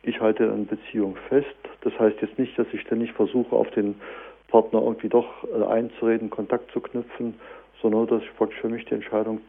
ich 0.06 0.20
halte 0.20 0.50
an 0.50 0.66
Beziehung 0.66 1.16
fest. 1.28 1.46
Das 1.82 1.98
heißt 1.98 2.20
jetzt 2.20 2.38
nicht, 2.38 2.58
dass 2.58 2.66
ich 2.72 2.80
ständig 2.82 3.12
versuche, 3.12 3.54
auf 3.54 3.70
den 3.70 3.96
Partner 4.48 4.82
irgendwie 4.82 5.08
doch 5.08 5.26
äh, 5.44 5.64
einzureden, 5.64 6.30
Kontakt 6.30 6.70
zu 6.72 6.80
knüpfen, 6.80 7.34
sondern 7.82 8.06
dass 8.06 8.22
ich 8.22 8.36
praktisch 8.36 8.60
für 8.60 8.68
mich 8.68 8.84
die 8.84 8.94
Entscheidung 8.94 9.40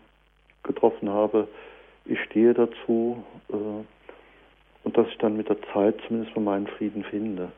getroffen 0.64 1.10
habe, 1.10 1.48
ich 2.06 2.20
stehe 2.24 2.54
dazu 2.54 3.24
äh, 3.50 3.56
und 4.84 4.98
dass 4.98 5.08
ich 5.08 5.18
dann 5.18 5.38
mit 5.38 5.50
der 5.50 5.58
Zeit 5.74 5.96
zumindest 6.08 6.36
mal 6.36 6.44
meinen 6.44 6.68
Frieden 6.68 7.04
finde. 7.04 7.52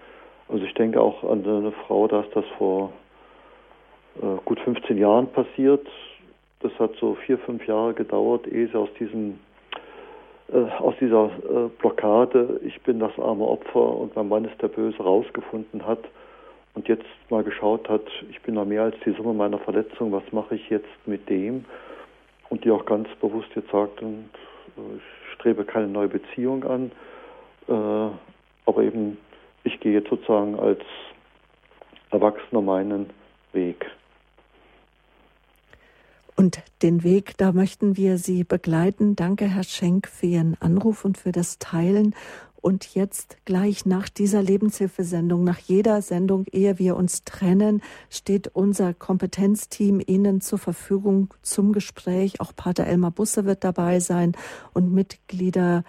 Also 0.49 0.63
ich 0.63 0.73
denke 0.73 1.01
auch 1.01 1.23
an 1.23 1.45
eine 1.45 1.71
Frau, 1.71 2.07
da 2.07 2.21
ist 2.21 2.35
das 2.35 2.45
vor 2.57 2.93
äh, 4.21 4.41
gut 4.45 4.59
15 4.61 4.97
Jahren 4.97 5.27
passiert. 5.27 5.85
Das 6.61 6.71
hat 6.79 6.95
so 6.99 7.15
vier, 7.15 7.37
fünf 7.37 7.67
Jahre 7.67 7.93
gedauert, 7.93 8.47
ehe 8.47 8.67
sie 8.67 8.75
aus 8.75 8.89
diesem 8.99 9.39
aus 10.53 10.95
dieser 10.99 11.25
äh, 11.25 11.69
Blockade, 11.79 12.59
ich 12.63 12.81
bin 12.81 12.99
das 12.99 13.11
arme 13.19 13.45
Opfer 13.45 13.97
und 13.97 14.15
mein 14.15 14.29
Mann 14.29 14.45
ist 14.45 14.61
der 14.61 14.69
Böse, 14.69 14.97
rausgefunden 14.97 15.85
hat 15.85 15.99
und 16.73 16.87
jetzt 16.87 17.05
mal 17.29 17.43
geschaut 17.43 17.89
hat, 17.89 18.05
ich 18.29 18.41
bin 18.41 18.55
da 18.55 18.63
mehr 18.63 18.83
als 18.83 18.95
die 19.05 19.11
Summe 19.11 19.33
meiner 19.33 19.59
Verletzung, 19.59 20.11
was 20.11 20.23
mache 20.31 20.55
ich 20.55 20.69
jetzt 20.69 20.87
mit 21.05 21.29
dem? 21.29 21.65
Und 22.49 22.63
die 22.63 22.71
auch 22.71 22.85
ganz 22.85 23.09
bewusst 23.19 23.49
jetzt 23.55 23.69
sagt, 23.71 24.01
und, 24.01 24.29
äh, 24.77 24.95
ich 24.95 25.33
strebe 25.33 25.65
keine 25.65 25.87
neue 25.87 26.07
Beziehung 26.07 26.63
an, 26.63 26.91
äh, 27.67 28.09
aber 28.65 28.83
eben 28.83 29.17
ich 29.63 29.79
gehe 29.81 29.93
jetzt 29.93 30.09
sozusagen 30.09 30.57
als 30.57 30.81
Erwachsener 32.11 32.61
meinen 32.61 33.09
Weg. 33.51 33.85
Und 36.39 36.59
den 36.83 37.03
Weg, 37.03 37.35
da 37.37 37.51
möchten 37.51 37.97
wir 37.97 38.19
Sie 38.19 38.43
begleiten. 38.43 39.15
Danke, 39.15 39.47
Herr 39.47 39.63
Schenk, 39.63 40.07
für 40.07 40.27
Ihren 40.27 40.55
Anruf 40.61 41.03
und 41.03 41.17
für 41.17 41.31
das 41.31 41.57
Teilen. 41.57 42.13
Und 42.61 42.93
jetzt 42.93 43.37
gleich 43.45 43.87
nach 43.87 44.07
dieser 44.07 44.43
Lebenshilfesendung, 44.43 45.43
nach 45.43 45.57
jeder 45.57 46.03
Sendung, 46.03 46.45
ehe 46.51 46.77
wir 46.77 46.95
uns 46.95 47.23
trennen, 47.23 47.81
steht 48.11 48.49
unser 48.53 48.93
Kompetenzteam 48.93 49.99
Ihnen 50.05 50.39
zur 50.39 50.59
Verfügung 50.59 51.33
zum 51.41 51.73
Gespräch. 51.73 52.39
Auch 52.39 52.55
Pater 52.55 52.85
Elmar 52.85 53.11
Busse 53.11 53.45
wird 53.45 53.63
dabei 53.63 53.99
sein 53.99 54.33
und 54.73 54.93
Mitglieder 54.93 55.83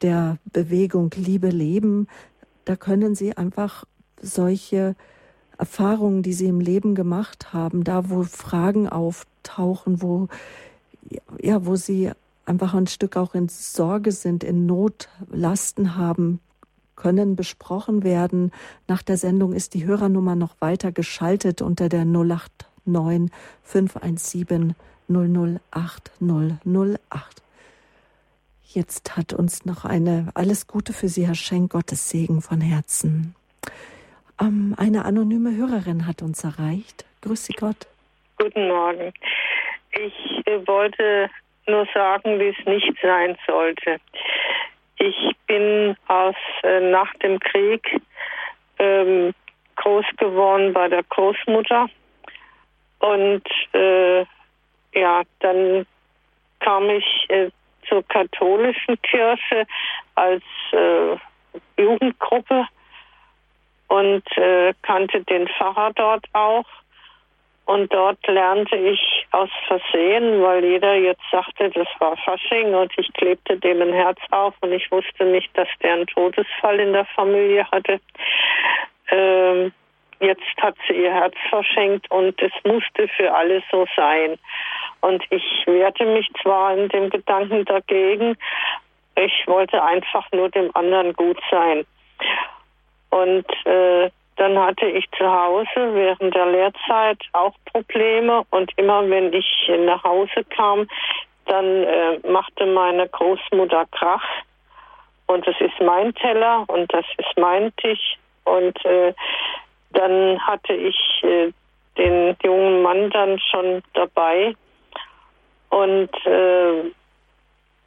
der 0.00 0.38
Bewegung 0.50 1.10
Liebe 1.14 1.50
leben, 1.50 2.06
da 2.64 2.76
können 2.76 3.14
Sie 3.14 3.36
einfach 3.36 3.84
solche 4.22 4.94
Erfahrungen, 5.60 6.22
die 6.22 6.32
Sie 6.32 6.46
im 6.46 6.58
Leben 6.58 6.94
gemacht 6.94 7.52
haben, 7.52 7.84
da 7.84 8.08
wo 8.08 8.22
Fragen 8.24 8.88
auftauchen, 8.88 10.00
wo 10.00 10.28
ja, 11.40 11.66
wo 11.66 11.76
Sie 11.76 12.10
einfach 12.46 12.74
ein 12.74 12.86
Stück 12.86 13.16
auch 13.16 13.34
in 13.34 13.48
Sorge 13.48 14.12
sind, 14.12 14.42
in 14.42 14.66
Not, 14.66 15.08
Lasten 15.30 15.96
haben, 15.96 16.40
können 16.96 17.36
besprochen 17.36 18.02
werden. 18.02 18.52
Nach 18.88 19.02
der 19.02 19.16
Sendung 19.16 19.52
ist 19.52 19.74
die 19.74 19.84
Hörernummer 19.86 20.34
noch 20.34 20.56
weiter 20.60 20.92
geschaltet 20.92 21.62
unter 21.62 21.88
der 21.88 22.04
089 22.04 23.30
517 23.62 24.74
008 25.08 26.10
008. 26.20 27.42
Jetzt 28.64 29.16
hat 29.16 29.32
uns 29.32 29.64
noch 29.64 29.84
eine 29.84 30.28
alles 30.34 30.66
Gute 30.66 30.92
für 30.92 31.08
Sie, 31.08 31.26
Herr 31.26 31.34
Schenk, 31.34 31.72
Gottes 31.72 32.08
Segen 32.08 32.40
von 32.40 32.60
Herzen. 32.60 33.34
Ähm, 34.40 34.74
eine 34.78 35.04
anonyme 35.04 35.54
Hörerin 35.56 36.06
hat 36.06 36.22
uns 36.22 36.44
erreicht. 36.44 37.04
Grüß 37.22 37.46
Sie 37.46 37.52
Gott. 37.52 37.86
Guten 38.38 38.68
Morgen. 38.68 39.12
Ich 39.92 40.46
äh, 40.46 40.66
wollte 40.66 41.28
nur 41.66 41.86
sagen, 41.92 42.38
wie 42.40 42.48
es 42.48 42.66
nicht 42.66 42.96
sein 43.02 43.36
sollte. 43.46 43.98
Ich 44.96 45.36
bin 45.46 45.96
aus 46.08 46.36
äh, 46.62 46.80
nach 46.90 47.12
dem 47.16 47.38
Krieg 47.38 48.00
ähm, 48.78 49.34
groß 49.76 50.06
geworden 50.16 50.72
bei 50.72 50.88
der 50.88 51.02
Großmutter 51.04 51.88
und 53.00 53.42
äh, 53.72 54.20
ja, 54.94 55.22
dann 55.40 55.86
kam 56.60 56.90
ich 56.90 57.26
äh, 57.28 57.50
zur 57.88 58.06
katholischen 58.08 59.00
Kirche 59.02 59.66
als 60.14 60.42
äh, 60.72 61.16
Jugendgruppe 61.80 62.66
und 63.90 64.22
äh, 64.36 64.72
kannte 64.82 65.20
den 65.24 65.48
Pfarrer 65.48 65.90
dort 65.94 66.24
auch. 66.32 66.64
Und 67.66 67.92
dort 67.92 68.24
lernte 68.26 68.76
ich 68.76 69.26
aus 69.32 69.50
Versehen, 69.66 70.42
weil 70.42 70.64
jeder 70.64 70.94
jetzt 70.94 71.22
sagte, 71.30 71.70
das 71.70 71.88
war 71.98 72.16
Fasching 72.16 72.74
und 72.74 72.92
ich 72.96 73.12
klebte 73.12 73.56
dem 73.58 73.82
ein 73.82 73.92
Herz 73.92 74.18
auf 74.30 74.54
und 74.60 74.72
ich 74.72 74.90
wusste 74.90 75.24
nicht, 75.24 75.50
dass 75.56 75.68
der 75.82 75.94
einen 75.94 76.06
Todesfall 76.06 76.80
in 76.80 76.92
der 76.92 77.04
Familie 77.04 77.64
hatte. 77.70 78.00
Ähm, 79.10 79.72
jetzt 80.20 80.56
hat 80.60 80.76
sie 80.88 80.94
ihr 80.94 81.12
Herz 81.12 81.34
verschenkt 81.48 82.10
und 82.10 82.40
es 82.40 82.52
musste 82.64 83.08
für 83.08 83.32
alle 83.32 83.62
so 83.70 83.86
sein. 83.96 84.38
Und 85.00 85.24
ich 85.30 85.64
wehrte 85.66 86.06
mich 86.06 86.28
zwar 86.42 86.76
in 86.76 86.88
dem 86.88 87.10
Gedanken 87.10 87.64
dagegen, 87.64 88.36
ich 89.16 89.46
wollte 89.46 89.82
einfach 89.82 90.26
nur 90.32 90.48
dem 90.48 90.74
anderen 90.74 91.12
gut 91.12 91.38
sein. 91.50 91.84
Und 93.10 93.46
äh, 93.66 94.10
dann 94.36 94.58
hatte 94.58 94.86
ich 94.86 95.04
zu 95.18 95.30
Hause 95.30 95.94
während 95.94 96.34
der 96.34 96.46
Lehrzeit 96.46 97.18
auch 97.32 97.54
Probleme. 97.72 98.42
Und 98.50 98.70
immer 98.76 99.08
wenn 99.08 99.32
ich 99.32 99.70
nach 99.84 100.02
Hause 100.02 100.44
kam, 100.56 100.88
dann 101.46 101.84
äh, 101.84 102.18
machte 102.26 102.64
meine 102.66 103.08
Großmutter 103.08 103.86
Krach. 103.90 104.24
Und 105.26 105.46
das 105.46 105.54
ist 105.60 105.78
mein 105.80 106.14
Teller 106.14 106.64
und 106.68 106.92
das 106.92 107.04
ist 107.18 107.36
mein 107.36 107.74
Tisch. 107.76 108.16
Und 108.44 108.82
äh, 108.84 109.12
dann 109.90 110.40
hatte 110.40 110.72
ich 110.72 110.96
äh, 111.22 111.52
den 111.98 112.36
jungen 112.42 112.82
Mann 112.82 113.10
dann 113.10 113.38
schon 113.38 113.82
dabei. 113.94 114.54
Und 115.68 116.10
äh, 116.26 116.80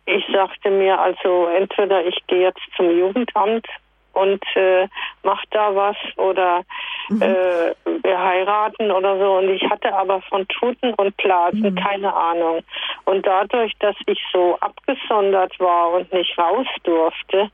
ich 0.06 0.26
sagte 0.32 0.70
mir 0.70 1.00
also 1.00 1.48
entweder 1.48 2.06
ich 2.06 2.18
gehe 2.28 2.42
jetzt 2.42 2.62
zum 2.76 2.98
Jugendamt 2.98 3.66
und 4.14 4.44
äh, 4.56 4.88
mache 5.24 5.46
da 5.52 5.76
was 5.76 5.98
oder 6.18 6.64
mhm. 7.10 7.22
äh, 7.22 7.74
wir 8.04 8.20
heiraten 8.20 8.92
oder 8.92 9.18
so. 9.18 9.38
Und 9.38 9.50
ich 9.50 9.64
hatte 9.70 9.94
aber 9.94 10.22
von 10.22 10.48
Tuten 10.48 10.94
und 10.96 11.16
Blasen 11.18 11.62
mhm. 11.62 11.76
keine 11.76 12.14
Ahnung. 12.14 12.64
Und 13.06 13.26
dadurch, 13.26 13.74
dass 13.80 13.96
ich 14.06 14.20
so 14.32 14.58
abgesondert 14.62 15.60
war 15.60 15.92
und 15.92 16.12
nicht 16.14 16.38
raus 16.38 16.68
durfte, 16.84 17.50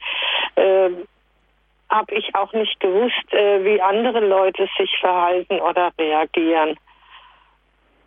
äh, 0.56 0.90
habe 1.90 2.14
ich 2.14 2.36
auch 2.36 2.54
nicht 2.54 2.80
gewusst, 2.80 3.34
äh, 3.34 3.64
wie 3.64 3.82
andere 3.82 4.20
Leute 4.20 4.68
sich 4.78 4.96
verhalten 5.00 5.60
oder 5.60 5.92
reagieren. 5.98 6.78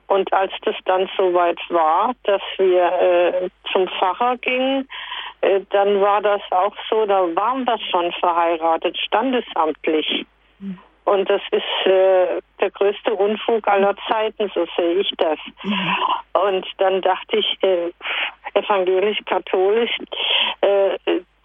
Und 0.07 0.33
als 0.33 0.53
das 0.63 0.77
dann 0.85 1.09
soweit 1.17 1.59
war, 1.71 2.13
dass 2.25 2.43
wir 2.59 2.85
äh, 2.85 3.49
zum 3.73 3.89
Pfarrer 3.89 4.37
gingen, 4.37 4.87
dann 5.71 6.01
war 6.01 6.23
das 6.23 6.41
auch 6.51 6.75
so, 6.89 7.05
da 7.05 7.23
waren 7.35 7.65
wir 7.65 7.79
schon 7.91 8.13
verheiratet, 8.13 8.97
standesamtlich. 8.99 10.25
Und 11.05 11.29
das 11.29 11.43
ist 11.51 11.87
äh, 11.87 12.41
der 12.61 12.71
größte 12.71 13.13
Unfug 13.15 13.67
aller 13.67 13.95
Zeiten, 14.09 14.51
so 14.55 14.67
sehe 14.77 15.01
ich 15.01 15.11
das. 15.19 15.39
Und 16.45 16.65
dann 16.79 17.03
dachte 17.03 17.39
ich, 17.39 17.59
äh, 17.63 17.91
evangelisch-katholisch, 18.55 19.91
äh, 20.61 20.97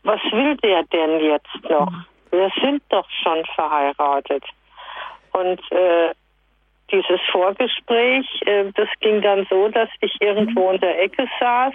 was 0.03 0.21
will 0.31 0.55
der 0.57 0.83
denn 0.83 1.19
jetzt 1.19 1.69
noch? 1.69 1.91
Wir 2.29 2.51
sind 2.61 2.83
doch 2.89 3.07
schon 3.23 3.43
verheiratet. 3.55 4.43
Und 5.33 5.59
äh, 5.71 6.13
dieses 6.91 7.19
Vorgespräch, 7.31 8.25
äh, 8.45 8.71
das 8.75 8.89
ging 8.99 9.21
dann 9.21 9.47
so, 9.49 9.69
dass 9.69 9.89
ich 10.01 10.15
irgendwo 10.21 10.69
in 10.69 10.79
der 10.79 11.01
Ecke 11.01 11.27
saß 11.39 11.73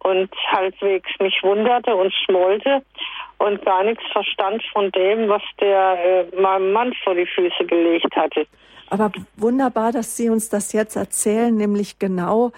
und 0.00 0.30
halbwegs 0.50 1.10
mich 1.20 1.40
wunderte 1.42 1.94
und 1.94 2.12
schmollte 2.12 2.82
und 3.38 3.64
gar 3.64 3.84
nichts 3.84 4.02
verstand 4.12 4.62
von 4.72 4.90
dem, 4.92 5.28
was 5.28 5.42
der 5.60 6.26
äh, 6.32 6.40
meinem 6.40 6.72
Mann 6.72 6.92
vor 7.04 7.14
die 7.14 7.26
Füße 7.26 7.64
gelegt 7.66 8.14
hatte. 8.16 8.46
Aber 8.90 9.12
wunderbar, 9.36 9.92
dass 9.92 10.16
Sie 10.16 10.30
uns 10.30 10.48
das 10.48 10.72
jetzt 10.72 10.96
erzählen, 10.96 11.54
nämlich 11.54 11.98
genau 11.98 12.52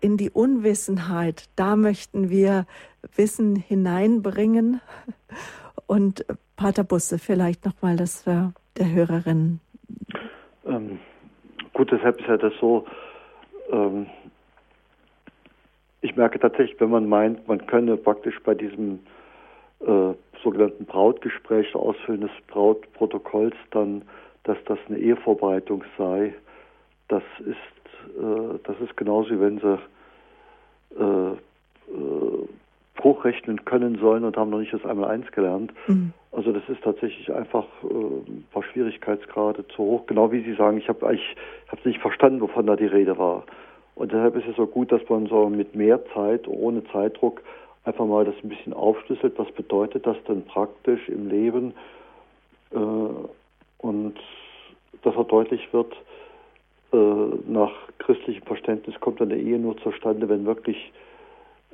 in 0.00 0.16
die 0.16 0.30
Unwissenheit. 0.30 1.44
Da 1.56 1.76
möchten 1.76 2.30
wir 2.30 2.66
Wissen 3.16 3.56
hineinbringen. 3.56 4.80
Und 5.86 6.24
Pater 6.56 6.84
Busse, 6.84 7.18
vielleicht 7.18 7.66
nochmal 7.66 7.96
das 7.96 8.22
für 8.22 8.54
der 8.78 8.90
Hörerin 8.90 9.60
ähm, 10.66 10.98
gut, 11.72 11.90
deshalb 11.92 12.20
ist 12.20 12.28
ja 12.28 12.36
das 12.36 12.52
so, 12.60 12.84
ähm, 13.70 14.06
ich 16.04 16.16
merke 16.16 16.38
tatsächlich, 16.38 16.78
wenn 16.80 16.90
man 16.90 17.08
meint, 17.08 17.48
man 17.48 17.66
könne 17.66 17.96
praktisch 17.96 18.38
bei 18.42 18.54
diesem 18.54 18.98
äh, 19.80 20.12
sogenannten 20.42 20.84
Brautgespräch, 20.84 21.72
der 21.72 21.80
Ausfüllen 21.80 22.20
des 22.20 22.30
Brautprotokolls, 22.46 23.56
dann, 23.70 24.02
dass 24.42 24.58
das 24.66 24.78
eine 24.86 24.98
Ehevorbereitung 24.98 25.82
sei, 25.96 26.34
das 27.08 27.22
ist, 27.40 28.18
äh, 28.18 28.58
das 28.64 28.78
ist 28.80 28.94
genauso, 28.98 29.30
wie 29.30 29.40
wenn 29.40 29.58
sie 29.58 29.78
äh, 31.00 31.32
äh 31.32 32.48
hochrechnen 33.02 33.66
können 33.66 33.98
sollen 33.98 34.24
und 34.24 34.36
haben 34.38 34.48
noch 34.48 34.60
nicht 34.60 34.72
das 34.72 34.86
einmal 34.86 35.10
eins 35.10 35.30
gelernt. 35.32 35.74
Mhm. 35.88 36.14
Also 36.32 36.52
das 36.52 36.62
ist 36.68 36.82
tatsächlich 36.82 37.30
einfach 37.30 37.66
äh, 37.82 37.86
ein 37.86 38.46
paar 38.50 38.62
Schwierigkeitsgrade 38.62 39.66
zu 39.68 39.78
hoch. 39.78 40.06
Genau 40.06 40.32
wie 40.32 40.42
Sie 40.42 40.54
sagen, 40.54 40.78
ich 40.78 40.88
habe 40.88 41.06
habe 41.06 41.80
nicht 41.84 42.00
verstanden, 42.00 42.40
wovon 42.40 42.66
da 42.66 42.76
die 42.76 42.86
Rede 42.86 43.18
war. 43.18 43.44
Und 43.94 44.12
deshalb 44.12 44.36
ist 44.36 44.48
es 44.48 44.56
so 44.56 44.66
gut, 44.66 44.90
dass 44.90 45.08
man 45.08 45.26
so 45.26 45.48
mit 45.48 45.74
mehr 45.74 46.04
Zeit, 46.14 46.48
ohne 46.48 46.84
Zeitdruck, 46.86 47.42
einfach 47.84 48.06
mal 48.06 48.24
das 48.24 48.34
ein 48.42 48.48
bisschen 48.48 48.72
aufschlüsselt. 48.72 49.38
Was 49.38 49.50
bedeutet 49.52 50.06
das 50.06 50.16
denn 50.28 50.44
praktisch 50.44 51.08
im 51.08 51.28
Leben? 51.28 51.74
Äh, 52.72 52.78
und 53.78 54.14
dass 55.02 55.14
er 55.14 55.24
deutlich 55.24 55.72
wird, 55.72 55.94
äh, 56.92 56.96
nach 57.46 57.72
christlichem 57.98 58.44
Verständnis 58.44 58.98
kommt 59.00 59.20
eine 59.20 59.36
Ehe 59.36 59.58
nur 59.58 59.76
zustande, 59.78 60.28
wenn 60.28 60.46
wirklich 60.46 60.92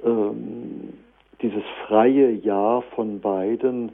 ähm, 0.05 0.95
dieses 1.41 1.63
freie 1.87 2.31
Ja 2.31 2.83
von 2.95 3.21
beiden 3.21 3.93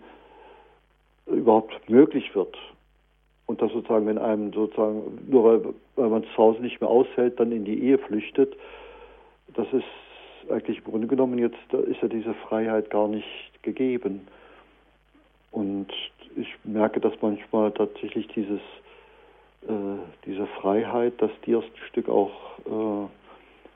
überhaupt 1.27 1.89
möglich 1.89 2.35
wird. 2.35 2.57
Und 3.47 3.63
das 3.63 3.73
sozusagen, 3.73 4.07
wenn 4.07 4.19
einem 4.19 4.53
sozusagen, 4.53 5.21
nur 5.29 5.45
weil, 5.45 5.75
weil 5.95 6.09
man 6.11 6.25
zu 6.25 6.37
Hause 6.37 6.61
nicht 6.61 6.81
mehr 6.81 6.91
aushält, 6.91 7.39
dann 7.39 7.53
in 7.53 7.65
die 7.65 7.81
Ehe 7.81 7.99
flüchtet, 7.99 8.57
das 9.55 9.67
ist 9.73 10.51
eigentlich 10.51 10.79
im 10.79 10.85
Grunde 10.85 11.07
genommen 11.07 11.39
jetzt, 11.39 11.59
da 11.71 11.79
ist 11.79 12.01
ja 12.03 12.09
diese 12.09 12.35
Freiheit 12.35 12.91
gar 12.91 13.09
nicht 13.09 13.27
gegeben. 13.63 14.27
Und 15.53 15.89
ich 16.37 16.55
merke, 16.65 17.01
dass 17.01 17.15
manchmal 17.21 17.73
tatsächlich 17.73 18.29
dieses, 18.29 18.61
äh, 19.67 19.99
diese 20.27 20.47
Freiheit, 20.61 21.15
dass 21.23 21.31
die 21.45 21.53
erst 21.53 21.69
ein 21.69 21.89
Stück 21.89 22.09
auch 22.09 22.31
äh, 22.67 23.07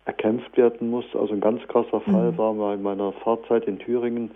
erkämpft 0.04 0.56
werden 0.56 0.90
muss. 0.90 1.06
Also 1.14 1.32
ein 1.32 1.40
ganz 1.40 1.66
krasser 1.68 2.00
Fall 2.00 2.32
mhm. 2.32 2.38
war 2.38 2.52
mal 2.52 2.74
in 2.74 2.82
meiner 2.82 3.12
Fahrzeit 3.12 3.64
in 3.64 3.78
Thüringen, 3.78 4.30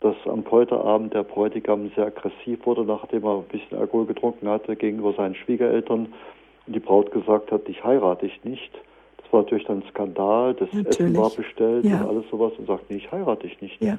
dass 0.00 0.16
am 0.24 0.42
Polterabend 0.42 1.12
der 1.12 1.22
Bräutigam 1.22 1.90
sehr 1.94 2.06
aggressiv 2.06 2.64
wurde, 2.64 2.84
nachdem 2.84 3.24
er 3.24 3.38
ein 3.38 3.44
bisschen 3.44 3.78
Alkohol 3.78 4.06
getrunken 4.06 4.48
hatte 4.48 4.74
gegenüber 4.74 5.12
seinen 5.12 5.34
Schwiegereltern 5.34 6.12
und 6.66 6.76
die 6.76 6.80
Braut 6.80 7.12
gesagt 7.12 7.52
hat, 7.52 7.68
ich 7.68 7.84
heirate 7.84 8.26
dich 8.26 8.42
nicht. 8.44 8.72
Das 9.18 9.32
war 9.32 9.42
natürlich 9.42 9.66
dann 9.66 9.80
ein 9.80 9.88
Skandal, 9.90 10.54
das 10.54 10.72
natürlich. 10.72 11.00
Essen 11.00 11.16
war 11.16 11.30
bestellt 11.30 11.84
ja. 11.84 12.00
und 12.00 12.08
alles 12.08 12.30
sowas 12.30 12.52
und 12.56 12.66
sagt, 12.66 12.90
nee, 12.90 12.96
ich 12.96 13.12
heirate 13.12 13.46
dich 13.46 13.60
nicht. 13.60 13.80
Ja. 13.82 13.98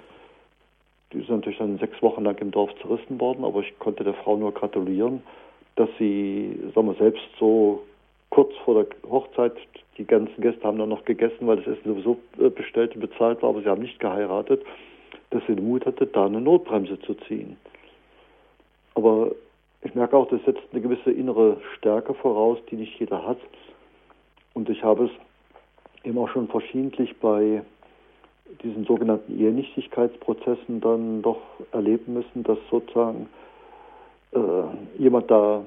die 1.14 1.20
ist 1.20 1.30
natürlich 1.30 1.60
dann 1.60 1.78
sechs 1.78 2.02
Wochen 2.02 2.24
lang 2.24 2.38
im 2.40 2.50
Dorf 2.50 2.72
zerrissen 2.82 3.20
worden, 3.20 3.46
aber 3.46 3.60
ich 3.60 3.78
konnte 3.78 4.04
der 4.04 4.16
Frau 4.16 4.36
nur 4.38 4.54
gratulieren, 4.54 5.22
dass 5.76 5.90
sie, 6.00 6.60
sagen 6.74 6.88
wir, 6.88 6.96
selbst 6.96 7.24
so 7.40 7.84
kurz 8.32 8.54
vor 8.66 8.84
der 8.84 9.10
Hochzeit, 9.10 9.54
die 9.98 10.06
ganzen 10.06 10.42
Gäste 10.42 10.64
haben 10.64 10.80
dann 10.80 10.90
noch 10.90 11.06
gegessen, 11.06 11.46
weil 11.46 11.58
das 11.58 11.68
Essen 11.68 11.94
sowieso 11.94 12.18
äh, 12.40 12.50
bestellt 12.50 12.96
und 12.96 13.02
bezahlt 13.02 13.44
war, 13.44 13.50
aber 13.50 13.62
sie 13.62 13.68
haben 13.68 13.82
nicht 13.82 14.00
geheiratet, 14.00 14.64
dass 15.32 15.42
sie 15.48 15.56
den 15.56 15.68
Mut 15.68 15.86
hatte, 15.86 16.06
da 16.06 16.26
eine 16.26 16.42
Notbremse 16.42 17.00
zu 17.00 17.16
ziehen. 17.28 17.58
Aber 18.94 19.32
ich 19.82 19.96
merke 19.96 20.16
auch, 20.16 20.28
das 20.30 20.44
setzt 20.46 20.62
eine 20.72 20.82
gewisse 20.82 21.12
innere 21.12 21.58
Stärke 21.78 22.14
voraus, 22.14 22.60
die 22.70 22.76
nicht 22.76 23.00
jeder 23.00 23.26
hat. 23.26 23.40
Und 24.54 24.70
ich 24.70 24.84
habe 24.84 25.06
es 25.06 25.12
eben 26.04 26.18
auch 26.18 26.30
schon 26.30 26.48
verschiedentlich 26.48 27.18
bei 27.18 27.64
diesen 28.64 28.86
sogenannten 28.86 29.40
Ehenichtigkeitsprozessen 29.40 30.82
dann 30.82 31.22
doch 31.22 31.42
erleben 31.72 32.14
müssen, 32.14 32.44
dass 32.44 32.58
sozusagen 32.70 33.30
äh, 34.34 35.00
jemand 35.02 35.32
da 35.32 35.64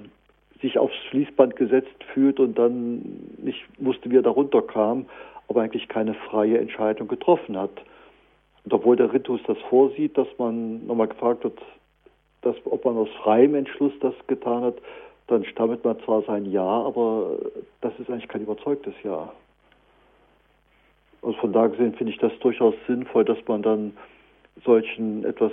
sich 0.61 0.79
aufs 0.79 0.97
Fließband 1.11 1.57
gesetzt 1.57 2.05
fühlt 2.13 2.39
und 2.41 2.59
dann 2.59 3.03
nicht 3.39 3.65
wusste, 3.79 4.11
wie 4.11 4.17
er 4.17 4.23
da 4.23 4.31
runterkam, 4.31 5.07
aber 5.49 5.63
eigentlich 5.63 5.89
keine 5.89 6.15
freie 6.15 6.59
Entscheidung 6.59 7.09
getroffen 7.09 7.57
hat. 7.57 7.73
Und 8.65 8.73
obwohl 8.73 8.97
der 8.97 9.13
Ritus 9.13 9.41
das 9.47 9.59
vorsieht, 9.69 10.17
dass 10.17 10.29
man 10.39 10.87
nochmal 10.87 11.09
gefragt 11.09 11.45
wird, 11.45 11.59
dass, 12.43 12.57
ob 12.65 12.85
man 12.85 12.97
aus 12.97 13.09
freiem 13.23 13.55
Entschluss 13.55 13.93
das 14.01 14.15
getan 14.27 14.63
hat, 14.63 14.77
dann 15.27 15.45
stammelt 15.45 15.85
man 15.85 15.99
zwar 16.01 16.23
sein 16.23 16.51
Ja, 16.51 16.63
aber 16.63 17.39
das 17.81 17.93
ist 17.99 18.11
eigentlich 18.11 18.29
kein 18.29 18.43
überzeugtes 18.43 18.95
Ja. 19.03 19.33
Also 21.23 21.39
von 21.39 21.53
da 21.53 21.67
gesehen 21.69 21.95
finde 21.95 22.13
ich 22.13 22.19
das 22.19 22.33
durchaus 22.41 22.75
sinnvoll, 22.87 23.25
dass 23.25 23.39
man 23.49 23.63
dann 23.63 23.97
solchen 24.65 25.25
etwas 25.25 25.53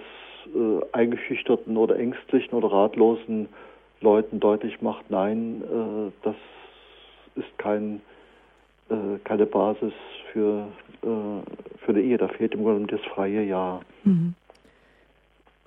äh, 0.53 0.85
eingeschüchterten 0.91 1.77
oder 1.77 1.97
ängstlichen 1.97 2.53
oder 2.57 2.71
ratlosen 2.71 3.47
Leuten 4.01 4.39
deutlich 4.39 4.81
macht, 4.81 5.09
nein, 5.09 5.61
äh, 5.63 6.11
das 6.23 6.35
ist 7.35 7.57
kein, 7.57 8.01
äh, 8.91 9.19
keine 9.23 9.45
Basis 9.45 9.93
für, 10.31 10.67
äh, 11.03 11.77
für 11.83 11.91
eine 11.91 12.01
Ehe. 12.01 12.17
Da 12.17 12.27
fehlt 12.27 12.53
im 12.53 12.63
Grunde 12.63 12.97
das 12.97 13.05
freie 13.13 13.43
Ja. 13.43 13.81
Mhm. 14.03 14.35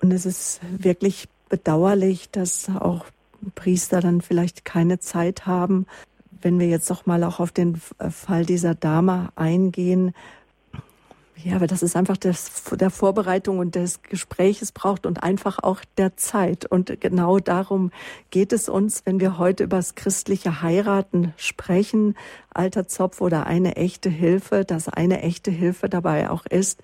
Und 0.01 0.11
es 0.11 0.25
ist 0.25 0.61
wirklich 0.77 1.27
bedauerlich, 1.49 2.29
dass 2.29 2.69
auch 2.69 3.05
Priester 3.55 4.01
dann 4.01 4.21
vielleicht 4.21 4.65
keine 4.65 4.99
Zeit 4.99 5.45
haben, 5.45 5.85
wenn 6.41 6.59
wir 6.59 6.67
jetzt 6.67 6.89
doch 6.91 7.05
mal 7.05 7.23
auch 7.23 7.39
auf 7.39 7.51
den 7.51 7.75
Fall 7.77 8.45
dieser 8.45 8.75
Dame 8.75 9.29
eingehen, 9.35 10.13
ja, 11.43 11.57
aber 11.57 11.67
das 11.67 11.83
ist 11.83 11.95
einfach 11.95 12.17
das, 12.17 12.63
der 12.79 12.89
Vorbereitung 12.89 13.59
und 13.59 13.75
des 13.75 14.01
Gespräches 14.03 14.71
braucht 14.71 15.05
und 15.05 15.21
einfach 15.21 15.59
auch 15.61 15.81
der 15.97 16.15
Zeit. 16.15 16.65
Und 16.65 17.01
genau 17.01 17.39
darum 17.39 17.91
geht 18.31 18.53
es 18.53 18.69
uns, 18.69 19.05
wenn 19.05 19.19
wir 19.19 19.37
heute 19.37 19.65
über 19.65 19.77
das 19.77 19.95
christliche 19.95 20.61
Heiraten 20.61 21.33
sprechen, 21.35 22.15
alter 22.53 22.87
Zopf 22.87 23.19
oder 23.19 23.45
eine 23.47 23.75
echte 23.75 24.09
Hilfe, 24.09 24.63
dass 24.63 24.87
eine 24.87 25.21
echte 25.21 25.51
Hilfe 25.51 25.89
dabei 25.89 26.29
auch 26.29 26.45
ist, 26.45 26.81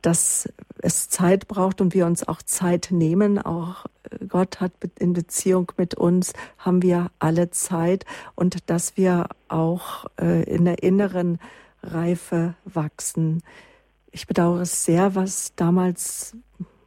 dass 0.00 0.48
es 0.78 1.08
Zeit 1.08 1.46
braucht 1.46 1.80
und 1.80 1.94
wir 1.94 2.06
uns 2.06 2.26
auch 2.26 2.42
Zeit 2.42 2.88
nehmen. 2.90 3.38
Auch 3.38 3.86
Gott 4.26 4.60
hat 4.60 4.72
in 4.98 5.12
Beziehung 5.12 5.70
mit 5.76 5.94
uns, 5.94 6.32
haben 6.58 6.82
wir 6.82 7.10
alle 7.18 7.50
Zeit 7.50 8.04
und 8.34 8.68
dass 8.68 8.96
wir 8.96 9.28
auch 9.48 10.06
äh, 10.20 10.42
in 10.44 10.64
der 10.64 10.82
inneren 10.82 11.38
Reife 11.82 12.54
wachsen. 12.64 13.42
Ich 14.14 14.26
bedauere 14.26 14.60
es 14.60 14.84
sehr, 14.84 15.14
was 15.14 15.56
damals 15.56 16.36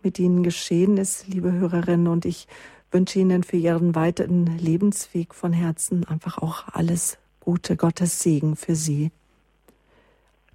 mit 0.03 0.19
Ihnen 0.19 0.43
geschehen 0.43 0.97
ist, 0.97 1.27
liebe 1.27 1.51
Hörerinnen, 1.51 2.07
und 2.07 2.23
ich 2.23 2.45
wünsche 2.91 3.17
Ihnen 3.17 3.41
für 3.41 3.57
Ihren 3.57 3.95
weiteren 3.95 4.45
Lebensweg 4.59 5.33
von 5.33 5.51
Herzen 5.51 6.05
einfach 6.07 6.37
auch 6.37 6.65
alles 6.71 7.17
Gute, 7.39 7.77
Gottes 7.77 8.19
Segen 8.19 8.55
für 8.55 8.75
Sie. 8.75 9.11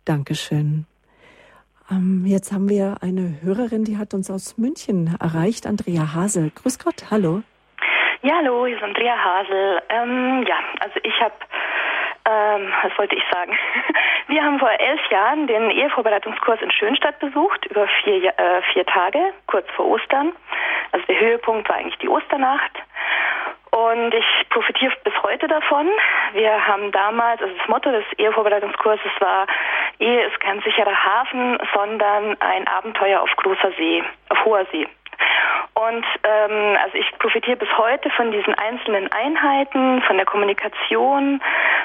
Dankeschön. 0.04 0.86
Ähm, 1.90 2.24
jetzt 2.24 2.52
haben 2.52 2.68
wir 2.68 2.98
eine 3.00 3.38
Hörerin, 3.42 3.82
die 3.82 3.98
hat 3.98 4.14
uns 4.14 4.30
aus 4.30 4.56
München 4.56 5.16
erreicht, 5.18 5.66
Andrea 5.66 6.14
Hasel. 6.14 6.52
Grüß 6.54 6.78
Gott, 6.78 7.10
hallo. 7.10 7.42
Ja, 8.22 8.34
hallo, 8.36 8.66
hier 8.66 8.76
ist 8.76 8.82
Andrea 8.84 9.16
Hasel. 9.16 9.82
Ähm, 9.88 10.44
ja, 10.46 10.56
also 10.78 10.94
ich 11.02 11.20
habe 11.20 11.34
ähm, 12.30 12.72
was 12.82 12.96
wollte 12.98 13.16
ich 13.16 13.24
sagen? 13.32 13.56
Wir 14.28 14.44
haben 14.44 14.58
vor 14.58 14.70
elf 14.70 15.00
Jahren 15.10 15.46
den 15.46 15.70
Ehevorbereitungskurs 15.70 16.60
in 16.62 16.70
Schönstadt 16.70 17.18
besucht, 17.18 17.66
über 17.66 17.88
vier, 18.02 18.32
äh, 18.38 18.62
vier 18.72 18.86
Tage, 18.86 19.32
kurz 19.46 19.68
vor 19.74 19.86
Ostern. 19.86 20.32
Also 20.92 21.04
der 21.06 21.18
Höhepunkt 21.18 21.68
war 21.68 21.76
eigentlich 21.76 21.98
die 21.98 22.08
Osternacht. 22.08 22.72
Und 23.70 24.12
ich 24.14 24.48
profitiere 24.50 24.92
bis 25.04 25.14
heute 25.22 25.46
davon. 25.46 25.88
Wir 26.32 26.66
haben 26.66 26.90
damals, 26.92 27.40
also 27.40 27.54
das 27.56 27.68
Motto 27.68 27.90
des 27.90 28.04
Ehevorbereitungskurses 28.18 29.12
war, 29.20 29.46
Ehe 29.98 30.26
ist 30.26 30.40
kein 30.40 30.60
sicherer 30.62 30.96
Hafen, 31.04 31.58
sondern 31.74 32.36
ein 32.40 32.66
Abenteuer 32.66 33.20
auf 33.20 33.30
großer 33.36 33.70
See, 33.76 34.02
auf 34.28 34.44
hoher 34.44 34.66
See. 34.72 34.88
Und 35.74 36.04
ähm, 36.24 36.76
also 36.82 36.98
ich 36.98 37.10
profitiere 37.18 37.56
bis 37.56 37.68
heute 37.78 38.10
von 38.10 38.32
diesen 38.32 38.54
einzelnen 38.54 39.10
Einheiten, 39.12 40.02
von 40.02 40.16
der 40.16 40.26
Kommunikation, 40.26 41.40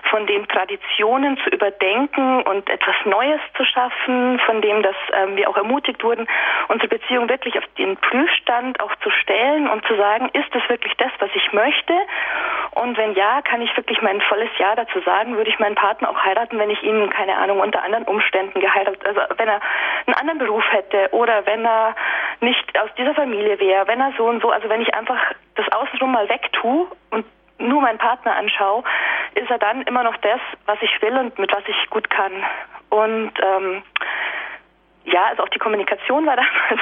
von 0.10 0.28
den 0.28 0.48
Traditionen 0.48 1.38
zu 1.38 1.50
überdenken 1.50 2.42
und 2.44 2.70
etwas 2.70 2.96
Neues 3.06 3.40
zu 3.56 3.64
schaffen, 3.64 4.40
von 4.46 4.62
dem, 4.62 4.82
dass 4.82 4.96
ähm, 5.14 5.36
wir 5.36 5.50
auch 5.50 5.58
ermutigt 5.58 6.04
wurden, 6.04 6.28
unsere 6.68 6.90
Beziehung 6.90 7.30
wirklich 7.30 7.58
auf 7.58 7.64
den 7.78 7.96
Prüfstand 7.98 8.80
auch 8.80 8.94
zu 8.98 9.10
stellen 9.12 9.70
und 9.70 9.86
zu 9.86 9.96
sagen, 9.96 10.30
ist 10.34 10.54
es 10.54 10.68
wirklich 10.70 10.94
das, 10.98 11.12
was 11.20 11.30
ich 11.34 11.54
möchte? 11.54 11.94
Und 12.72 12.98
wenn 12.98 13.14
ja, 13.14 13.42
kann 13.42 13.62
ich 13.62 13.76
wirklich 13.78 14.02
mein 14.02 14.20
volles 14.22 14.50
Ja 14.58 14.76
dazu 14.76 15.00
sagen, 15.02 15.38
würde 15.38 15.50
ich 15.50 15.60
meinen 15.60 15.76
Partner 15.76 16.10
auch 16.10 16.20
heiraten, 16.24 16.60
wenn 16.60 16.70
ich 16.70 16.84
ihn, 16.84 17.10
keine 17.10 17.38
Ahnung, 17.38 17.60
unter 17.62 17.82
anderen 17.84 18.06
Umständen 18.06 18.60
geheiratet, 18.60 19.06
also 19.06 19.22
wenn 19.38 19.48
er 19.48 19.62
einen 20.06 20.16
anderen 20.16 20.40
Beruf 20.40 20.64
hätte 20.72 21.10
oder 21.12 21.46
wenn 21.46 21.66
er 21.66 21.96
nicht 22.42 22.78
aus 22.80 22.90
dieser 22.98 23.14
Familie 23.14 23.25
wäre, 23.32 23.88
wenn 23.88 24.00
er 24.00 24.14
so 24.18 24.26
und 24.26 24.42
so, 24.42 24.52
also 24.52 24.70
wenn 24.70 24.82
ich 24.82 24.94
einfach 24.94 25.20
das 25.56 25.72
Außenrum 25.72 26.12
mal 26.12 26.30
wegtue 26.30 26.88
und 27.12 27.26
nur 27.58 27.82
meinen 27.82 27.98
Partner 27.98 28.36
anschaue, 28.36 28.84
ist 29.36 29.50
er 29.50 29.58
dann 29.58 29.82
immer 29.84 30.04
noch 30.04 30.18
das, 30.18 30.40
was 30.66 30.78
ich 30.82 31.02
will 31.02 31.18
und 31.18 31.38
mit 31.40 31.52
was 31.52 31.64
ich 31.68 31.90
gut 31.90 32.10
kann. 32.10 32.32
Und 32.90 33.32
ähm, 33.42 33.84
ja, 35.06 35.26
also 35.26 35.44
auch 35.44 35.50
die 35.50 35.60
Kommunikation 35.60 36.26
war 36.26 36.36
damals 36.36 36.82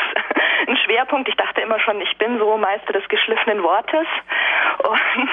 ein 0.68 0.78
Schwerpunkt. 0.78 1.30
Ich 1.30 1.36
dachte 1.36 1.62
immer 1.62 1.80
schon, 1.80 2.02
ich 2.02 2.18
bin 2.18 2.38
so 2.40 2.58
Meister 2.58 2.94
des 2.94 3.08
geschliffenen 3.10 3.62
Wortes. 3.64 4.08
Und 4.80 5.30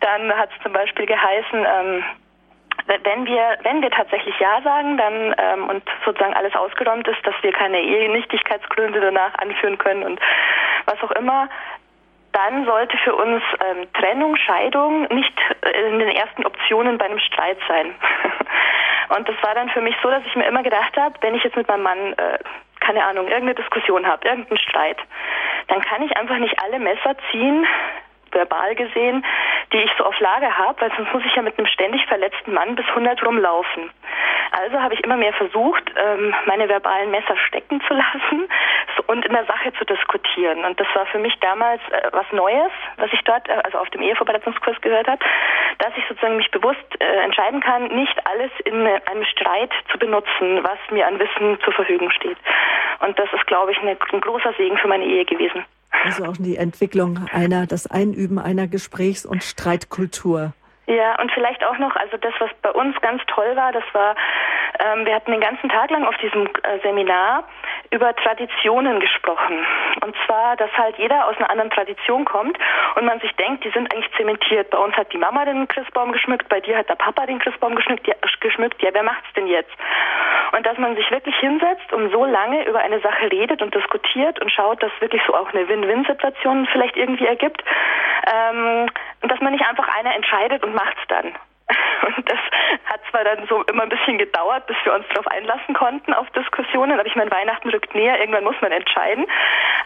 dann 0.00 0.36
hat 0.36 0.50
es 0.56 0.62
zum 0.62 0.72
Beispiel 0.72 1.06
geheißen, 1.06 1.66
ähm, 1.66 2.04
wenn 2.86 3.26
wir, 3.26 3.58
wenn 3.62 3.82
wir 3.82 3.90
tatsächlich 3.90 4.38
Ja 4.38 4.60
sagen, 4.62 4.96
dann 4.96 5.34
ähm, 5.38 5.68
und 5.68 5.82
sozusagen 6.04 6.34
alles 6.34 6.54
ausgeräumt 6.54 7.06
ist, 7.08 7.24
dass 7.26 7.34
wir 7.42 7.52
keine 7.52 7.80
Ehenichtigkeitsgründe 7.80 9.00
danach 9.00 9.34
anführen 9.38 9.78
können 9.78 10.02
und 10.02 10.20
was 10.86 11.00
auch 11.02 11.12
immer, 11.12 11.48
dann 12.32 12.64
sollte 12.64 12.96
für 12.98 13.14
uns 13.14 13.42
ähm, 13.60 13.86
Trennung, 13.92 14.36
Scheidung 14.36 15.02
nicht 15.14 15.38
äh, 15.62 15.88
in 15.88 15.98
den 15.98 16.08
ersten 16.08 16.44
Optionen 16.46 16.98
bei 16.98 17.04
einem 17.04 17.18
Streit 17.18 17.58
sein. 17.68 17.94
und 19.16 19.28
das 19.28 19.36
war 19.42 19.54
dann 19.54 19.68
für 19.70 19.80
mich 19.80 19.94
so, 20.02 20.10
dass 20.10 20.24
ich 20.26 20.34
mir 20.34 20.46
immer 20.46 20.62
gedacht 20.62 20.96
habe, 20.96 21.14
wenn 21.20 21.34
ich 21.34 21.44
jetzt 21.44 21.56
mit 21.56 21.68
meinem 21.68 21.82
Mann 21.82 22.12
äh, 22.14 22.38
keine 22.80 23.04
Ahnung, 23.04 23.26
irgendeine 23.28 23.54
Diskussion 23.54 24.06
habe, 24.06 24.26
irgendeinen 24.26 24.58
Streit, 24.58 24.98
dann 25.68 25.80
kann 25.82 26.02
ich 26.02 26.16
einfach 26.16 26.38
nicht 26.38 26.60
alle 26.62 26.78
Messer 26.80 27.14
ziehen, 27.30 27.64
verbal 28.32 28.74
gesehen, 28.74 29.24
die 29.72 29.78
ich 29.78 29.90
so 29.96 30.04
auf 30.04 30.18
Lager 30.20 30.56
habe, 30.56 30.80
weil 30.80 30.92
sonst 30.96 31.12
muss 31.12 31.24
ich 31.24 31.34
ja 31.34 31.42
mit 31.42 31.58
einem 31.58 31.66
ständig 31.66 32.04
verletzten 32.06 32.52
Mann 32.52 32.74
bis 32.74 32.86
100 32.88 33.24
rumlaufen. 33.24 33.90
Also 34.52 34.80
habe 34.80 34.94
ich 34.94 35.00
immer 35.00 35.16
mehr 35.16 35.32
versucht, 35.32 35.82
ähm, 35.96 36.34
meine 36.46 36.68
verbalen 36.68 37.10
Messer 37.10 37.36
stecken 37.48 37.80
zu 37.88 37.94
lassen 37.94 38.48
und 39.06 39.24
in 39.24 39.32
der 39.32 39.46
Sache 39.46 39.72
zu 39.74 39.84
diskutieren. 39.84 40.64
Und 40.64 40.78
das 40.78 40.86
war 40.94 41.06
für 41.06 41.18
mich 41.18 41.34
damals 41.40 41.80
äh, 41.90 42.08
was 42.12 42.26
Neues, 42.32 42.70
was 42.98 43.10
ich 43.12 43.22
dort, 43.22 43.48
äh, 43.48 43.60
also 43.64 43.78
auf 43.78 43.88
dem 43.90 44.02
Ehevorbereitungskurs 44.02 44.80
gehört 44.82 45.08
habe, 45.08 45.24
dass 45.78 45.92
ich 45.96 46.04
sozusagen 46.06 46.36
mich 46.36 46.50
bewusst 46.50 46.84
äh, 47.00 47.04
entscheiden 47.24 47.60
kann, 47.60 47.88
nicht 47.88 48.26
alles 48.26 48.50
in 48.64 48.86
einem 48.86 49.24
Streit 49.24 49.72
zu 49.90 49.98
benutzen, 49.98 50.62
was 50.62 50.78
mir 50.90 51.06
an 51.06 51.18
Wissen 51.18 51.58
zur 51.64 51.72
Verfügung 51.72 52.10
steht. 52.10 52.36
Und 53.00 53.18
das 53.18 53.32
ist, 53.32 53.46
glaube 53.46 53.72
ich, 53.72 53.78
ein 53.82 54.20
großer 54.20 54.52
Segen 54.54 54.76
für 54.78 54.88
meine 54.88 55.04
Ehe 55.04 55.24
gewesen. 55.24 55.64
Also 56.04 56.24
auch 56.24 56.36
die 56.36 56.56
Entwicklung 56.56 57.18
einer, 57.32 57.66
das 57.66 57.86
Einüben 57.86 58.38
einer 58.38 58.66
Gesprächs- 58.66 59.26
und 59.26 59.44
Streitkultur. 59.44 60.54
Ja, 60.86 61.18
und 61.20 61.30
vielleicht 61.32 61.64
auch 61.64 61.78
noch, 61.78 61.94
also 61.94 62.16
das, 62.16 62.34
was 62.40 62.50
bei 62.60 62.70
uns 62.70 63.00
ganz 63.00 63.22
toll 63.26 63.54
war, 63.54 63.72
das 63.72 63.84
war 63.92 64.16
ähm, 64.78 65.04
wir 65.04 65.14
hatten 65.14 65.30
den 65.30 65.40
ganzen 65.40 65.68
Tag 65.68 65.90
lang 65.90 66.04
auf 66.04 66.16
diesem 66.18 66.46
äh, 66.46 66.78
Seminar 66.82 67.44
über 67.90 68.14
Traditionen 68.16 69.00
gesprochen. 69.00 69.64
Und 70.02 70.14
zwar, 70.24 70.56
dass 70.56 70.70
halt 70.76 70.96
jeder 70.96 71.26
aus 71.26 71.36
einer 71.36 71.50
anderen 71.50 71.70
Tradition 71.70 72.24
kommt 72.24 72.58
und 72.96 73.04
man 73.04 73.20
sich 73.20 73.32
denkt, 73.36 73.64
die 73.64 73.70
sind 73.70 73.92
eigentlich 73.92 74.10
zementiert. 74.16 74.70
Bei 74.70 74.78
uns 74.78 74.96
hat 74.96 75.12
die 75.12 75.18
Mama 75.18 75.44
den 75.44 75.68
Christbaum 75.68 76.12
geschmückt, 76.12 76.48
bei 76.48 76.60
dir 76.60 76.78
hat 76.78 76.88
der 76.88 76.94
Papa 76.94 77.26
den 77.26 77.38
Christbaum 77.38 77.74
geschmückt. 77.74 78.06
Ja, 78.06 78.14
geschmückt. 78.40 78.82
ja 78.82 78.90
wer 78.92 79.02
macht's 79.02 79.32
denn 79.36 79.46
jetzt? 79.46 79.70
Und 80.56 80.66
dass 80.66 80.76
man 80.78 80.96
sich 80.96 81.10
wirklich 81.10 81.36
hinsetzt 81.36 81.92
und 81.92 82.10
so 82.10 82.24
lange 82.24 82.66
über 82.66 82.80
eine 82.80 83.00
Sache 83.00 83.30
redet 83.30 83.62
und 83.62 83.74
diskutiert 83.74 84.40
und 84.40 84.50
schaut, 84.50 84.82
dass 84.82 84.90
wirklich 85.00 85.22
so 85.26 85.34
auch 85.34 85.52
eine 85.52 85.68
Win-Win-Situation 85.68 86.66
vielleicht 86.72 86.96
irgendwie 86.96 87.26
ergibt. 87.26 87.62
Ähm, 88.32 88.88
und 89.22 89.30
dass 89.30 89.40
man 89.40 89.52
nicht 89.52 89.64
einfach 89.64 89.88
einer 89.96 90.14
entscheidet 90.14 90.64
und 90.64 90.71
macht's 90.72 91.02
dann. 91.08 91.34
Und 92.16 92.28
das 92.30 92.38
hat 92.86 93.00
zwar 93.10 93.24
dann 93.24 93.46
so 93.46 93.62
immer 93.64 93.84
ein 93.84 93.88
bisschen 93.88 94.18
gedauert, 94.18 94.66
bis 94.66 94.76
wir 94.84 94.94
uns 94.94 95.06
darauf 95.08 95.26
einlassen 95.28 95.74
konnten 95.74 96.12
auf 96.12 96.28
Diskussionen, 96.30 96.98
aber 96.98 97.06
ich 97.06 97.16
meine, 97.16 97.30
Weihnachten 97.30 97.70
rückt 97.70 97.94
näher, 97.94 98.18
irgendwann 98.20 98.44
muss 98.44 98.60
man 98.60 98.72
entscheiden. 98.72 99.26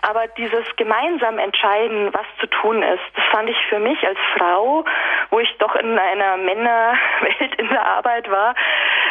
Aber 0.03 0.27
dieses 0.29 0.64
gemeinsam 0.77 1.39
entscheiden, 1.39 2.12
was 2.12 2.27
zu 2.41 2.47
tun 2.47 2.83
ist, 2.83 3.03
das 3.14 3.24
fand 3.27 3.49
ich 3.49 3.57
für 3.68 3.79
mich 3.79 4.07
als 4.07 4.18
Frau, 4.37 4.85
wo 5.31 5.41
ich 5.41 5.57
doch 5.59 5.74
in 5.77 5.99
einer 5.99 6.37
Männerwelt 6.37 7.55
in 7.59 7.68
der 7.68 7.85
Arbeit 7.85 8.31
war, 8.31 8.55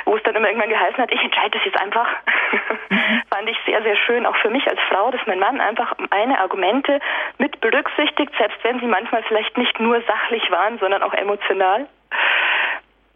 wo 0.05 0.15
es 0.15 0.23
dann 0.23 0.35
immer 0.35 0.47
irgendwann 0.47 0.69
geheißen 0.69 0.97
hat, 0.97 1.11
ich 1.11 1.21
entscheide 1.21 1.57
das 1.57 1.65
jetzt 1.65 1.79
einfach, 1.79 2.07
fand 3.33 3.49
ich 3.49 3.57
sehr, 3.65 3.81
sehr 3.83 3.95
schön, 3.97 4.25
auch 4.25 4.35
für 4.37 4.49
mich 4.49 4.67
als 4.67 4.79
Frau, 4.89 5.11
dass 5.11 5.21
mein 5.25 5.39
Mann 5.39 5.61
einfach 5.61 5.93
meine 6.11 6.39
Argumente 6.39 6.99
mit 7.37 7.59
berücksichtigt, 7.61 8.31
selbst 8.37 8.63
wenn 8.63 8.79
sie 8.79 8.87
manchmal 8.87 9.23
vielleicht 9.23 9.57
nicht 9.57 9.79
nur 9.79 10.01
sachlich 10.01 10.49
waren, 10.51 10.77
sondern 10.79 11.03
auch 11.03 11.13
emotional. 11.13 11.87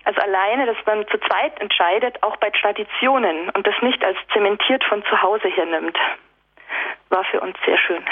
Also 0.05 0.21
alleine, 0.21 0.65
dass 0.65 0.77
man 0.85 1.05
zu 1.07 1.19
zweit 1.19 1.59
entscheidet, 1.61 2.21
auch 2.23 2.35
bei 2.37 2.49
Traditionen 2.49 3.49
und 3.51 3.67
das 3.67 3.75
nicht 3.81 4.03
als 4.03 4.17
zementiert 4.33 4.83
von 4.85 5.03
zu 5.03 5.21
Hause 5.21 5.47
her 5.49 5.65
nimmt, 5.65 5.97
war 7.09 7.23
für 7.25 7.41
uns 7.41 7.55
sehr 7.65 7.77
schön. 7.77 8.03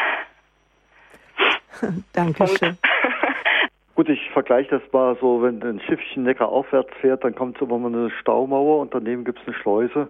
Dankeschön. 2.14 2.78
Gut, 3.96 4.10
ich 4.10 4.30
vergleiche 4.30 4.80
das 4.80 4.94
mal 4.94 5.18
so, 5.20 5.42
wenn 5.42 5.64
ein 5.64 5.82
Schiffchen 5.82 6.22
Neckar 6.22 6.50
aufwärts 6.50 6.94
fährt, 7.02 7.24
dann 7.24 7.34
kommt 7.34 7.58
so 7.58 7.66
immer 7.66 7.80
mal 7.80 7.92
eine 7.92 8.12
Staumauer 8.12 8.80
und 8.80 8.94
daneben 8.94 9.26
gibt 9.26 9.40
es 9.40 9.48
eine 9.48 9.56
Schleuse. 9.56 10.08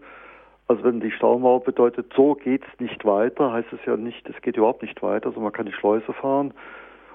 Also 0.68 0.84
wenn 0.84 1.00
die 1.00 1.12
Staumauer 1.12 1.64
bedeutet, 1.64 2.12
so 2.14 2.36
geht 2.36 2.64
es 2.66 2.80
nicht 2.82 3.06
weiter, 3.06 3.54
heißt 3.54 3.72
es 3.72 3.80
ja 3.86 3.96
nicht, 3.96 4.28
es 4.28 4.42
geht 4.42 4.58
überhaupt 4.58 4.82
nicht 4.82 5.02
weiter. 5.02 5.28
Also 5.28 5.40
man 5.40 5.54
kann 5.54 5.68
die 5.68 5.72
Schleuse 5.72 6.12
fahren 6.12 6.54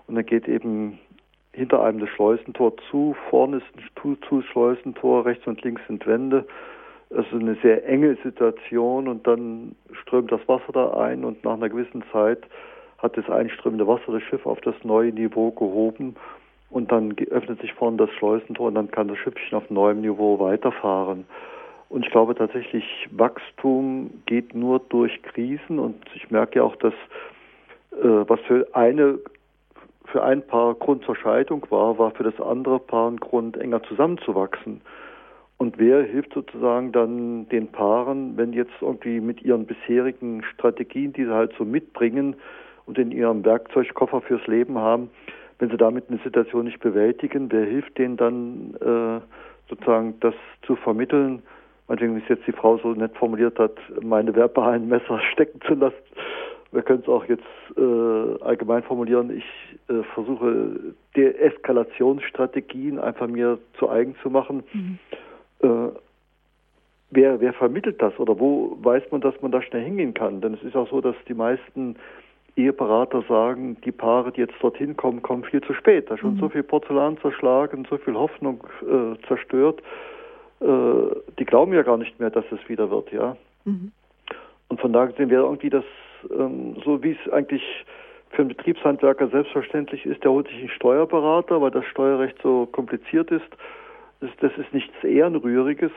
und 0.07 0.14
dann 0.14 0.24
geht 0.24 0.48
eben 0.48 0.98
hinter 1.53 1.82
einem 1.82 2.00
das 2.00 2.09
Schleusentor 2.11 2.74
zu, 2.90 3.14
vorne 3.28 3.59
ist 3.59 3.66
ein 4.05 4.18
Zu-Schleusentor, 4.28 5.26
rechts 5.26 5.46
und 5.46 5.62
links 5.62 5.82
sind 5.86 6.07
Wände. 6.07 6.46
Es 7.11 7.26
ist 7.26 7.34
eine 7.34 7.57
sehr 7.62 7.86
enge 7.86 8.16
Situation 8.22 9.07
und 9.07 9.26
dann 9.26 9.76
strömt 9.92 10.32
das 10.32 10.40
Wasser 10.48 10.72
da 10.72 10.94
ein 10.94 11.24
und 11.24 11.44
nach 11.44 11.55
einer 11.55 11.68
gewissen 11.68 12.03
Zeit 12.11 12.42
hat 12.98 13.16
das 13.16 13.28
einströmende 13.28 13.86
Wasser 13.86 14.12
das 14.12 14.22
Schiff 14.22 14.46
auf 14.46 14.61
das 14.62 14.74
neue 14.82 15.12
Niveau 15.12 15.50
gehoben 15.50 16.16
und 16.70 16.90
dann 16.90 17.14
öffnet 17.30 17.61
sich 17.61 17.74
vorne 17.74 17.98
das 17.98 18.11
Schleusentor 18.12 18.68
und 18.68 18.74
dann 18.76 18.90
kann 18.90 19.09
das 19.09 19.18
Schiffchen 19.18 19.59
auf 19.59 19.68
neuem 19.68 20.00
Niveau 20.00 20.38
weiterfahren. 20.38 21.26
Und 21.90 22.07
ich 22.07 22.11
glaube 22.11 22.34
tatsächlich, 22.34 22.84
Wachstum 23.11 24.11
geht 24.24 24.55
nur 24.55 24.78
durch 24.88 25.22
Krisen 25.22 25.78
und 25.78 25.96
ich 26.14 26.30
merke 26.30 26.61
ja 26.61 26.62
auch, 26.62 26.76
dass 26.76 26.94
äh, 27.92 28.24
was 28.26 28.40
für 28.46 28.66
eine 28.72 29.18
für 30.12 30.22
ein 30.22 30.46
Paar 30.46 30.74
Grund 30.74 31.04
zur 31.04 31.16
Scheidung 31.16 31.66
war, 31.70 31.98
war 31.98 32.10
für 32.10 32.22
das 32.22 32.38
andere 32.38 32.78
Paar 32.78 33.10
ein 33.10 33.16
Grund, 33.16 33.56
enger 33.56 33.82
zusammenzuwachsen. 33.82 34.82
Und 35.56 35.78
wer 35.78 36.02
hilft 36.02 36.34
sozusagen 36.34 36.92
dann 36.92 37.48
den 37.48 37.68
Paaren, 37.68 38.36
wenn 38.36 38.52
jetzt 38.52 38.72
irgendwie 38.80 39.20
mit 39.20 39.42
ihren 39.42 39.64
bisherigen 39.64 40.42
Strategien, 40.44 41.14
die 41.14 41.24
sie 41.24 41.32
halt 41.32 41.54
so 41.56 41.64
mitbringen 41.64 42.36
und 42.84 42.98
in 42.98 43.10
ihrem 43.10 43.44
Werkzeugkoffer 43.44 44.20
fürs 44.20 44.46
Leben 44.46 44.78
haben, 44.78 45.08
wenn 45.58 45.70
sie 45.70 45.76
damit 45.76 46.04
eine 46.08 46.18
Situation 46.18 46.64
nicht 46.64 46.80
bewältigen, 46.80 47.50
wer 47.50 47.64
hilft 47.64 47.96
denen 47.96 48.16
dann 48.16 48.74
äh, 48.80 49.20
sozusagen 49.70 50.14
das 50.20 50.34
zu 50.66 50.76
vermitteln? 50.76 51.42
Meinetwegen, 51.88 52.16
wie 52.16 52.22
es 52.22 52.28
jetzt 52.28 52.46
die 52.46 52.52
Frau 52.52 52.76
so 52.78 52.92
nett 52.92 53.16
formuliert 53.16 53.58
hat, 53.58 53.76
meine 54.02 54.34
verbalen 54.34 54.88
Messer 54.88 55.20
stecken 55.32 55.60
zu 55.66 55.74
lassen 55.74 55.96
wir 56.72 56.82
können 56.82 57.00
es 57.02 57.08
auch 57.08 57.24
jetzt 57.26 57.44
äh, 57.76 58.42
allgemein 58.42 58.82
formulieren. 58.82 59.36
Ich 59.36 59.44
äh, 59.88 60.02
versuche 60.14 60.94
Deeskalationsstrategien 61.14 62.98
einfach 62.98 63.28
mir 63.28 63.58
zu 63.78 63.90
eigen 63.90 64.16
zu 64.22 64.30
machen. 64.30 64.62
Mhm. 64.72 64.98
Äh, 65.60 65.92
wer, 67.10 67.40
wer 67.40 67.52
vermittelt 67.52 68.00
das 68.00 68.18
oder 68.18 68.38
wo 68.40 68.78
weiß 68.80 69.04
man, 69.10 69.20
dass 69.20 69.40
man 69.42 69.52
da 69.52 69.60
schnell 69.62 69.84
hingehen 69.84 70.14
kann? 70.14 70.40
Denn 70.40 70.54
es 70.54 70.62
ist 70.62 70.74
auch 70.74 70.88
so, 70.88 71.02
dass 71.02 71.16
die 71.28 71.34
meisten 71.34 71.96
Eheberater 72.56 73.22
sagen, 73.28 73.76
die 73.84 73.92
Paare, 73.92 74.32
die 74.32 74.40
jetzt 74.40 74.54
dorthin 74.60 74.96
kommen, 74.96 75.22
kommen 75.22 75.44
viel 75.44 75.60
zu 75.62 75.74
spät. 75.74 76.10
Da 76.10 76.14
ist 76.14 76.20
schon 76.20 76.36
mhm. 76.36 76.40
so 76.40 76.48
viel 76.48 76.62
Porzellan 76.62 77.18
zerschlagen, 77.18 77.86
so 77.88 77.98
viel 77.98 78.14
Hoffnung 78.14 78.64
äh, 78.82 79.26
zerstört. 79.26 79.82
Äh, 80.60 80.66
die 81.38 81.44
glauben 81.44 81.74
ja 81.74 81.82
gar 81.82 81.98
nicht 81.98 82.18
mehr, 82.18 82.30
dass 82.30 82.44
es 82.50 82.66
wieder 82.68 82.90
wird, 82.90 83.12
ja. 83.12 83.36
Mhm. 83.64 83.92
Und 84.68 84.80
von 84.80 84.92
daher 84.92 85.12
sehen 85.16 85.28
wir 85.28 85.40
irgendwie 85.40 85.70
das 85.70 85.84
ähm, 86.30 86.76
so 86.84 87.02
wie 87.02 87.12
es 87.12 87.32
eigentlich 87.32 87.62
für 88.30 88.42
einen 88.42 88.48
Betriebshandwerker 88.48 89.28
selbstverständlich 89.28 90.06
ist, 90.06 90.24
der 90.24 90.30
holt 90.30 90.48
sich 90.48 90.58
einen 90.58 90.68
Steuerberater, 90.70 91.60
weil 91.60 91.70
das 91.70 91.84
Steuerrecht 91.86 92.36
so 92.42 92.66
kompliziert 92.66 93.30
ist. 93.30 93.48
Das, 94.20 94.30
das 94.40 94.52
ist 94.56 94.72
nichts 94.72 94.94
Ehrenrühriges. 95.04 95.92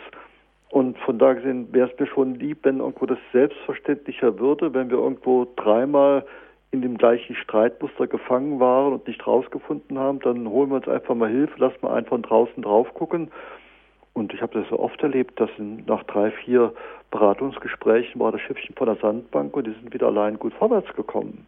Und 0.69 0.97
von 0.99 1.17
daher 1.17 1.35
gesehen 1.35 1.67
wäre 1.71 1.89
es 1.89 1.99
mir 1.99 2.07
schon 2.07 2.35
lieb, 2.35 2.59
wenn 2.63 2.79
irgendwo 2.79 3.05
das 3.05 3.19
selbstverständlicher 3.31 4.39
würde, 4.39 4.73
wenn 4.73 4.89
wir 4.89 4.97
irgendwo 4.97 5.47
dreimal 5.55 6.25
in 6.71 6.81
dem 6.81 6.97
gleichen 6.97 7.35
Streitmuster 7.35 8.07
gefangen 8.07 8.59
waren 8.59 8.93
und 8.93 9.07
nicht 9.07 9.25
rausgefunden 9.25 9.97
haben, 9.97 10.19
dann 10.19 10.49
holen 10.49 10.69
wir 10.71 10.75
uns 10.77 10.87
einfach 10.89 11.15
mal 11.15 11.29
Hilfe, 11.29 11.57
lassen 11.57 11.81
wir 11.81 11.93
einen 11.93 12.07
von 12.07 12.21
draußen 12.21 12.61
drauf 12.63 12.93
gucken 12.93 13.31
und 14.15 14.33
ich 14.33 14.41
habe 14.41 14.59
das 14.59 14.67
so 14.69 14.79
oft 14.79 15.01
erlebt, 15.03 15.39
dass 15.39 15.49
nach 15.59 16.03
drei, 16.05 16.31
vier 16.31 16.73
Beratungsgesprächen 17.11 18.19
war 18.19 18.31
das 18.31 18.41
Schiffchen 18.41 18.73
von 18.73 18.87
der 18.87 18.95
Sandbank 18.95 19.55
und 19.55 19.67
die 19.67 19.73
sind 19.73 19.93
wieder 19.93 20.07
allein 20.07 20.39
gut 20.39 20.53
vorwärts 20.53 20.91
gekommen. 20.95 21.45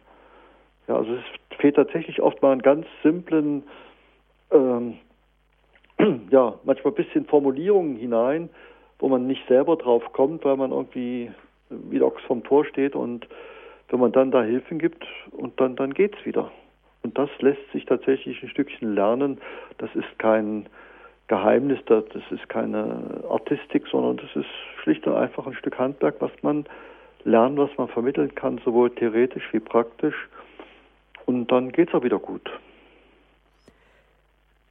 Ja, 0.86 0.96
also 0.96 1.14
es 1.14 1.56
fehlt 1.56 1.76
tatsächlich 1.76 2.20
oft 2.20 2.42
mal 2.42 2.52
einen 2.52 2.62
ganz 2.62 2.86
simplen, 3.02 3.62
ähm, 4.50 4.98
ja, 6.30 6.54
manchmal 6.64 6.92
ein 6.92 6.96
bisschen 6.96 7.24
Formulierungen 7.24 7.96
hinein, 7.96 8.50
wo 8.98 9.08
man 9.08 9.26
nicht 9.26 9.48
selber 9.48 9.76
drauf 9.76 10.02
kommt, 10.12 10.44
weil 10.44 10.56
man 10.58 10.70
irgendwie 10.70 11.32
wie 11.70 12.02
Ochs 12.02 12.22
vom 12.24 12.44
Tor 12.44 12.66
steht 12.66 12.94
und 12.94 13.26
wenn 13.88 14.00
man 14.00 14.12
dann 14.12 14.30
da 14.30 14.42
Hilfen 14.42 14.78
gibt 14.78 15.06
und 15.32 15.58
dann, 15.58 15.74
dann 15.74 15.94
geht's 15.94 16.22
wieder. 16.26 16.50
Und 17.02 17.16
das 17.16 17.30
lässt 17.38 17.72
sich 17.72 17.86
tatsächlich 17.86 18.42
ein 18.42 18.50
Stückchen 18.50 18.94
lernen. 18.94 19.40
Das 19.78 19.88
ist 19.94 20.18
kein, 20.18 20.66
Geheimnis, 21.28 21.78
das 21.86 22.04
ist 22.30 22.48
keine 22.48 23.22
Artistik, 23.28 23.84
sondern 23.90 24.16
das 24.16 24.34
ist 24.34 24.50
schlicht 24.82 25.06
und 25.06 25.14
einfach 25.14 25.46
ein 25.46 25.54
Stück 25.54 25.78
Handwerk, 25.78 26.16
was 26.20 26.32
man 26.42 26.64
lernt, 27.24 27.58
was 27.58 27.70
man 27.76 27.88
vermitteln 27.88 28.34
kann, 28.34 28.60
sowohl 28.64 28.90
theoretisch 28.90 29.44
wie 29.52 29.60
praktisch. 29.60 30.16
Und 31.26 31.52
dann 31.52 31.70
geht 31.70 31.88
es 31.88 31.94
auch 31.94 32.02
wieder 32.02 32.18
gut. 32.18 32.50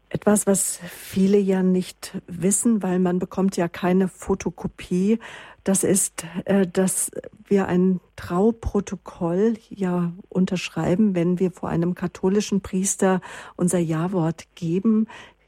Etwas, 0.10 0.48
was 0.48 0.80
viele 0.88 1.38
ja 1.38 1.62
nicht 1.62 2.18
wissen, 2.28 2.82
weil 2.82 2.98
man 2.98 3.20
bekommt 3.20 3.58
ja 3.58 3.68
keine 3.68 4.08
Fotokopie, 4.08 5.20
das 5.68 5.84
ist, 5.84 6.26
äh, 6.46 6.66
dass 6.66 7.12
wir 7.46 7.68
ein 7.68 8.00
Trauprotokoll 8.16 9.56
ja 9.70 10.14
unterschreiben, 10.30 11.14
wenn 11.14 11.40
wir 11.40 11.52
vor 11.52 11.68
einem 11.68 11.94
katholischen 11.94 12.62
Priester 12.62 13.20
unser 13.58 13.78
Ja-Wort 13.78 14.46
geben. 14.56 15.08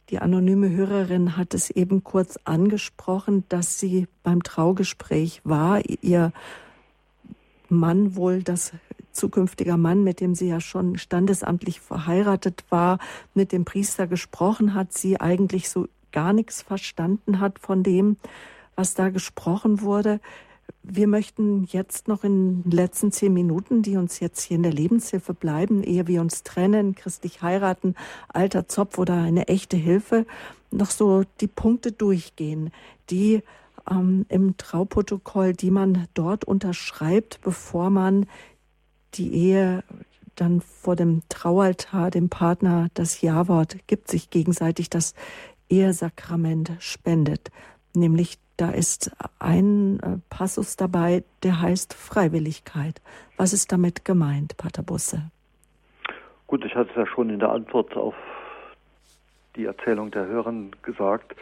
Die 0.09 0.19
anonyme 0.19 0.71
Hörerin 0.71 1.37
hat 1.37 1.53
es 1.53 1.69
eben 1.69 2.03
kurz 2.03 2.39
angesprochen, 2.43 3.43
dass 3.49 3.79
sie 3.79 4.07
beim 4.23 4.41
Traugespräch 4.41 5.41
war. 5.43 5.81
Ihr 5.85 6.33
Mann 7.69 8.15
wohl 8.15 8.41
das 8.41 8.73
zukünftiger 9.11 9.77
Mann, 9.77 10.03
mit 10.03 10.19
dem 10.19 10.33
sie 10.33 10.47
ja 10.47 10.61
schon 10.61 10.97
standesamtlich 10.97 11.79
verheiratet 11.79 12.63
war, 12.69 12.97
mit 13.35 13.51
dem 13.51 13.65
Priester 13.65 14.07
gesprochen 14.07 14.73
hat, 14.73 14.93
sie 14.93 15.19
eigentlich 15.19 15.69
so 15.69 15.87
gar 16.11 16.33
nichts 16.33 16.63
verstanden 16.63 17.39
hat 17.39 17.59
von 17.59 17.83
dem, 17.83 18.17
was 18.75 18.95
da 18.95 19.09
gesprochen 19.09 19.81
wurde. 19.81 20.19
Wir 20.83 21.07
möchten 21.07 21.65
jetzt 21.65 22.07
noch 22.07 22.23
in 22.23 22.63
den 22.63 22.71
letzten 22.71 23.11
zehn 23.11 23.33
Minuten, 23.33 23.81
die 23.81 23.97
uns 23.97 24.19
jetzt 24.19 24.41
hier 24.41 24.57
in 24.57 24.63
der 24.63 24.73
Lebenshilfe 24.73 25.33
bleiben, 25.33 25.83
ehe 25.83 26.07
wir 26.07 26.21
uns 26.21 26.43
trennen, 26.43 26.95
christlich 26.95 27.41
heiraten, 27.41 27.95
alter 28.27 28.67
Zopf 28.67 28.97
oder 28.97 29.15
eine 29.15 29.47
echte 29.47 29.77
Hilfe, 29.77 30.25
noch 30.71 30.89
so 30.89 31.23
die 31.41 31.47
Punkte 31.47 31.91
durchgehen, 31.91 32.71
die 33.09 33.43
ähm, 33.89 34.25
im 34.29 34.57
Trauprotokoll, 34.57 35.53
die 35.53 35.71
man 35.71 36.07
dort 36.13 36.45
unterschreibt, 36.45 37.41
bevor 37.41 37.89
man 37.89 38.25
die 39.15 39.33
Ehe 39.33 39.83
dann 40.35 40.61
vor 40.61 40.95
dem 40.95 41.21
Traualtar 41.29 42.11
dem 42.11 42.29
Partner 42.29 42.87
das 42.93 43.21
Ja-Wort 43.21 43.77
gibt, 43.87 44.09
sich 44.09 44.29
gegenseitig 44.29 44.89
das 44.89 45.13
Ehesakrament 45.69 46.71
spendet, 46.79 47.51
nämlich 47.93 48.39
da 48.59 48.71
ist 48.71 49.11
ein 49.39 49.99
äh, 50.01 50.17
Passus 50.29 50.75
dabei, 50.75 51.23
der 51.43 51.61
heißt 51.61 51.93
Freiwilligkeit. 51.93 53.01
Was 53.37 53.53
ist 53.53 53.71
damit 53.71 54.03
gemeint, 54.03 54.57
Pater 54.57 54.83
Busse? 54.83 55.31
Gut, 56.47 56.65
ich 56.65 56.75
hatte 56.75 56.89
es 56.89 56.95
ja 56.97 57.05
schon 57.05 57.29
in 57.29 57.39
der 57.39 57.51
Antwort 57.51 57.95
auf 57.95 58.15
die 59.55 59.63
Erzählung 59.65 60.11
der 60.11 60.25
Hörerin 60.25 60.71
gesagt. 60.83 61.35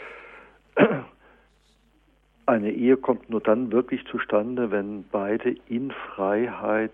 Eine 2.46 2.72
Ehe 2.72 2.98
kommt 2.98 3.30
nur 3.30 3.42
dann 3.42 3.72
wirklich 3.72 4.06
zustande, 4.06 4.70
wenn 4.70 5.04
beide 5.12 5.56
in 5.68 5.92
Freiheit 5.92 6.94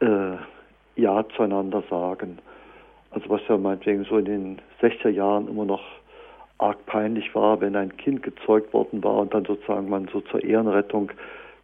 äh, 0.00 0.36
Ja 0.96 1.24
zueinander 1.34 1.82
sagen. 1.88 2.38
Also 3.10 3.30
was 3.30 3.40
ja 3.48 3.56
meinetwegen 3.56 4.04
so 4.04 4.18
in 4.18 4.24
den 4.26 4.62
60er 4.82 5.08
Jahren 5.08 5.48
immer 5.48 5.64
noch 5.64 5.82
arg 6.60 6.84
peinlich 6.86 7.34
war, 7.34 7.60
wenn 7.60 7.76
ein 7.76 7.96
Kind 7.96 8.22
gezeugt 8.22 8.72
worden 8.72 9.02
war 9.02 9.16
und 9.16 9.34
dann 9.34 9.44
sozusagen 9.44 9.88
man 9.88 10.08
so 10.12 10.20
zur 10.20 10.42
Ehrenrettung 10.42 11.10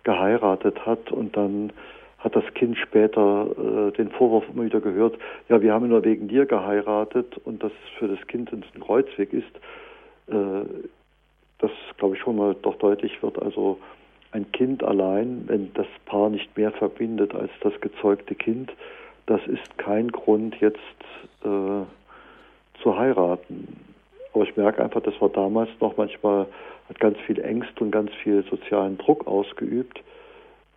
geheiratet 0.04 0.86
hat 0.86 1.10
und 1.10 1.36
dann 1.36 1.72
hat 2.18 2.34
das 2.34 2.44
Kind 2.54 2.76
später 2.78 3.46
äh, 3.56 3.92
den 3.92 4.10
Vorwurf 4.10 4.44
immer 4.52 4.64
wieder 4.64 4.80
gehört, 4.80 5.16
ja, 5.48 5.60
wir 5.60 5.72
haben 5.72 5.88
nur 5.88 6.04
wegen 6.04 6.28
dir 6.28 6.46
geheiratet 6.46 7.38
und 7.44 7.62
das 7.62 7.72
für 7.98 8.08
das 8.08 8.24
Kind 8.26 8.52
ein 8.52 8.64
Kreuzweg 8.80 9.32
ist. 9.32 9.54
Äh, 10.28 10.64
das, 11.58 11.70
glaube 11.98 12.16
ich, 12.16 12.20
schon 12.20 12.36
mal 12.36 12.54
doch 12.62 12.76
deutlich 12.76 13.22
wird. 13.22 13.40
Also 13.40 13.78
ein 14.32 14.50
Kind 14.52 14.82
allein, 14.82 15.44
wenn 15.46 15.72
das 15.74 15.86
Paar 16.04 16.30
nicht 16.30 16.56
mehr 16.56 16.72
verbindet 16.72 17.34
als 17.34 17.50
das 17.60 17.80
gezeugte 17.80 18.34
Kind, 18.34 18.72
das 19.26 19.40
ist 19.46 19.78
kein 19.78 20.08
Grund, 20.08 20.56
jetzt 20.60 20.78
äh, 21.42 21.84
zu 22.82 22.98
heiraten. 22.98 23.95
Aber 24.36 24.44
ich 24.44 24.54
merke 24.54 24.84
einfach, 24.84 25.00
das 25.00 25.18
war 25.18 25.30
damals 25.30 25.70
noch 25.80 25.96
manchmal, 25.96 26.46
hat 26.90 27.00
ganz 27.00 27.16
viel 27.20 27.40
Ängste 27.40 27.82
und 27.82 27.90
ganz 27.90 28.12
viel 28.22 28.44
sozialen 28.50 28.98
Druck 28.98 29.26
ausgeübt. 29.26 30.02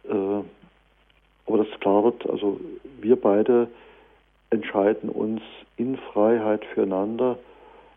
Äh, 0.06 0.14
aber 0.14 1.58
das 1.58 1.68
klar 1.82 2.06
wird, 2.06 2.30
also 2.30 2.58
wir 3.02 3.18
beide 3.18 3.68
entscheiden 4.50 5.10
uns 5.10 5.42
in 5.76 5.98
Freiheit 5.98 6.64
füreinander. 6.74 7.38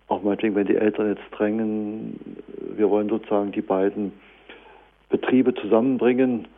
Auch 0.09 0.25
meinetwegen, 0.25 0.57
wenn 0.57 0.67
die 0.67 0.75
Eltern 0.75 1.11
jetzt 1.11 1.31
drängen, 1.31 2.19
wir 2.75 2.91
wollen 2.91 3.09
sozusagen 3.09 3.53
die 3.53 3.63
beiden 3.63 4.13
Betriebe 5.11 5.55
zusammenbringen 5.55 6.49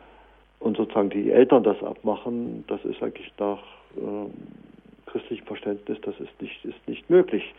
und 0.59 0.77
sozusagen 0.77 1.11
die 1.11 1.29
Eltern 1.29 1.61
das 1.61 1.77
abmachen, 1.83 2.63
das 2.65 2.83
ist 2.83 3.03
eigentlich 3.03 3.31
nach 3.37 3.61
äh, 3.97 5.11
christlichem 5.11 5.45
Verständnis, 5.45 5.99
das 6.01 6.19
ist 6.19 6.41
nicht, 6.41 6.65
ist 6.65 6.87
nicht 6.87 7.07
möglich. 7.07 7.53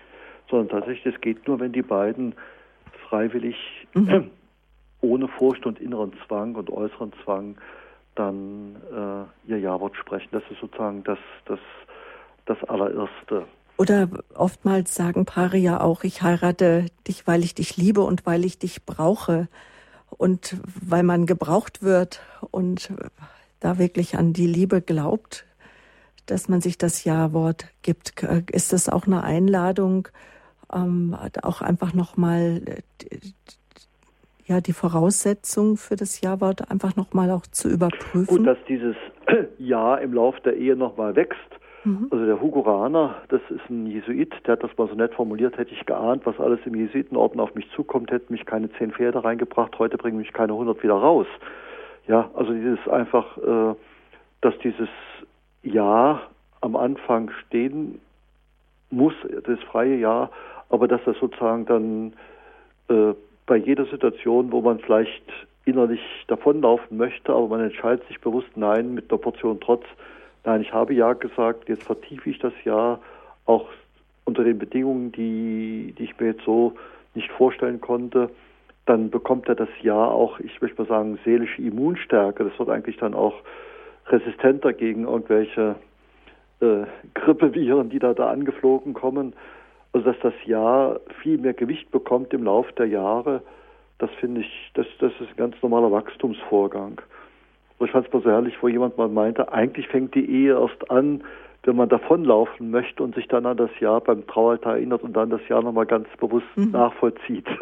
Sondern 0.50 0.68
tatsächlich, 0.68 1.14
es 1.14 1.20
geht 1.20 1.46
nur, 1.46 1.60
wenn 1.60 1.72
die 1.72 1.82
beiden 1.82 2.34
freiwillig, 3.08 3.56
mhm. 3.94 4.30
ohne 5.00 5.28
Furcht 5.28 5.66
und 5.66 5.80
inneren 5.80 6.12
Zwang 6.26 6.54
und 6.54 6.70
äußeren 6.70 7.12
Zwang 7.24 7.56
dann 8.14 8.76
äh, 8.90 9.50
ihr 9.50 9.58
Ja-Wort 9.58 9.96
sprechen. 9.96 10.28
Das 10.32 10.42
ist 10.50 10.60
sozusagen 10.60 11.04
das, 11.04 11.18
das, 11.44 11.58
das 12.46 12.62
allererste. 12.64 13.46
Oder 13.78 14.08
oftmals 14.34 14.94
sagen 14.94 15.26
Paare 15.26 15.58
ja 15.58 15.80
auch, 15.80 16.02
ich 16.02 16.22
heirate 16.22 16.86
dich, 17.06 17.26
weil 17.26 17.44
ich 17.44 17.54
dich 17.54 17.76
liebe 17.76 18.00
und 18.00 18.24
weil 18.24 18.44
ich 18.44 18.58
dich 18.58 18.86
brauche 18.86 19.48
und 20.10 20.56
weil 20.64 21.02
man 21.02 21.26
gebraucht 21.26 21.82
wird 21.82 22.20
und 22.50 22.90
da 23.60 23.78
wirklich 23.78 24.16
an 24.16 24.32
die 24.32 24.46
Liebe 24.46 24.80
glaubt, 24.80 25.44
dass 26.24 26.48
man 26.48 26.60
sich 26.60 26.78
das 26.78 27.04
Ja-Wort 27.04 27.66
gibt. 27.82 28.22
Ist 28.50 28.72
das 28.72 28.88
auch 28.88 29.06
eine 29.06 29.22
Einladung, 29.22 30.08
ähm, 30.72 31.16
auch 31.42 31.62
einfach 31.62 31.94
nochmal 31.94 32.62
ja, 34.46 34.60
die 34.60 34.72
Voraussetzung 34.72 35.76
für 35.76 35.96
das 35.96 36.20
Ja-Wort 36.20 36.70
einfach 36.70 36.96
nochmal 36.96 37.30
auch 37.30 37.46
zu 37.46 37.68
überprüfen? 37.68 38.38
Und 38.38 38.44
dass 38.44 38.58
dieses 38.68 38.96
Ja 39.58 39.96
im 39.96 40.12
Lauf 40.14 40.38
der 40.40 40.56
Ehe 40.56 40.76
nochmal 40.76 41.16
wächst. 41.16 41.40
Mhm. 41.84 42.08
Also 42.10 42.24
der 42.24 42.40
Hugo 42.40 42.60
Rahner, 42.60 43.16
das 43.28 43.40
ist 43.48 43.68
ein 43.70 43.86
Jesuit, 43.86 44.32
der 44.46 44.52
hat 44.52 44.62
das 44.62 44.76
mal 44.76 44.88
so 44.88 44.94
nett 44.94 45.14
formuliert, 45.14 45.56
hätte 45.56 45.72
ich 45.72 45.86
geahnt, 45.86 46.26
was 46.26 46.38
alles 46.40 46.60
im 46.64 46.74
Jesuitenorden 46.74 47.40
auf 47.40 47.54
mich 47.54 47.68
zukommt, 47.74 48.10
hätten 48.10 48.32
mich 48.32 48.44
keine 48.44 48.70
zehn 48.72 48.92
Pferde 48.92 49.22
reingebracht, 49.22 49.78
heute 49.78 49.96
bringen 49.96 50.18
mich 50.18 50.32
keine 50.32 50.54
hundert 50.54 50.82
wieder 50.82 50.94
raus. 50.94 51.26
Ja, 52.08 52.30
also 52.34 52.52
dieses 52.52 52.86
einfach, 52.88 53.36
äh, 53.38 53.74
dass 54.40 54.54
dieses 54.62 54.88
Ja 55.62 56.22
am 56.60 56.76
Anfang 56.76 57.30
stehen 57.46 58.00
muss, 58.90 59.14
das 59.44 59.58
freie 59.70 59.96
Ja, 59.96 60.30
aber 60.68 60.88
dass 60.88 61.00
das 61.04 61.16
sozusagen 61.18 61.66
dann 61.66 62.12
äh, 62.88 63.14
bei 63.46 63.56
jeder 63.56 63.86
Situation, 63.86 64.50
wo 64.52 64.60
man 64.60 64.80
vielleicht 64.80 65.24
innerlich 65.64 66.00
davonlaufen 66.28 66.96
möchte, 66.96 67.32
aber 67.32 67.48
man 67.48 67.60
entscheidet 67.60 68.06
sich 68.08 68.20
bewusst 68.20 68.56
Nein 68.56 68.94
mit 68.94 69.10
der 69.10 69.16
Portion 69.16 69.60
Trotz. 69.60 69.84
Nein, 70.44 70.62
ich 70.62 70.72
habe 70.72 70.94
Ja 70.94 71.12
gesagt, 71.12 71.68
jetzt 71.68 71.84
vertiefe 71.84 72.30
ich 72.30 72.38
das 72.38 72.52
Ja 72.64 73.00
auch 73.46 73.66
unter 74.24 74.44
den 74.44 74.58
Bedingungen, 74.58 75.12
die, 75.12 75.94
die 75.98 76.04
ich 76.04 76.18
mir 76.18 76.28
jetzt 76.28 76.44
so 76.44 76.74
nicht 77.14 77.30
vorstellen 77.32 77.80
konnte. 77.80 78.30
Dann 78.86 79.10
bekommt 79.10 79.48
er 79.48 79.56
das 79.56 79.68
Ja 79.82 80.06
auch, 80.06 80.38
ich 80.38 80.60
möchte 80.60 80.82
mal 80.82 80.88
sagen, 80.88 81.18
seelische 81.24 81.62
Immunstärke. 81.62 82.44
Das 82.44 82.56
wird 82.58 82.68
eigentlich 82.68 82.96
dann 82.98 83.14
auch 83.14 83.34
resistenter 84.06 84.72
gegen 84.72 85.04
irgendwelche 85.04 85.74
äh, 86.60 86.84
Grippeviren, 87.14 87.90
die 87.90 87.98
da, 87.98 88.14
da 88.14 88.30
angeflogen 88.30 88.94
kommen. 88.94 89.32
Also 89.92 90.10
dass 90.10 90.20
das 90.22 90.34
Jahr 90.44 91.00
viel 91.22 91.38
mehr 91.38 91.54
Gewicht 91.54 91.90
bekommt 91.90 92.32
im 92.34 92.44
Laufe 92.44 92.72
der 92.74 92.86
Jahre, 92.86 93.42
das 93.98 94.10
finde 94.20 94.42
ich, 94.42 94.70
das, 94.74 94.86
das 94.98 95.12
ist 95.20 95.30
ein 95.30 95.36
ganz 95.36 95.56
normaler 95.62 95.90
Wachstumsvorgang. 95.90 97.00
ich 97.80 97.90
fand 97.90 98.06
es 98.06 98.12
mal 98.12 98.22
so 98.22 98.30
herrlich, 98.30 98.54
wo 98.60 98.68
jemand 98.68 98.98
mal 98.98 99.08
meinte, 99.08 99.52
eigentlich 99.52 99.88
fängt 99.88 100.14
die 100.14 100.28
Ehe 100.28 100.52
erst 100.52 100.90
an, 100.90 101.22
wenn 101.62 101.76
man 101.76 101.88
davonlaufen 101.88 102.70
möchte 102.70 103.02
und 103.02 103.14
sich 103.14 103.26
dann 103.26 103.44
an 103.44 103.56
das 103.56 103.70
Jahr 103.80 104.00
beim 104.00 104.26
Traualtar 104.26 104.74
erinnert 104.74 105.02
und 105.02 105.14
dann 105.14 105.30
das 105.30 105.46
Jahr 105.48 105.62
nochmal 105.62 105.86
ganz 105.86 106.08
bewusst 106.18 106.46
mhm. 106.56 106.70
nachvollzieht. 106.70 107.46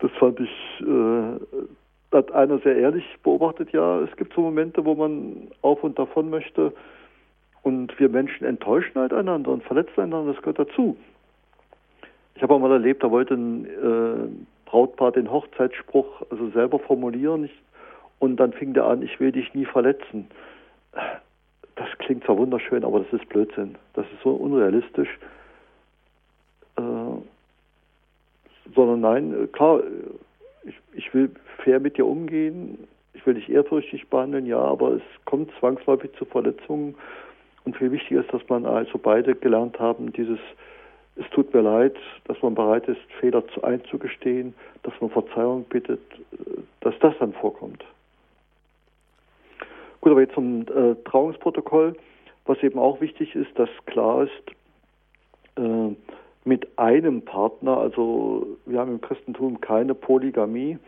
Das 0.00 0.12
fand 0.12 0.38
ich, 0.38 0.84
äh, 0.86 2.14
hat 2.16 2.30
einer 2.30 2.60
sehr 2.60 2.76
ehrlich 2.76 3.04
beobachtet, 3.24 3.72
ja, 3.72 3.98
es 4.02 4.14
gibt 4.16 4.32
so 4.32 4.42
Momente, 4.42 4.84
wo 4.84 4.94
man 4.94 5.48
auf 5.60 5.82
und 5.82 5.98
davon 5.98 6.30
möchte 6.30 6.72
und 7.62 7.98
wir 7.98 8.08
Menschen 8.08 8.46
enttäuschen 8.46 9.00
halt 9.00 9.12
einander 9.12 9.50
und 9.50 9.64
verletzen 9.64 10.00
einander, 10.00 10.34
das 10.34 10.40
gehört 10.40 10.60
dazu. 10.60 10.96
Ich 12.38 12.42
habe 12.44 12.54
auch 12.54 12.60
mal 12.60 12.70
erlebt, 12.70 13.02
da 13.02 13.10
wollte 13.10 13.34
ein 13.34 13.64
äh, 13.64 14.28
Brautpaar 14.64 15.10
den 15.10 15.28
Hochzeitsspruch 15.28 16.22
also 16.30 16.50
selber 16.50 16.78
formulieren 16.78 17.46
ich, 17.46 17.62
und 18.20 18.36
dann 18.36 18.52
fing 18.52 18.74
der 18.74 18.84
an, 18.84 19.02
ich 19.02 19.18
will 19.18 19.32
dich 19.32 19.52
nie 19.54 19.64
verletzen. 19.64 20.28
Das 21.74 21.88
klingt 21.98 22.22
zwar 22.22 22.38
wunderschön, 22.38 22.84
aber 22.84 23.00
das 23.00 23.12
ist 23.12 23.28
Blödsinn. 23.28 23.74
Das 23.94 24.06
ist 24.06 24.22
so 24.22 24.30
unrealistisch. 24.30 25.08
Äh, 26.76 26.82
sondern 28.72 29.00
nein, 29.00 29.48
klar, 29.50 29.80
ich, 30.62 30.76
ich 30.92 31.12
will 31.12 31.32
fair 31.64 31.80
mit 31.80 31.96
dir 31.96 32.06
umgehen, 32.06 32.86
ich 33.14 33.26
will 33.26 33.34
dich 33.34 33.50
ehrfürchtig 33.50 34.06
behandeln, 34.10 34.46
ja, 34.46 34.60
aber 34.60 34.92
es 34.92 35.02
kommt 35.24 35.50
zwangsläufig 35.58 36.12
zu 36.16 36.24
Verletzungen. 36.24 36.94
Und 37.64 37.76
viel 37.76 37.90
wichtiger 37.90 38.20
ist, 38.20 38.32
dass 38.32 38.48
man 38.48 38.64
also 38.64 38.96
beide 38.96 39.34
gelernt 39.34 39.80
haben, 39.80 40.12
dieses 40.12 40.38
es 41.18 41.28
tut 41.30 41.52
mir 41.52 41.62
leid, 41.62 41.96
dass 42.24 42.40
man 42.42 42.54
bereit 42.54 42.86
ist, 42.88 43.00
Fehler 43.20 43.42
einzugestehen, 43.62 44.54
dass 44.84 44.94
man 45.00 45.10
Verzeihung 45.10 45.64
bittet, 45.64 46.00
äh, 46.32 46.60
dass 46.80 46.98
das 47.00 47.14
dann 47.18 47.32
vorkommt. 47.32 47.84
Gut, 50.00 50.12
aber 50.12 50.20
jetzt 50.20 50.34
zum 50.34 50.62
äh, 50.62 50.94
Trauungsprotokoll, 51.04 51.96
was 52.46 52.62
eben 52.62 52.78
auch 52.78 53.00
wichtig 53.00 53.34
ist, 53.34 53.50
dass 53.58 53.68
klar 53.86 54.24
ist, 54.24 54.52
äh, 55.56 55.94
mit 56.44 56.66
einem 56.78 57.22
Partner, 57.22 57.76
also 57.76 58.46
wir 58.64 58.78
haben 58.78 58.92
im 58.92 59.00
Christentum 59.00 59.60
keine 59.60 59.94
Polygamie, 59.94 60.78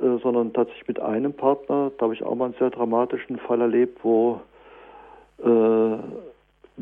äh, 0.00 0.18
sondern 0.22 0.52
tatsächlich 0.52 0.88
mit 0.88 1.00
einem 1.00 1.32
Partner. 1.32 1.90
Da 1.98 2.04
habe 2.04 2.14
ich 2.14 2.22
auch 2.22 2.34
mal 2.34 2.46
einen 2.46 2.54
sehr 2.58 2.70
dramatischen 2.70 3.38
Fall 3.38 3.60
erlebt, 3.60 3.98
wo 4.02 4.40
äh, 5.38 5.98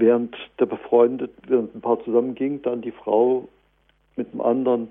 während 0.01 0.36
der 0.59 0.66
befreundet, 0.66 1.30
während 1.46 1.74
ein 1.74 1.80
Paar 1.80 2.03
zusammenging, 2.05 2.62
dann 2.62 2.82
die 2.82 2.92
Frau 2.92 3.49
mit 4.16 4.32
einem 4.32 4.40
anderen 4.40 4.90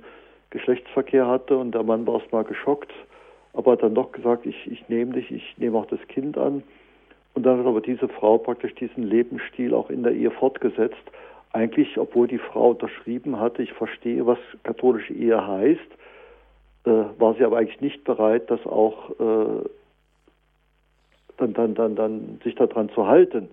Geschlechtsverkehr 0.50 1.28
hatte 1.28 1.58
und 1.58 1.74
der 1.74 1.84
Mann 1.84 2.08
war 2.08 2.20
erstmal 2.20 2.44
geschockt, 2.44 2.92
aber 3.54 3.74
hat 3.74 3.84
dann 3.84 3.96
doch 3.96 4.12
gesagt, 4.12 4.46
ich, 4.46 4.72
ich 4.72 4.88
nehme 4.90 5.14
dich, 5.14 5.32
ich 5.32 5.58
nehme 5.58 5.78
auch 5.78 5.88
das 5.88 6.00
Kind 6.08 6.38
an. 6.38 6.64
Und 7.34 7.44
dann 7.46 7.60
hat 7.60 7.66
aber 7.66 7.82
diese 7.82 8.08
Frau 8.08 8.38
praktisch 8.38 8.74
diesen 8.76 9.04
Lebensstil 9.04 9.74
auch 9.74 9.90
in 9.90 10.04
der 10.04 10.14
Ehe 10.14 10.32
fortgesetzt. 10.32 10.96
Eigentlich, 11.54 11.98
obwohl 11.98 12.28
die 12.28 12.40
Frau 12.40 12.72
unterschrieben 12.72 13.40
hatte, 13.40 13.62
ich 13.62 13.74
verstehe, 13.74 14.26
was 14.26 14.40
katholische 14.64 15.14
Ehe 15.14 15.46
heißt, 15.46 15.92
äh, 16.86 17.20
war 17.20 17.36
sie 17.36 17.44
aber 17.44 17.58
eigentlich 17.58 17.82
nicht 17.82 18.04
bereit, 18.06 18.50
das 18.50 18.66
auch 18.66 19.12
äh, 19.20 19.70
dann, 21.38 21.54
dann, 21.54 21.76
dann, 21.76 21.96
dann 21.96 22.40
sich 22.44 22.56
daran 22.56 22.90
zu 22.90 23.06
halten. 23.06 23.50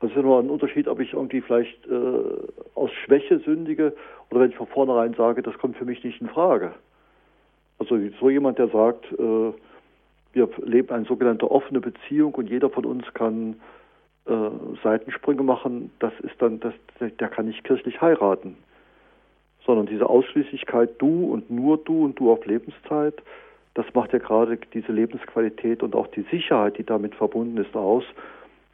Das 0.00 0.10
ist 0.10 0.16
ja 0.16 0.22
nur 0.22 0.40
ein 0.40 0.48
Unterschied, 0.48 0.88
ob 0.88 0.98
ich 0.98 1.12
irgendwie 1.12 1.42
vielleicht 1.42 1.86
äh, 1.86 2.22
aus 2.74 2.90
Schwäche 3.04 3.38
sündige 3.40 3.94
oder 4.30 4.40
wenn 4.40 4.50
ich 4.50 4.56
von 4.56 4.66
vornherein 4.66 5.14
sage, 5.14 5.42
das 5.42 5.56
kommt 5.58 5.76
für 5.76 5.84
mich 5.84 6.02
nicht 6.02 6.20
in 6.20 6.28
Frage. 6.28 6.72
Also 7.78 7.98
so 8.18 8.30
jemand, 8.30 8.58
der 8.58 8.68
sagt, 8.68 9.12
äh, 9.12 9.52
wir 10.32 10.48
leben 10.64 10.90
eine 10.90 11.04
sogenannte 11.04 11.50
offene 11.50 11.80
Beziehung 11.80 12.34
und 12.34 12.48
jeder 12.48 12.70
von 12.70 12.86
uns 12.86 13.04
kann 13.12 13.56
äh, 14.26 14.32
Seitensprünge 14.82 15.42
machen, 15.42 15.90
das 15.98 16.12
ist 16.20 16.40
dann, 16.40 16.60
das, 16.60 16.72
der 17.00 17.28
kann 17.28 17.46
nicht 17.46 17.64
kirchlich 17.64 18.00
heiraten. 18.00 18.56
Sondern 19.66 19.86
diese 19.86 20.08
Ausschließlichkeit, 20.08 20.90
du 20.98 21.30
und 21.30 21.50
nur 21.50 21.76
du 21.76 22.04
und 22.04 22.18
du 22.18 22.32
auf 22.32 22.46
Lebenszeit, 22.46 23.22
das 23.74 23.86
macht 23.92 24.14
ja 24.14 24.18
gerade 24.18 24.58
diese 24.72 24.92
Lebensqualität 24.92 25.82
und 25.82 25.94
auch 25.94 26.06
die 26.08 26.24
Sicherheit, 26.30 26.78
die 26.78 26.84
damit 26.84 27.14
verbunden 27.14 27.58
ist, 27.58 27.76
aus. 27.76 28.04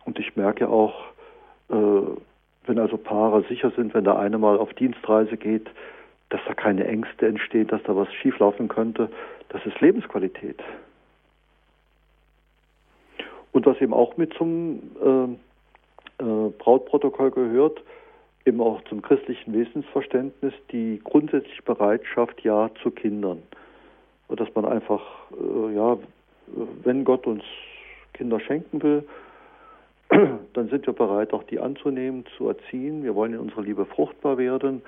Und 0.05 0.19
ich 0.19 0.37
merke 0.37 0.69
auch, 0.69 0.95
äh, 0.95 1.16
wenn 1.69 2.79
also 2.79 2.97
Paare 2.97 3.45
sicher 3.49 3.71
sind, 3.77 3.95
wenn 3.95 4.05
der 4.05 4.19
eine 4.19 4.39
mal 4.39 4.59
auf 4.59 4.73
Dienstreise 4.75 5.37
geht, 5.37 5.69
dass 6.29 6.41
da 6.47 6.55
keine 6.55 6.87
Ängste 6.87 7.27
entstehen, 7.27 7.69
dass 7.69 7.83
da 7.85 7.97
was 7.97 8.13
schieflaufen 8.15 8.69
könnte, 8.69 9.11
das 9.49 9.65
ist 9.65 9.81
Lebensqualität. 9.81 10.61
Und 13.53 13.65
was 13.65 13.81
eben 13.81 13.95
auch 13.95 14.17
mit 14.17 14.35
zum 14.35 14.83
äh, 15.03 16.23
äh, 16.23 16.51
Brautprotokoll 16.59 17.31
gehört, 17.31 17.83
eben 18.45 18.61
auch 18.61 18.83
zum 18.85 19.03
christlichen 19.03 19.53
Wesensverständnis, 19.55 20.53
die 20.71 21.01
grundsätzliche 21.03 21.63
Bereitschaft, 21.63 22.43
ja 22.43 22.71
zu 22.83 22.91
Kindern. 22.91 23.43
Dass 24.29 24.49
man 24.55 24.65
einfach, 24.65 25.03
äh, 25.33 25.75
ja, 25.75 25.97
wenn 26.83 27.05
Gott 27.05 27.27
uns 27.27 27.43
Kinder 28.13 28.41
schenken 28.41 28.83
will, 28.83 29.05
dann 30.53 30.69
sind 30.69 30.87
wir 30.87 30.93
bereit, 30.93 31.33
auch 31.33 31.43
die 31.45 31.59
anzunehmen, 31.59 32.25
zu 32.37 32.49
erziehen. 32.49 33.03
Wir 33.03 33.15
wollen 33.15 33.35
in 33.35 33.41
unserer 33.41 33.63
Liebe 33.63 33.85
fruchtbar 33.87 34.39
werden. 34.39 34.83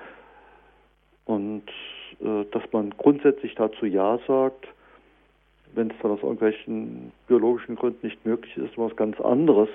Und 1.25 1.63
äh, 2.21 2.45
dass 2.51 2.63
man 2.71 2.91
grundsätzlich 2.97 3.55
dazu 3.55 3.85
Ja 3.85 4.19
sagt, 4.27 4.67
wenn 5.75 5.91
es 5.91 5.95
dann 6.01 6.11
aus 6.11 6.23
irgendwelchen 6.23 7.11
biologischen 7.27 7.75
Gründen 7.75 8.05
nicht 8.05 8.25
möglich 8.25 8.55
ist, 8.57 8.77
was 8.77 8.95
ganz 8.95 9.19
anderes, 9.21 9.69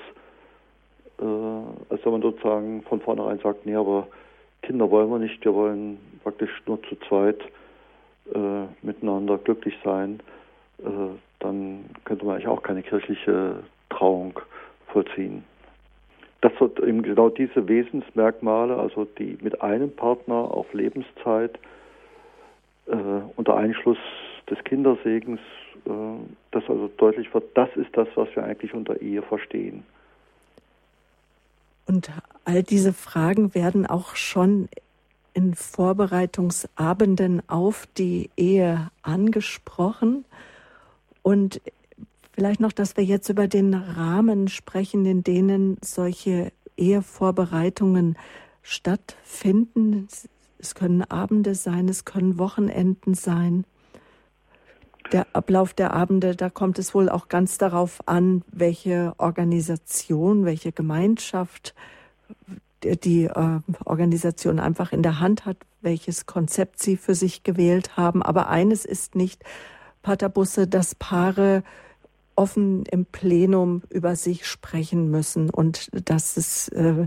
äh, 1.20 1.24
als 1.24 2.04
wenn 2.04 2.12
man 2.12 2.22
sozusagen 2.22 2.82
von 2.82 3.00
vornherein 3.00 3.38
sagt, 3.38 3.66
nee, 3.66 3.76
aber 3.76 4.08
Kinder 4.62 4.90
wollen 4.90 5.10
wir 5.10 5.18
nicht, 5.18 5.44
wir 5.44 5.54
wollen 5.54 5.98
praktisch 6.22 6.50
nur 6.66 6.82
zu 6.84 6.96
zweit 7.08 7.40
äh, 8.34 8.64
miteinander 8.82 9.38
glücklich 9.38 9.74
sein, 9.84 10.20
äh, 10.78 10.88
dann 11.40 11.84
könnte 12.04 12.24
man 12.24 12.34
eigentlich 12.34 12.48
auch 12.48 12.62
keine 12.62 12.82
kirchliche 12.82 13.62
Trauung 13.90 14.40
vollziehen. 14.94 15.44
Das 16.40 16.52
sind 16.58 16.78
eben 16.78 17.02
genau 17.02 17.28
diese 17.28 17.68
Wesensmerkmale, 17.68 18.76
also 18.76 19.06
die 19.18 19.38
mit 19.42 19.60
einem 19.62 19.90
Partner 19.90 20.34
auf 20.34 20.72
Lebenszeit 20.72 21.58
äh, 22.86 22.94
unter 23.36 23.56
Einschluss 23.56 23.98
des 24.48 24.62
Kindersegens, 24.64 25.40
äh, 25.86 25.90
das 26.50 26.62
also 26.68 26.90
deutlich 26.96 27.32
wird, 27.32 27.44
das 27.56 27.70
ist 27.76 27.96
das, 27.96 28.08
was 28.14 28.28
wir 28.34 28.44
eigentlich 28.44 28.74
unter 28.74 29.00
Ehe 29.00 29.22
verstehen. 29.22 29.84
Und 31.86 32.10
all 32.44 32.62
diese 32.62 32.92
Fragen 32.92 33.54
werden 33.54 33.86
auch 33.86 34.16
schon 34.16 34.68
in 35.34 35.54
Vorbereitungsabenden 35.54 37.42
auf 37.48 37.86
die 37.98 38.30
Ehe 38.36 38.90
angesprochen. 39.02 40.24
Und 41.22 41.60
Vielleicht 42.34 42.58
noch, 42.58 42.72
dass 42.72 42.96
wir 42.96 43.04
jetzt 43.04 43.28
über 43.28 43.46
den 43.46 43.74
Rahmen 43.74 44.48
sprechen, 44.48 45.06
in 45.06 45.22
denen 45.22 45.76
solche 45.84 46.50
Ehevorbereitungen 46.76 48.18
stattfinden. 48.60 50.08
Es 50.58 50.74
können 50.74 51.02
Abende 51.02 51.54
sein, 51.54 51.88
es 51.88 52.04
können 52.04 52.36
Wochenenden 52.36 53.14
sein. 53.14 53.64
Der 55.12 55.28
Ablauf 55.32 55.74
der 55.74 55.94
Abende, 55.94 56.34
da 56.34 56.50
kommt 56.50 56.80
es 56.80 56.92
wohl 56.92 57.08
auch 57.08 57.28
ganz 57.28 57.56
darauf 57.56 58.00
an, 58.06 58.42
welche 58.50 59.12
Organisation, 59.18 60.44
welche 60.44 60.72
Gemeinschaft 60.72 61.72
die 62.82 63.26
äh, 63.26 63.60
Organisation 63.84 64.58
einfach 64.58 64.90
in 64.90 65.04
der 65.04 65.20
Hand 65.20 65.46
hat, 65.46 65.58
welches 65.82 66.26
Konzept 66.26 66.82
sie 66.82 66.96
für 66.96 67.14
sich 67.14 67.44
gewählt 67.44 67.96
haben. 67.96 68.24
Aber 68.24 68.48
eines 68.48 68.84
ist 68.84 69.14
nicht, 69.14 69.44
Paterbusse, 70.02 70.66
dass 70.66 70.96
Paare 70.96 71.62
offen 72.36 72.84
im 72.90 73.06
Plenum 73.06 73.82
über 73.90 74.16
sich 74.16 74.46
sprechen 74.46 75.10
müssen 75.10 75.50
und 75.50 75.88
dass 76.08 76.36
es 76.36 76.68
äh, 76.68 77.06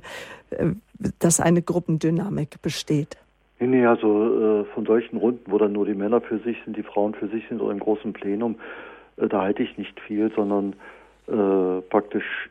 äh, 0.52 0.74
dass 1.20 1.40
eine 1.40 1.62
Gruppendynamik 1.62 2.62
besteht. 2.62 3.18
Nee, 3.60 3.86
also 3.86 4.62
äh, 4.62 4.66
von 4.74 4.86
solchen 4.86 5.18
Runden, 5.18 5.52
wo 5.52 5.58
dann 5.58 5.72
nur 5.72 5.86
die 5.86 5.94
Männer 5.94 6.22
für 6.22 6.40
sich 6.40 6.58
sind, 6.64 6.78
die 6.78 6.84
Frauen 6.84 7.16
für 7.16 7.28
sich 7.28 7.44
sind 7.50 7.62
oder 7.62 7.72
im 7.72 7.80
großen 7.80 8.14
Plenum, 8.14 8.56
äh, 9.18 9.28
da 9.28 9.42
halte 9.42 9.64
ich 9.64 9.78
nicht 9.78 10.00
viel, 10.00 10.32
sondern 10.36 10.74
äh, 11.28 11.82
praktisch 11.90 12.50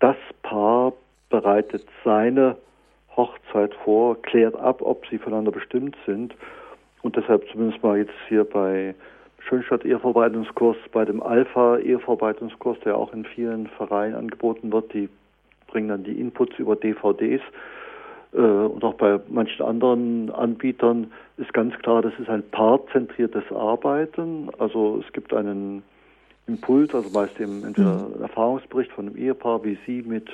das 0.00 0.16
Paar 0.42 0.92
bereitet 1.28 1.86
seine 2.04 2.56
Hochzeit 3.16 3.74
vor, 3.84 4.20
klärt 4.22 4.56
ab, 4.56 4.82
ob 4.82 5.06
sie 5.08 5.18
voneinander 5.18 5.52
bestimmt 5.52 5.96
sind 6.06 6.34
und 7.02 7.16
deshalb 7.16 7.48
zumindest 7.50 7.82
mal 7.82 7.98
jetzt 7.98 8.14
hier 8.28 8.44
bei 8.44 8.94
Schönstadt-Eheverwaltungskurs, 9.40 10.76
bei 10.92 11.04
dem 11.04 11.22
Alpha-Eheverwaltungskurs, 11.22 12.78
der 12.84 12.96
auch 12.96 13.12
in 13.12 13.24
vielen 13.24 13.66
Vereinen 13.68 14.14
angeboten 14.14 14.72
wird. 14.72 14.92
Die 14.92 15.08
bringen 15.66 15.88
dann 15.88 16.04
die 16.04 16.20
Inputs 16.20 16.58
über 16.58 16.76
DVDs. 16.76 17.42
Äh, 18.32 18.38
und 18.38 18.84
auch 18.84 18.94
bei 18.94 19.20
manchen 19.28 19.64
anderen 19.64 20.30
Anbietern 20.30 21.12
ist 21.36 21.52
ganz 21.52 21.76
klar, 21.78 22.02
das 22.02 22.12
ist 22.18 22.28
ein 22.28 22.42
paarzentriertes 22.50 23.44
Arbeiten. 23.50 24.50
Also 24.58 25.02
es 25.04 25.12
gibt 25.12 25.32
einen 25.32 25.82
Impuls, 26.46 26.94
also 26.94 27.10
meist 27.10 27.40
eben 27.40 27.64
entweder 27.64 28.08
mhm. 28.08 28.14
ein 28.14 28.22
Erfahrungsbericht 28.22 28.92
von 28.92 29.06
einem 29.06 29.16
Ehepaar, 29.16 29.64
wie 29.64 29.78
sie 29.86 30.02
mit 30.02 30.28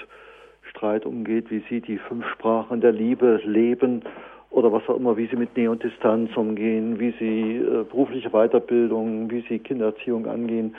Streit 0.70 1.06
umgeht, 1.06 1.50
wie 1.50 1.62
sie 1.68 1.80
die 1.80 1.98
fünf 1.98 2.26
Sprachen 2.28 2.80
der 2.80 2.92
Liebe 2.92 3.40
leben 3.44 4.02
oder 4.50 4.72
was 4.72 4.88
auch 4.88 4.96
immer, 4.96 5.16
wie 5.16 5.26
sie 5.26 5.36
mit 5.36 5.56
Nähe 5.56 5.70
und 5.70 5.82
Distanz 5.82 6.36
umgehen, 6.36 6.98
wie 6.98 7.12
sie 7.18 7.56
äh, 7.56 7.84
berufliche 7.84 8.30
Weiterbildung, 8.30 9.30
wie 9.30 9.44
sie 9.48 9.58
Kindererziehung 9.58 10.26
angehen. 10.26 10.74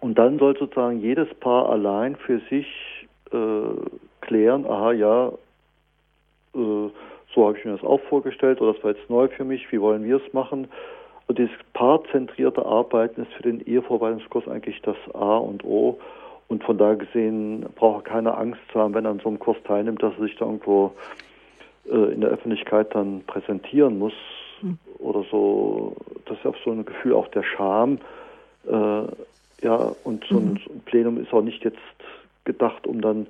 Und 0.00 0.18
dann 0.18 0.38
soll 0.38 0.56
sozusagen 0.56 1.00
jedes 1.00 1.32
Paar 1.34 1.68
allein 1.68 2.16
für 2.16 2.40
sich 2.50 2.66
äh, 3.32 4.16
klären, 4.20 4.66
aha, 4.66 4.92
ja, 4.92 5.28
äh, 6.54 6.90
so 7.34 7.46
habe 7.46 7.58
ich 7.58 7.64
mir 7.64 7.72
das 7.72 7.84
auch 7.84 8.00
vorgestellt 8.08 8.60
oder 8.60 8.72
das 8.72 8.82
war 8.82 8.92
jetzt 8.92 9.08
neu 9.08 9.28
für 9.28 9.44
mich, 9.44 9.70
wie 9.70 9.80
wollen 9.80 10.04
wir 10.04 10.16
es 10.16 10.32
machen. 10.32 10.68
Und 11.26 11.38
dieses 11.38 11.54
paarzentrierte 11.74 12.64
Arbeiten 12.64 13.22
ist 13.22 13.32
für 13.34 13.44
den 13.44 13.60
Ehevorbereitungskurs 13.60 14.48
eigentlich 14.48 14.82
das 14.82 14.96
A 15.14 15.36
und 15.36 15.64
O. 15.64 15.98
Und 16.48 16.64
von 16.64 16.76
da 16.76 16.94
gesehen 16.94 17.66
braucht 17.76 18.06
er 18.06 18.12
keine 18.12 18.36
Angst 18.36 18.60
zu 18.72 18.80
haben, 18.80 18.94
wenn 18.94 19.04
er 19.04 19.12
an 19.12 19.20
so 19.20 19.28
einem 19.28 19.38
Kurs 19.38 19.56
teilnimmt, 19.64 20.02
dass 20.02 20.12
er 20.14 20.24
sich 20.24 20.34
da 20.36 20.46
irgendwo 20.46 20.92
äh, 21.90 22.12
in 22.12 22.20
der 22.20 22.30
Öffentlichkeit 22.30 22.94
dann 22.94 23.22
präsentieren 23.26 23.98
muss 23.98 24.14
hm. 24.60 24.78
oder 24.98 25.24
so, 25.30 25.96
das 26.26 26.38
ist 26.38 26.46
auch 26.46 26.56
so 26.64 26.70
ein 26.70 26.84
Gefühl 26.84 27.14
auch 27.14 27.28
der 27.28 27.42
Scham. 27.42 27.98
Äh, 28.66 29.02
ja, 29.62 29.92
und 30.04 30.24
so 30.28 30.38
ein, 30.38 30.52
mhm. 30.52 30.80
Plenum 30.86 31.18
ist 31.18 31.32
auch 31.32 31.42
nicht 31.42 31.62
jetzt 31.64 31.78
gedacht, 32.44 32.86
um 32.86 33.00
dann 33.00 33.26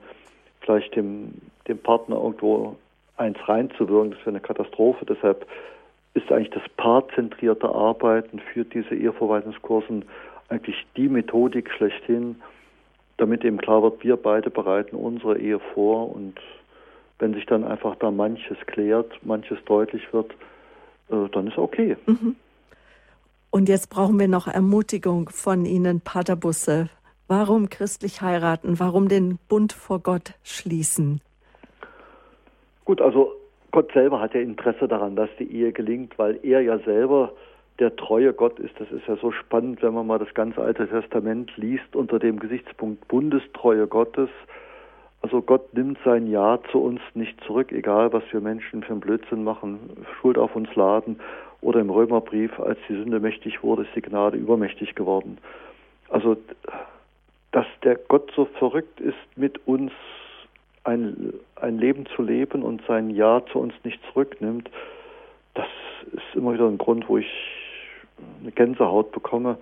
vielleicht 0.60 0.94
dem, 0.94 1.32
dem 1.66 1.78
Partner 1.78 2.16
irgendwo 2.16 2.76
eins 3.16 3.36
reinzuwirken. 3.48 4.12
Das 4.12 4.20
wäre 4.20 4.30
eine 4.30 4.40
Katastrophe. 4.40 5.04
Deshalb 5.06 5.46
ist 6.14 6.30
eigentlich 6.30 6.50
das 6.50 6.62
paarzentrierte 6.76 7.68
Arbeiten 7.68 8.40
für 8.52 8.64
diese 8.64 8.94
Eheverwaltungskursen 8.94 10.04
eigentlich 10.48 10.84
die 10.96 11.08
Methodik 11.08 11.70
schlechthin, 11.70 12.36
damit 13.16 13.44
eben 13.44 13.58
klar 13.58 13.82
wird, 13.82 14.02
wir 14.02 14.16
beide 14.16 14.50
bereiten 14.50 14.96
unsere 14.96 15.38
Ehe 15.38 15.60
vor 15.74 16.14
und 16.14 16.34
wenn 17.20 17.34
sich 17.34 17.46
dann 17.46 17.64
einfach 17.64 17.96
da 17.96 18.10
manches 18.10 18.58
klärt, 18.66 19.12
manches 19.24 19.58
deutlich 19.66 20.12
wird, 20.12 20.32
äh, 21.10 21.28
dann 21.32 21.46
ist 21.46 21.58
okay. 21.58 21.96
Mhm. 22.06 22.36
Und 23.50 23.68
jetzt 23.68 23.88
brauchen 23.88 24.18
wir 24.18 24.28
noch 24.28 24.46
Ermutigung 24.46 25.28
von 25.28 25.64
Ihnen, 25.64 26.00
Paterbusse. 26.00 26.88
Warum 27.26 27.68
christlich 27.68 28.22
heiraten? 28.22 28.80
Warum 28.80 29.08
den 29.08 29.38
Bund 29.48 29.72
vor 29.72 30.00
Gott 30.00 30.34
schließen? 30.42 31.20
Gut, 32.84 33.00
also 33.00 33.32
Gott 33.70 33.92
selber 33.92 34.20
hat 34.20 34.34
ja 34.34 34.40
Interesse 34.40 34.88
daran, 34.88 35.14
dass 35.14 35.30
die 35.38 35.50
Ehe 35.52 35.72
gelingt, 35.72 36.18
weil 36.18 36.40
er 36.42 36.60
ja 36.60 36.78
selber 36.80 37.32
der 37.78 37.94
treue 37.96 38.32
Gott 38.32 38.58
ist. 38.58 38.78
Das 38.78 38.90
ist 38.90 39.06
ja 39.06 39.16
so 39.16 39.32
spannend, 39.32 39.82
wenn 39.82 39.94
man 39.94 40.06
mal 40.06 40.18
das 40.18 40.32
ganze 40.34 40.60
Alte 40.60 40.88
Testament 40.88 41.56
liest 41.56 41.96
unter 41.96 42.18
dem 42.18 42.38
Gesichtspunkt 42.38 43.08
Bundestreue 43.08 43.86
Gottes. 43.86 44.28
Also 45.22 45.42
Gott 45.42 45.74
nimmt 45.74 45.98
sein 46.04 46.26
Ja 46.26 46.58
zu 46.70 46.82
uns 46.82 47.00
nicht 47.14 47.38
zurück, 47.44 47.72
egal 47.72 48.12
was 48.12 48.22
wir 48.30 48.40
Menschen 48.40 48.82
für 48.82 48.92
einen 48.92 49.00
Blödsinn 49.00 49.44
machen, 49.44 50.04
Schuld 50.20 50.38
auf 50.38 50.56
uns 50.56 50.74
laden 50.74 51.20
oder 51.60 51.80
im 51.80 51.90
Römerbrief, 51.90 52.58
als 52.58 52.78
die 52.88 52.94
Sünde 52.94 53.20
mächtig 53.20 53.62
wurde, 53.62 53.82
ist 53.82 53.94
die 53.94 54.02
Gnade 54.02 54.38
übermächtig 54.38 54.94
geworden. 54.94 55.38
Also, 56.08 56.36
dass 57.52 57.66
der 57.84 57.96
Gott 57.96 58.32
so 58.34 58.46
verrückt 58.46 59.00
ist, 59.00 59.18
mit 59.36 59.66
uns 59.66 59.92
ein, 60.84 61.34
ein 61.56 61.78
Leben 61.78 62.06
zu 62.06 62.22
leben 62.22 62.62
und 62.62 62.82
sein 62.86 63.10
Ja 63.10 63.42
zu 63.52 63.58
uns 63.58 63.74
nicht 63.84 64.00
zurücknimmt, 64.12 64.70
das 65.54 65.66
ist 66.12 66.34
immer 66.34 66.54
wieder 66.54 66.66
ein 66.66 66.78
Grund, 66.78 67.08
wo 67.08 67.18
ich 67.18 67.30
eine 68.40 68.52
Gänsehaut 68.52 69.12
bekomme. 69.12 69.58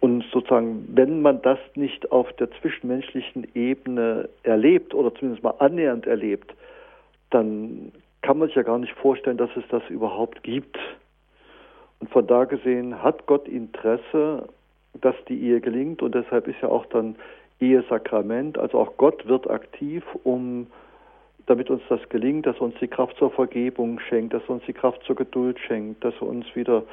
Und 0.00 0.24
sozusagen, 0.32 0.88
wenn 0.94 1.20
man 1.20 1.42
das 1.42 1.58
nicht 1.74 2.10
auf 2.10 2.32
der 2.34 2.50
zwischenmenschlichen 2.52 3.46
Ebene 3.54 4.30
erlebt 4.42 4.94
oder 4.94 5.14
zumindest 5.14 5.44
mal 5.44 5.54
annähernd 5.58 6.06
erlebt, 6.06 6.54
dann 7.28 7.92
kann 8.22 8.38
man 8.38 8.48
sich 8.48 8.56
ja 8.56 8.62
gar 8.62 8.78
nicht 8.78 8.94
vorstellen, 8.94 9.36
dass 9.36 9.50
es 9.56 9.64
das 9.70 9.82
überhaupt 9.90 10.42
gibt. 10.42 10.78
Und 12.00 12.10
von 12.10 12.26
da 12.26 12.44
gesehen 12.44 13.02
hat 13.02 13.26
Gott 13.26 13.46
Interesse, 13.46 14.48
dass 15.00 15.14
die 15.28 15.40
Ehe 15.42 15.60
gelingt 15.60 16.02
und 16.02 16.14
deshalb 16.14 16.48
ist 16.48 16.60
ja 16.62 16.68
auch 16.68 16.86
dann 16.86 17.16
Ehesakrament, 17.60 18.58
also 18.58 18.78
auch 18.78 18.96
Gott 18.96 19.26
wird 19.28 19.48
aktiv, 19.50 20.02
um 20.24 20.66
damit 21.46 21.68
uns 21.68 21.82
das 21.88 22.00
gelingt, 22.08 22.46
dass 22.46 22.56
er 22.56 22.62
uns 22.62 22.74
die 22.80 22.88
Kraft 22.88 23.16
zur 23.18 23.30
Vergebung 23.30 24.00
schenkt, 24.00 24.32
dass 24.32 24.42
er 24.44 24.50
uns 24.50 24.64
die 24.66 24.72
Kraft 24.72 25.02
zur 25.04 25.16
Geduld 25.16 25.58
schenkt, 25.58 26.02
dass 26.04 26.14
er 26.20 26.28
uns 26.28 26.46
wieder 26.54 26.84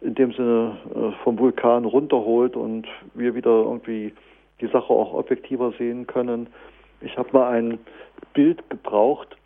in 0.00 0.14
dem 0.14 0.32
Sinne 0.32 0.76
äh, 0.94 1.22
vom 1.22 1.38
Vulkan 1.38 1.84
runterholt 1.84 2.56
und 2.56 2.86
wir 3.14 3.34
wieder 3.34 3.50
irgendwie 3.50 4.12
die 4.60 4.66
Sache 4.66 4.90
auch 4.90 5.14
objektiver 5.14 5.72
sehen 5.78 6.06
können. 6.06 6.48
Ich 7.00 7.16
habe 7.16 7.28
mal 7.32 7.48
ein 7.48 7.78
Bild 8.32 8.68
gebraucht 8.70 9.36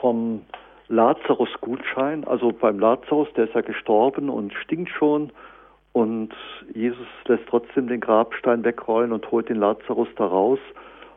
vom 0.00 0.42
Lazarus-Gutschein. 0.88 2.24
Also 2.24 2.52
beim 2.52 2.78
Lazarus, 2.78 3.28
der 3.36 3.44
ist 3.44 3.54
ja 3.54 3.60
gestorben 3.60 4.30
und 4.30 4.52
stinkt 4.54 4.90
schon. 4.90 5.30
Und 5.92 6.30
Jesus 6.74 7.06
lässt 7.26 7.44
trotzdem 7.48 7.88
den 7.88 8.00
Grabstein 8.00 8.64
wegrollen 8.64 9.12
und 9.12 9.30
holt 9.30 9.48
den 9.48 9.56
Lazarus 9.56 10.08
da 10.16 10.26
raus. 10.26 10.60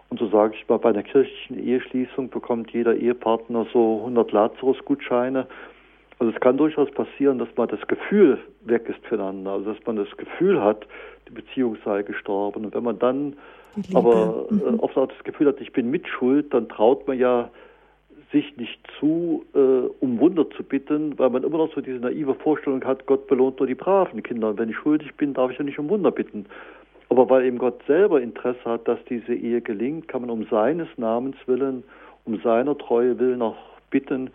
Und 0.09 0.19
so 0.19 0.27
sage 0.27 0.55
ich 0.55 0.67
mal, 0.67 0.77
bei 0.77 0.89
einer 0.89 1.03
kirchlichen 1.03 1.57
Eheschließung 1.57 2.29
bekommt 2.29 2.71
jeder 2.71 2.95
Ehepartner 2.95 3.65
so 3.71 3.99
100 3.99 4.31
Lazarus-Gutscheine. 4.31 5.47
Also 6.21 6.33
es 6.35 6.39
kann 6.39 6.55
durchaus 6.55 6.91
passieren, 6.91 7.39
dass 7.39 7.49
man 7.57 7.67
das 7.67 7.79
Gefühl 7.87 8.37
weg 8.65 8.87
ist 8.87 9.03
füreinander, 9.07 9.53
also 9.53 9.73
dass 9.73 9.83
man 9.87 9.95
das 9.95 10.17
Gefühl 10.17 10.61
hat, 10.61 10.85
die 11.27 11.31
Beziehung 11.31 11.77
sei 11.83 12.03
gestorben. 12.03 12.63
Und 12.63 12.75
wenn 12.75 12.83
man 12.83 12.99
dann 12.99 13.37
aber 13.95 14.45
äh, 14.51 14.53
mhm. 14.53 14.79
oft 14.81 14.95
auch 14.97 15.07
das 15.07 15.23
Gefühl 15.23 15.47
hat, 15.47 15.59
ich 15.59 15.73
bin 15.73 15.89
mitschuld, 15.89 16.53
dann 16.53 16.69
traut 16.69 17.07
man 17.07 17.17
ja 17.17 17.49
sich 18.31 18.55
nicht 18.57 18.79
zu, 18.99 19.43
äh, 19.55 19.89
um 19.99 20.19
Wunder 20.19 20.47
zu 20.51 20.61
bitten, 20.61 21.17
weil 21.17 21.31
man 21.31 21.43
immer 21.43 21.57
noch 21.57 21.73
so 21.73 21.81
diese 21.81 21.97
naive 21.97 22.35
Vorstellung 22.35 22.83
hat, 22.83 23.07
Gott 23.07 23.25
belohnt 23.25 23.57
nur 23.57 23.65
die 23.65 23.73
braven 23.73 24.21
Kinder. 24.21 24.49
Und 24.49 24.59
wenn 24.59 24.69
ich 24.69 24.77
schuldig 24.77 25.15
bin, 25.15 25.33
darf 25.33 25.49
ich 25.49 25.57
ja 25.57 25.63
nicht 25.63 25.79
um 25.79 25.89
Wunder 25.89 26.11
bitten. 26.11 26.45
Aber 27.09 27.31
weil 27.31 27.45
eben 27.45 27.57
Gott 27.57 27.81
selber 27.87 28.21
Interesse 28.21 28.63
hat, 28.65 28.87
dass 28.87 28.99
diese 29.09 29.33
Ehe 29.33 29.59
gelingt, 29.59 30.07
kann 30.07 30.21
man 30.21 30.29
um 30.29 30.45
seines 30.51 30.87
Namens 30.97 31.37
willen, 31.47 31.83
um 32.25 32.39
seiner 32.41 32.77
Treue 32.77 33.17
willen 33.17 33.41
auch 33.41 33.57
bitten, 33.89 34.29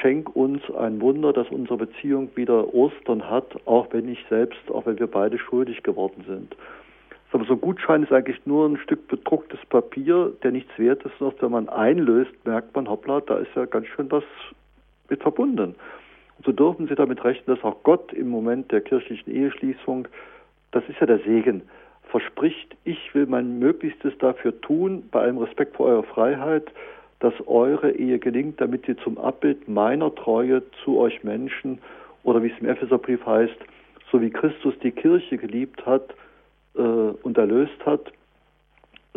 schenk 0.00 0.34
uns 0.34 0.62
ein 0.70 1.00
Wunder, 1.00 1.32
dass 1.32 1.48
unsere 1.50 1.76
Beziehung 1.76 2.30
wieder 2.34 2.72
Ostern 2.74 3.28
hat, 3.28 3.56
auch 3.66 3.88
wenn 3.92 4.08
ich 4.08 4.24
selbst, 4.28 4.70
auch 4.70 4.86
wenn 4.86 4.98
wir 4.98 5.06
beide 5.06 5.38
schuldig 5.38 5.82
geworden 5.82 6.24
sind. 6.26 6.56
Aber 7.32 7.44
so 7.46 7.54
ein 7.54 7.60
Gutschein 7.60 8.02
ist 8.02 8.12
eigentlich 8.12 8.44
nur 8.44 8.68
ein 8.68 8.76
Stück 8.76 9.08
bedrucktes 9.08 9.60
Papier, 9.70 10.32
der 10.42 10.52
nichts 10.52 10.70
wert 10.78 11.02
ist. 11.04 11.18
Und 11.20 11.40
wenn 11.40 11.50
man 11.50 11.68
einlöst, 11.68 12.32
merkt 12.44 12.74
man, 12.74 12.88
hoppla, 12.88 13.20
da 13.22 13.38
ist 13.38 13.54
ja 13.56 13.64
ganz 13.64 13.86
schön 13.86 14.10
was 14.10 14.24
mit 15.08 15.22
verbunden. 15.22 15.74
Und 16.36 16.44
so 16.44 16.52
dürfen 16.52 16.88
Sie 16.88 16.94
damit 16.94 17.24
rechnen, 17.24 17.54
dass 17.54 17.64
auch 17.64 17.82
Gott 17.84 18.12
im 18.12 18.28
Moment 18.28 18.70
der 18.70 18.82
kirchlichen 18.82 19.32
Eheschließung, 19.32 20.08
das 20.72 20.84
ist 20.88 21.00
ja 21.00 21.06
der 21.06 21.20
Segen, 21.20 21.62
verspricht, 22.10 22.76
ich 22.84 23.14
will 23.14 23.26
mein 23.26 23.58
Möglichstes 23.58 24.12
dafür 24.18 24.60
tun, 24.60 25.08
bei 25.10 25.22
allem 25.22 25.38
Respekt 25.38 25.76
vor 25.76 25.86
eurer 25.86 26.02
Freiheit, 26.02 26.70
dass 27.22 27.34
eure 27.46 27.92
Ehe 27.92 28.18
gelingt, 28.18 28.60
damit 28.60 28.86
sie 28.86 28.96
zum 28.96 29.16
Abbild 29.16 29.68
meiner 29.68 30.14
Treue 30.14 30.62
zu 30.84 30.98
euch 30.98 31.22
Menschen 31.22 31.78
oder 32.24 32.42
wie 32.42 32.50
es 32.50 32.58
im 32.60 32.68
Epheserbrief 32.68 33.24
heißt, 33.24 33.56
so 34.10 34.20
wie 34.20 34.30
Christus 34.30 34.74
die 34.82 34.90
Kirche 34.90 35.38
geliebt 35.38 35.86
hat, 35.86 36.14
äh, 36.74 36.80
und 36.80 37.38
erlöst 37.38 37.84
hat, 37.84 38.12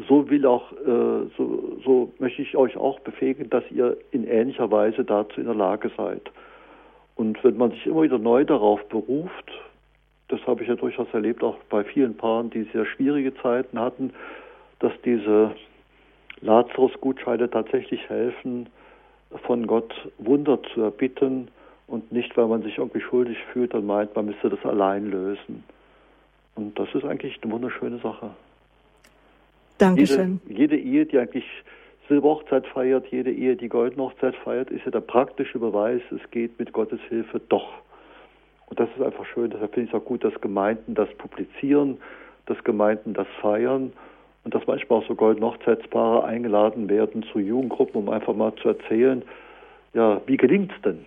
so 0.08 0.30
will 0.30 0.46
auch, 0.46 0.72
äh, 0.74 1.30
so, 1.38 1.80
so 1.84 2.14
möchte 2.20 2.42
ich 2.42 2.56
euch 2.58 2.76
auch 2.76 3.00
befähigen, 3.00 3.50
dass 3.50 3.64
ihr 3.72 3.98
in 4.12 4.28
ähnlicher 4.28 4.70
Weise 4.70 5.06
dazu 5.06 5.40
in 5.40 5.46
der 5.46 5.56
Lage 5.56 5.90
seid. 5.96 6.30
Und 7.16 7.42
wenn 7.44 7.58
man 7.58 7.72
sich 7.72 7.86
immer 7.86 8.04
wieder 8.04 8.20
neu 8.20 8.44
darauf 8.44 8.84
beruft, 8.90 9.52
das 10.28 10.46
habe 10.46 10.64
ich 10.64 10.70
ja 10.70 10.76
durchaus 10.76 11.08
erlebt, 11.14 11.44
auch 11.44 11.58
bei 11.70 11.84
vielen 11.84 12.18
Paaren, 12.18 12.50
die 12.50 12.64
sehr 12.74 12.86
schwierige 12.86 13.34
Zeiten 13.36 13.80
hatten, 13.80 14.12
dass 14.80 14.92
diese 15.06 15.56
Lazarus-Gutscheine 16.46 17.50
tatsächlich 17.50 18.08
helfen, 18.08 18.68
von 19.46 19.68
Gott 19.68 19.94
Wunder 20.18 20.60
zu 20.74 20.82
erbitten 20.82 21.50
und 21.88 22.12
nicht, 22.12 22.36
weil 22.38 22.48
man 22.48 22.62
sich 22.62 22.78
irgendwie 22.78 23.02
schuldig 23.02 23.38
fühlt 23.52 23.74
und 23.74 23.86
meint, 23.86 24.16
man 24.16 24.26
müsste 24.28 24.50
das 24.50 24.64
allein 24.64 25.10
lösen. 25.10 25.64
Und 26.56 26.78
das 26.80 26.88
ist 26.94 27.04
eigentlich 27.04 27.38
eine 27.42 27.52
wunderschöne 27.52 27.98
Sache. 28.00 28.30
Dankeschön. 29.78 30.40
Jede, 30.48 30.78
jede 30.78 30.78
Ehe, 30.78 31.06
die 31.06 31.20
eigentlich 31.20 31.46
Silberhochzeit 32.08 32.66
feiert, 32.68 33.08
jede 33.08 33.32
Ehe, 33.32 33.56
die 33.56 33.68
Goldenhochzeit 33.68 34.36
feiert, 34.38 34.70
ist 34.70 34.86
ja 34.86 34.92
der 34.92 35.02
praktische 35.02 35.60
Beweis, 35.60 36.02
es 36.12 36.32
geht 36.32 36.58
mit 36.60 36.72
Gottes 36.72 37.00
Hilfe 37.10 37.42
doch. 37.50 37.74
Und 38.68 38.80
das 38.80 38.88
ist 38.96 39.04
einfach 39.04 39.26
schön. 39.26 39.50
Deshalb 39.50 39.74
finde 39.74 39.90
ich 39.90 39.94
es 39.94 40.02
auch 40.02 40.06
gut, 40.06 40.24
dass 40.24 40.40
Gemeinden 40.42 40.96
das 40.96 41.10
publizieren, 41.16 41.98
dass 42.46 42.64
Gemeinden 42.64 43.14
das 43.14 43.28
feiern 43.42 43.92
und 44.46 44.54
dass 44.54 44.66
manchmal 44.68 45.00
auch 45.00 45.08
so 45.08 45.16
Goldene 45.16 45.52
eingeladen 46.24 46.88
werden 46.88 47.26
zu 47.32 47.40
Jugendgruppen, 47.40 48.04
um 48.04 48.10
einfach 48.10 48.36
mal 48.36 48.54
zu 48.56 48.70
erzählen, 48.70 49.24
ja, 49.94 50.22
wie 50.28 50.38
gelingt 50.38 50.72
es 50.72 50.82
denn? 50.84 51.06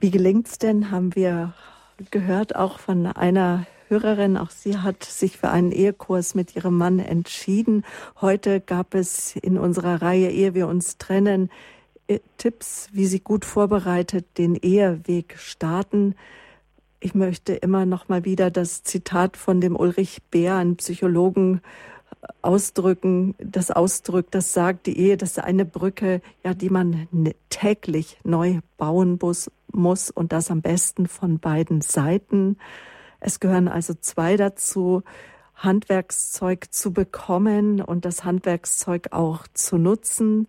Wie 0.00 0.10
gelingt 0.10 0.48
es 0.48 0.58
denn, 0.58 0.90
haben 0.90 1.14
wir 1.14 1.52
gehört 2.10 2.56
auch 2.56 2.78
von 2.78 3.06
einer 3.06 3.66
Hörerin, 3.88 4.36
auch 4.36 4.50
sie 4.50 4.78
hat 4.78 5.04
sich 5.04 5.36
für 5.36 5.50
einen 5.50 5.70
Ehekurs 5.70 6.34
mit 6.34 6.56
ihrem 6.56 6.76
Mann 6.78 6.98
entschieden. 6.98 7.84
Heute 8.20 8.60
gab 8.60 8.94
es 8.94 9.36
in 9.36 9.58
unserer 9.58 10.00
Reihe, 10.00 10.30
ehe 10.30 10.54
wir 10.54 10.66
uns 10.66 10.96
trennen, 10.96 11.50
äh, 12.06 12.20
Tipps, 12.38 12.88
wie 12.92 13.06
sie 13.06 13.20
gut 13.20 13.44
vorbereitet 13.44 14.38
den 14.38 14.54
Eheweg 14.56 15.36
starten. 15.38 16.14
Ich 17.04 17.14
möchte 17.14 17.52
immer 17.52 17.84
noch 17.84 18.08
mal 18.08 18.24
wieder 18.24 18.50
das 18.50 18.82
Zitat 18.82 19.36
von 19.36 19.60
dem 19.60 19.76
Ulrich 19.76 20.22
Bär, 20.30 20.56
einem 20.56 20.76
Psychologen, 20.76 21.60
ausdrücken, 22.40 23.34
das 23.36 23.70
ausdrückt, 23.70 24.34
das 24.34 24.54
sagt, 24.54 24.86
die 24.86 24.98
Ehe, 24.98 25.18
das 25.18 25.32
ist 25.32 25.38
eine 25.40 25.66
Brücke, 25.66 26.22
ja, 26.42 26.54
die 26.54 26.70
man 26.70 27.06
täglich 27.50 28.18
neu 28.24 28.60
bauen 28.78 29.18
muss, 29.20 29.50
muss 29.70 30.10
und 30.10 30.32
das 30.32 30.50
am 30.50 30.62
besten 30.62 31.06
von 31.06 31.40
beiden 31.40 31.82
Seiten. 31.82 32.56
Es 33.20 33.38
gehören 33.38 33.68
also 33.68 33.92
zwei 33.92 34.38
dazu, 34.38 35.02
Handwerkszeug 35.56 36.72
zu 36.72 36.94
bekommen 36.94 37.82
und 37.82 38.06
das 38.06 38.24
Handwerkszeug 38.24 39.08
auch 39.10 39.46
zu 39.52 39.76
nutzen. 39.76 40.48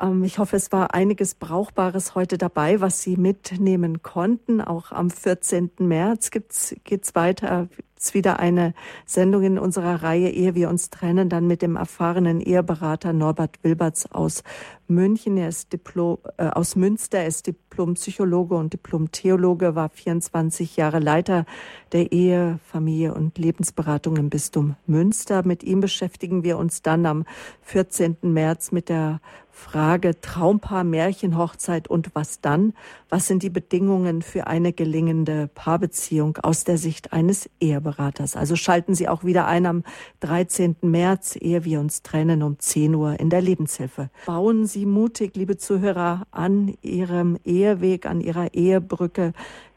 Ähm, 0.00 0.24
ich 0.24 0.38
hoffe, 0.38 0.56
es 0.56 0.72
war 0.72 0.94
einiges 0.94 1.34
Brauchbares 1.34 2.14
heute 2.14 2.38
dabei, 2.38 2.80
was 2.80 3.02
Sie 3.02 3.16
mitnehmen 3.16 4.02
konnten. 4.02 4.60
Auch 4.60 4.92
am 4.92 5.10
14. 5.10 5.70
März 5.78 6.30
geht 6.30 6.50
es 6.50 7.14
weiter 7.14 7.68
es 8.02 8.14
wieder 8.14 8.40
eine 8.40 8.74
Sendung 9.06 9.42
in 9.42 9.58
unserer 9.58 10.02
Reihe, 10.02 10.28
ehe 10.30 10.54
wir 10.54 10.68
uns 10.68 10.90
trennen, 10.90 11.28
dann 11.28 11.46
mit 11.46 11.62
dem 11.62 11.76
erfahrenen 11.76 12.40
Eheberater 12.40 13.12
Norbert 13.12 13.62
Wilberts 13.62 14.10
aus 14.10 14.42
München. 14.88 15.36
Er 15.36 15.48
ist 15.48 15.72
Diplom, 15.72 16.18
äh, 16.36 16.48
aus 16.48 16.76
Münster, 16.76 17.18
er 17.18 17.28
ist 17.28 17.46
Diplompsychologe 17.46 18.56
und 18.56 18.72
Diplomtheologe, 18.72 19.74
war 19.74 19.88
24 19.88 20.76
Jahre 20.76 20.98
Leiter 20.98 21.46
der 21.92 22.12
Ehe, 22.12 22.58
Familie 22.64 23.14
und 23.14 23.38
Lebensberatung 23.38 24.16
im 24.16 24.30
Bistum 24.30 24.74
Münster. 24.86 25.46
Mit 25.46 25.62
ihm 25.62 25.80
beschäftigen 25.80 26.42
wir 26.42 26.58
uns 26.58 26.82
dann 26.82 27.06
am 27.06 27.24
14. 27.62 28.16
März 28.22 28.72
mit 28.72 28.88
der 28.88 29.20
Frage 29.54 30.18
Traumpaar, 30.20 30.82
Märchenhochzeit 30.82 31.86
und 31.86 32.14
was 32.14 32.40
dann? 32.40 32.72
Was 33.10 33.26
sind 33.26 33.42
die 33.42 33.50
Bedingungen 33.50 34.22
für 34.22 34.46
eine 34.46 34.72
gelingende 34.72 35.48
Paarbeziehung 35.54 36.38
aus 36.38 36.64
der 36.64 36.78
Sicht 36.78 37.12
eines 37.12 37.48
Eheberaters? 37.60 38.34
Also 38.34 38.56
schalten 38.56 38.94
Sie 38.94 39.08
auch 39.08 39.24
wieder 39.24 39.46
ein 39.46 39.66
am 39.66 39.84
13. 40.20 40.76
März, 40.80 41.36
ehe 41.38 41.64
wir 41.64 41.80
uns 41.80 42.02
trennen, 42.02 42.42
um 42.42 42.58
10 42.58 42.94
Uhr 42.94 43.20
in 43.20 43.28
der 43.28 43.42
Lebenshilfe. 43.42 44.08
Bauen 44.24 44.66
Sie 44.66 44.86
mutig, 44.86 45.36
liebe 45.36 45.58
Zuhörer, 45.58 46.26
an 46.30 46.74
Ihrem 46.80 47.38
Eheweg, 47.44 48.06
an 48.06 48.22
Ihrer 48.22 48.54
Ehebrücke. 48.54 49.34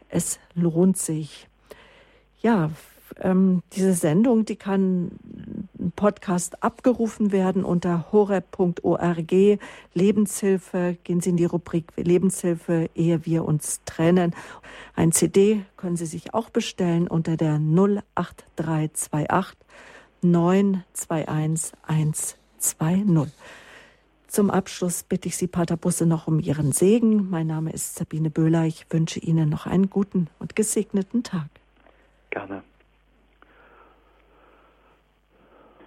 Es 0.07 0.39
lohnt 0.53 0.97
sich. 0.97 1.49
Ja, 2.41 2.71
ähm, 3.19 3.61
diese 3.73 3.93
Sendung, 3.93 4.45
die 4.45 4.55
kann 4.55 5.11
Podcast 5.95 6.63
abgerufen 6.63 7.31
werden 7.31 7.63
unter 7.63 8.11
horeb.org 8.11 9.59
Lebenshilfe. 9.93 10.97
Gehen 11.03 11.21
Sie 11.21 11.29
in 11.29 11.37
die 11.37 11.45
Rubrik 11.45 11.85
Lebenshilfe, 11.95 12.89
ehe 12.95 13.25
wir 13.25 13.45
uns 13.45 13.81
trennen. 13.85 14.35
Ein 14.95 15.11
CD 15.11 15.63
können 15.77 15.95
Sie 15.95 16.05
sich 16.05 16.33
auch 16.33 16.49
bestellen 16.49 17.07
unter 17.07 17.37
der 17.37 17.59
08328 17.59 19.57
921 20.21 21.73
120. 21.83 23.33
Zum 24.27 24.51
Abschluss 24.51 25.03
bitte 25.03 25.29
ich 25.29 25.37
Sie, 25.37 25.47
Pater 25.47 25.77
Busse, 25.77 26.05
noch 26.05 26.27
um 26.27 26.39
Ihren 26.39 26.73
Segen. 26.73 27.29
Mein 27.29 27.47
Name 27.47 27.71
ist 27.71 27.95
Sabine 27.95 28.29
Böhler. 28.29 28.65
Ich 28.65 28.85
wünsche 28.89 29.19
Ihnen 29.19 29.47
noch 29.47 29.65
einen 29.65 29.89
guten 29.89 30.27
und 30.39 30.57
gesegneten 30.57 31.23
Tag. 31.23 31.47
Gerne. 32.31 32.63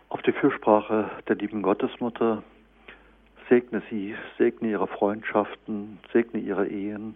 Auf 0.08 0.22
die 0.22 0.32
Fürsprache 0.32 1.10
der 1.28 1.36
lieben 1.36 1.62
Gottesmutter 1.62 2.42
segne 3.48 3.82
sie, 3.90 4.14
segne 4.38 4.70
ihre 4.70 4.86
Freundschaften, 4.86 5.98
segne 6.12 6.40
ihre 6.40 6.66
Ehen, 6.66 7.14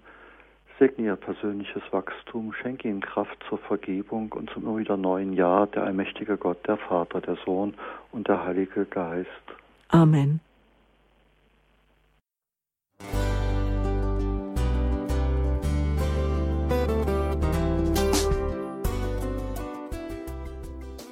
segne 0.79 1.07
ihr 1.07 1.17
persönliches 1.17 1.83
Wachstum, 1.91 2.53
schenke 2.53 2.89
ihnen 2.89 3.01
Kraft 3.01 3.37
zur 3.49 3.59
Vergebung 3.59 4.33
und 4.33 4.51
zum 4.51 4.65
immer 4.65 4.79
wieder 4.79 4.97
neuen 4.97 5.33
Jahr, 5.33 5.67
der 5.69 5.85
allmächtige 5.85 6.37
Gott, 6.37 6.67
der 6.67 6.77
Vater, 6.77 7.21
der 7.21 7.37
Sohn 7.45 7.75
und 8.11 8.29
der 8.29 8.45
Heilige 8.45 8.85
Geist. 8.85 9.29
Amen. 9.89 10.41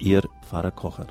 Ihr 0.00 0.22
Pfarrer 0.40 0.70
Kocher. 0.70 1.08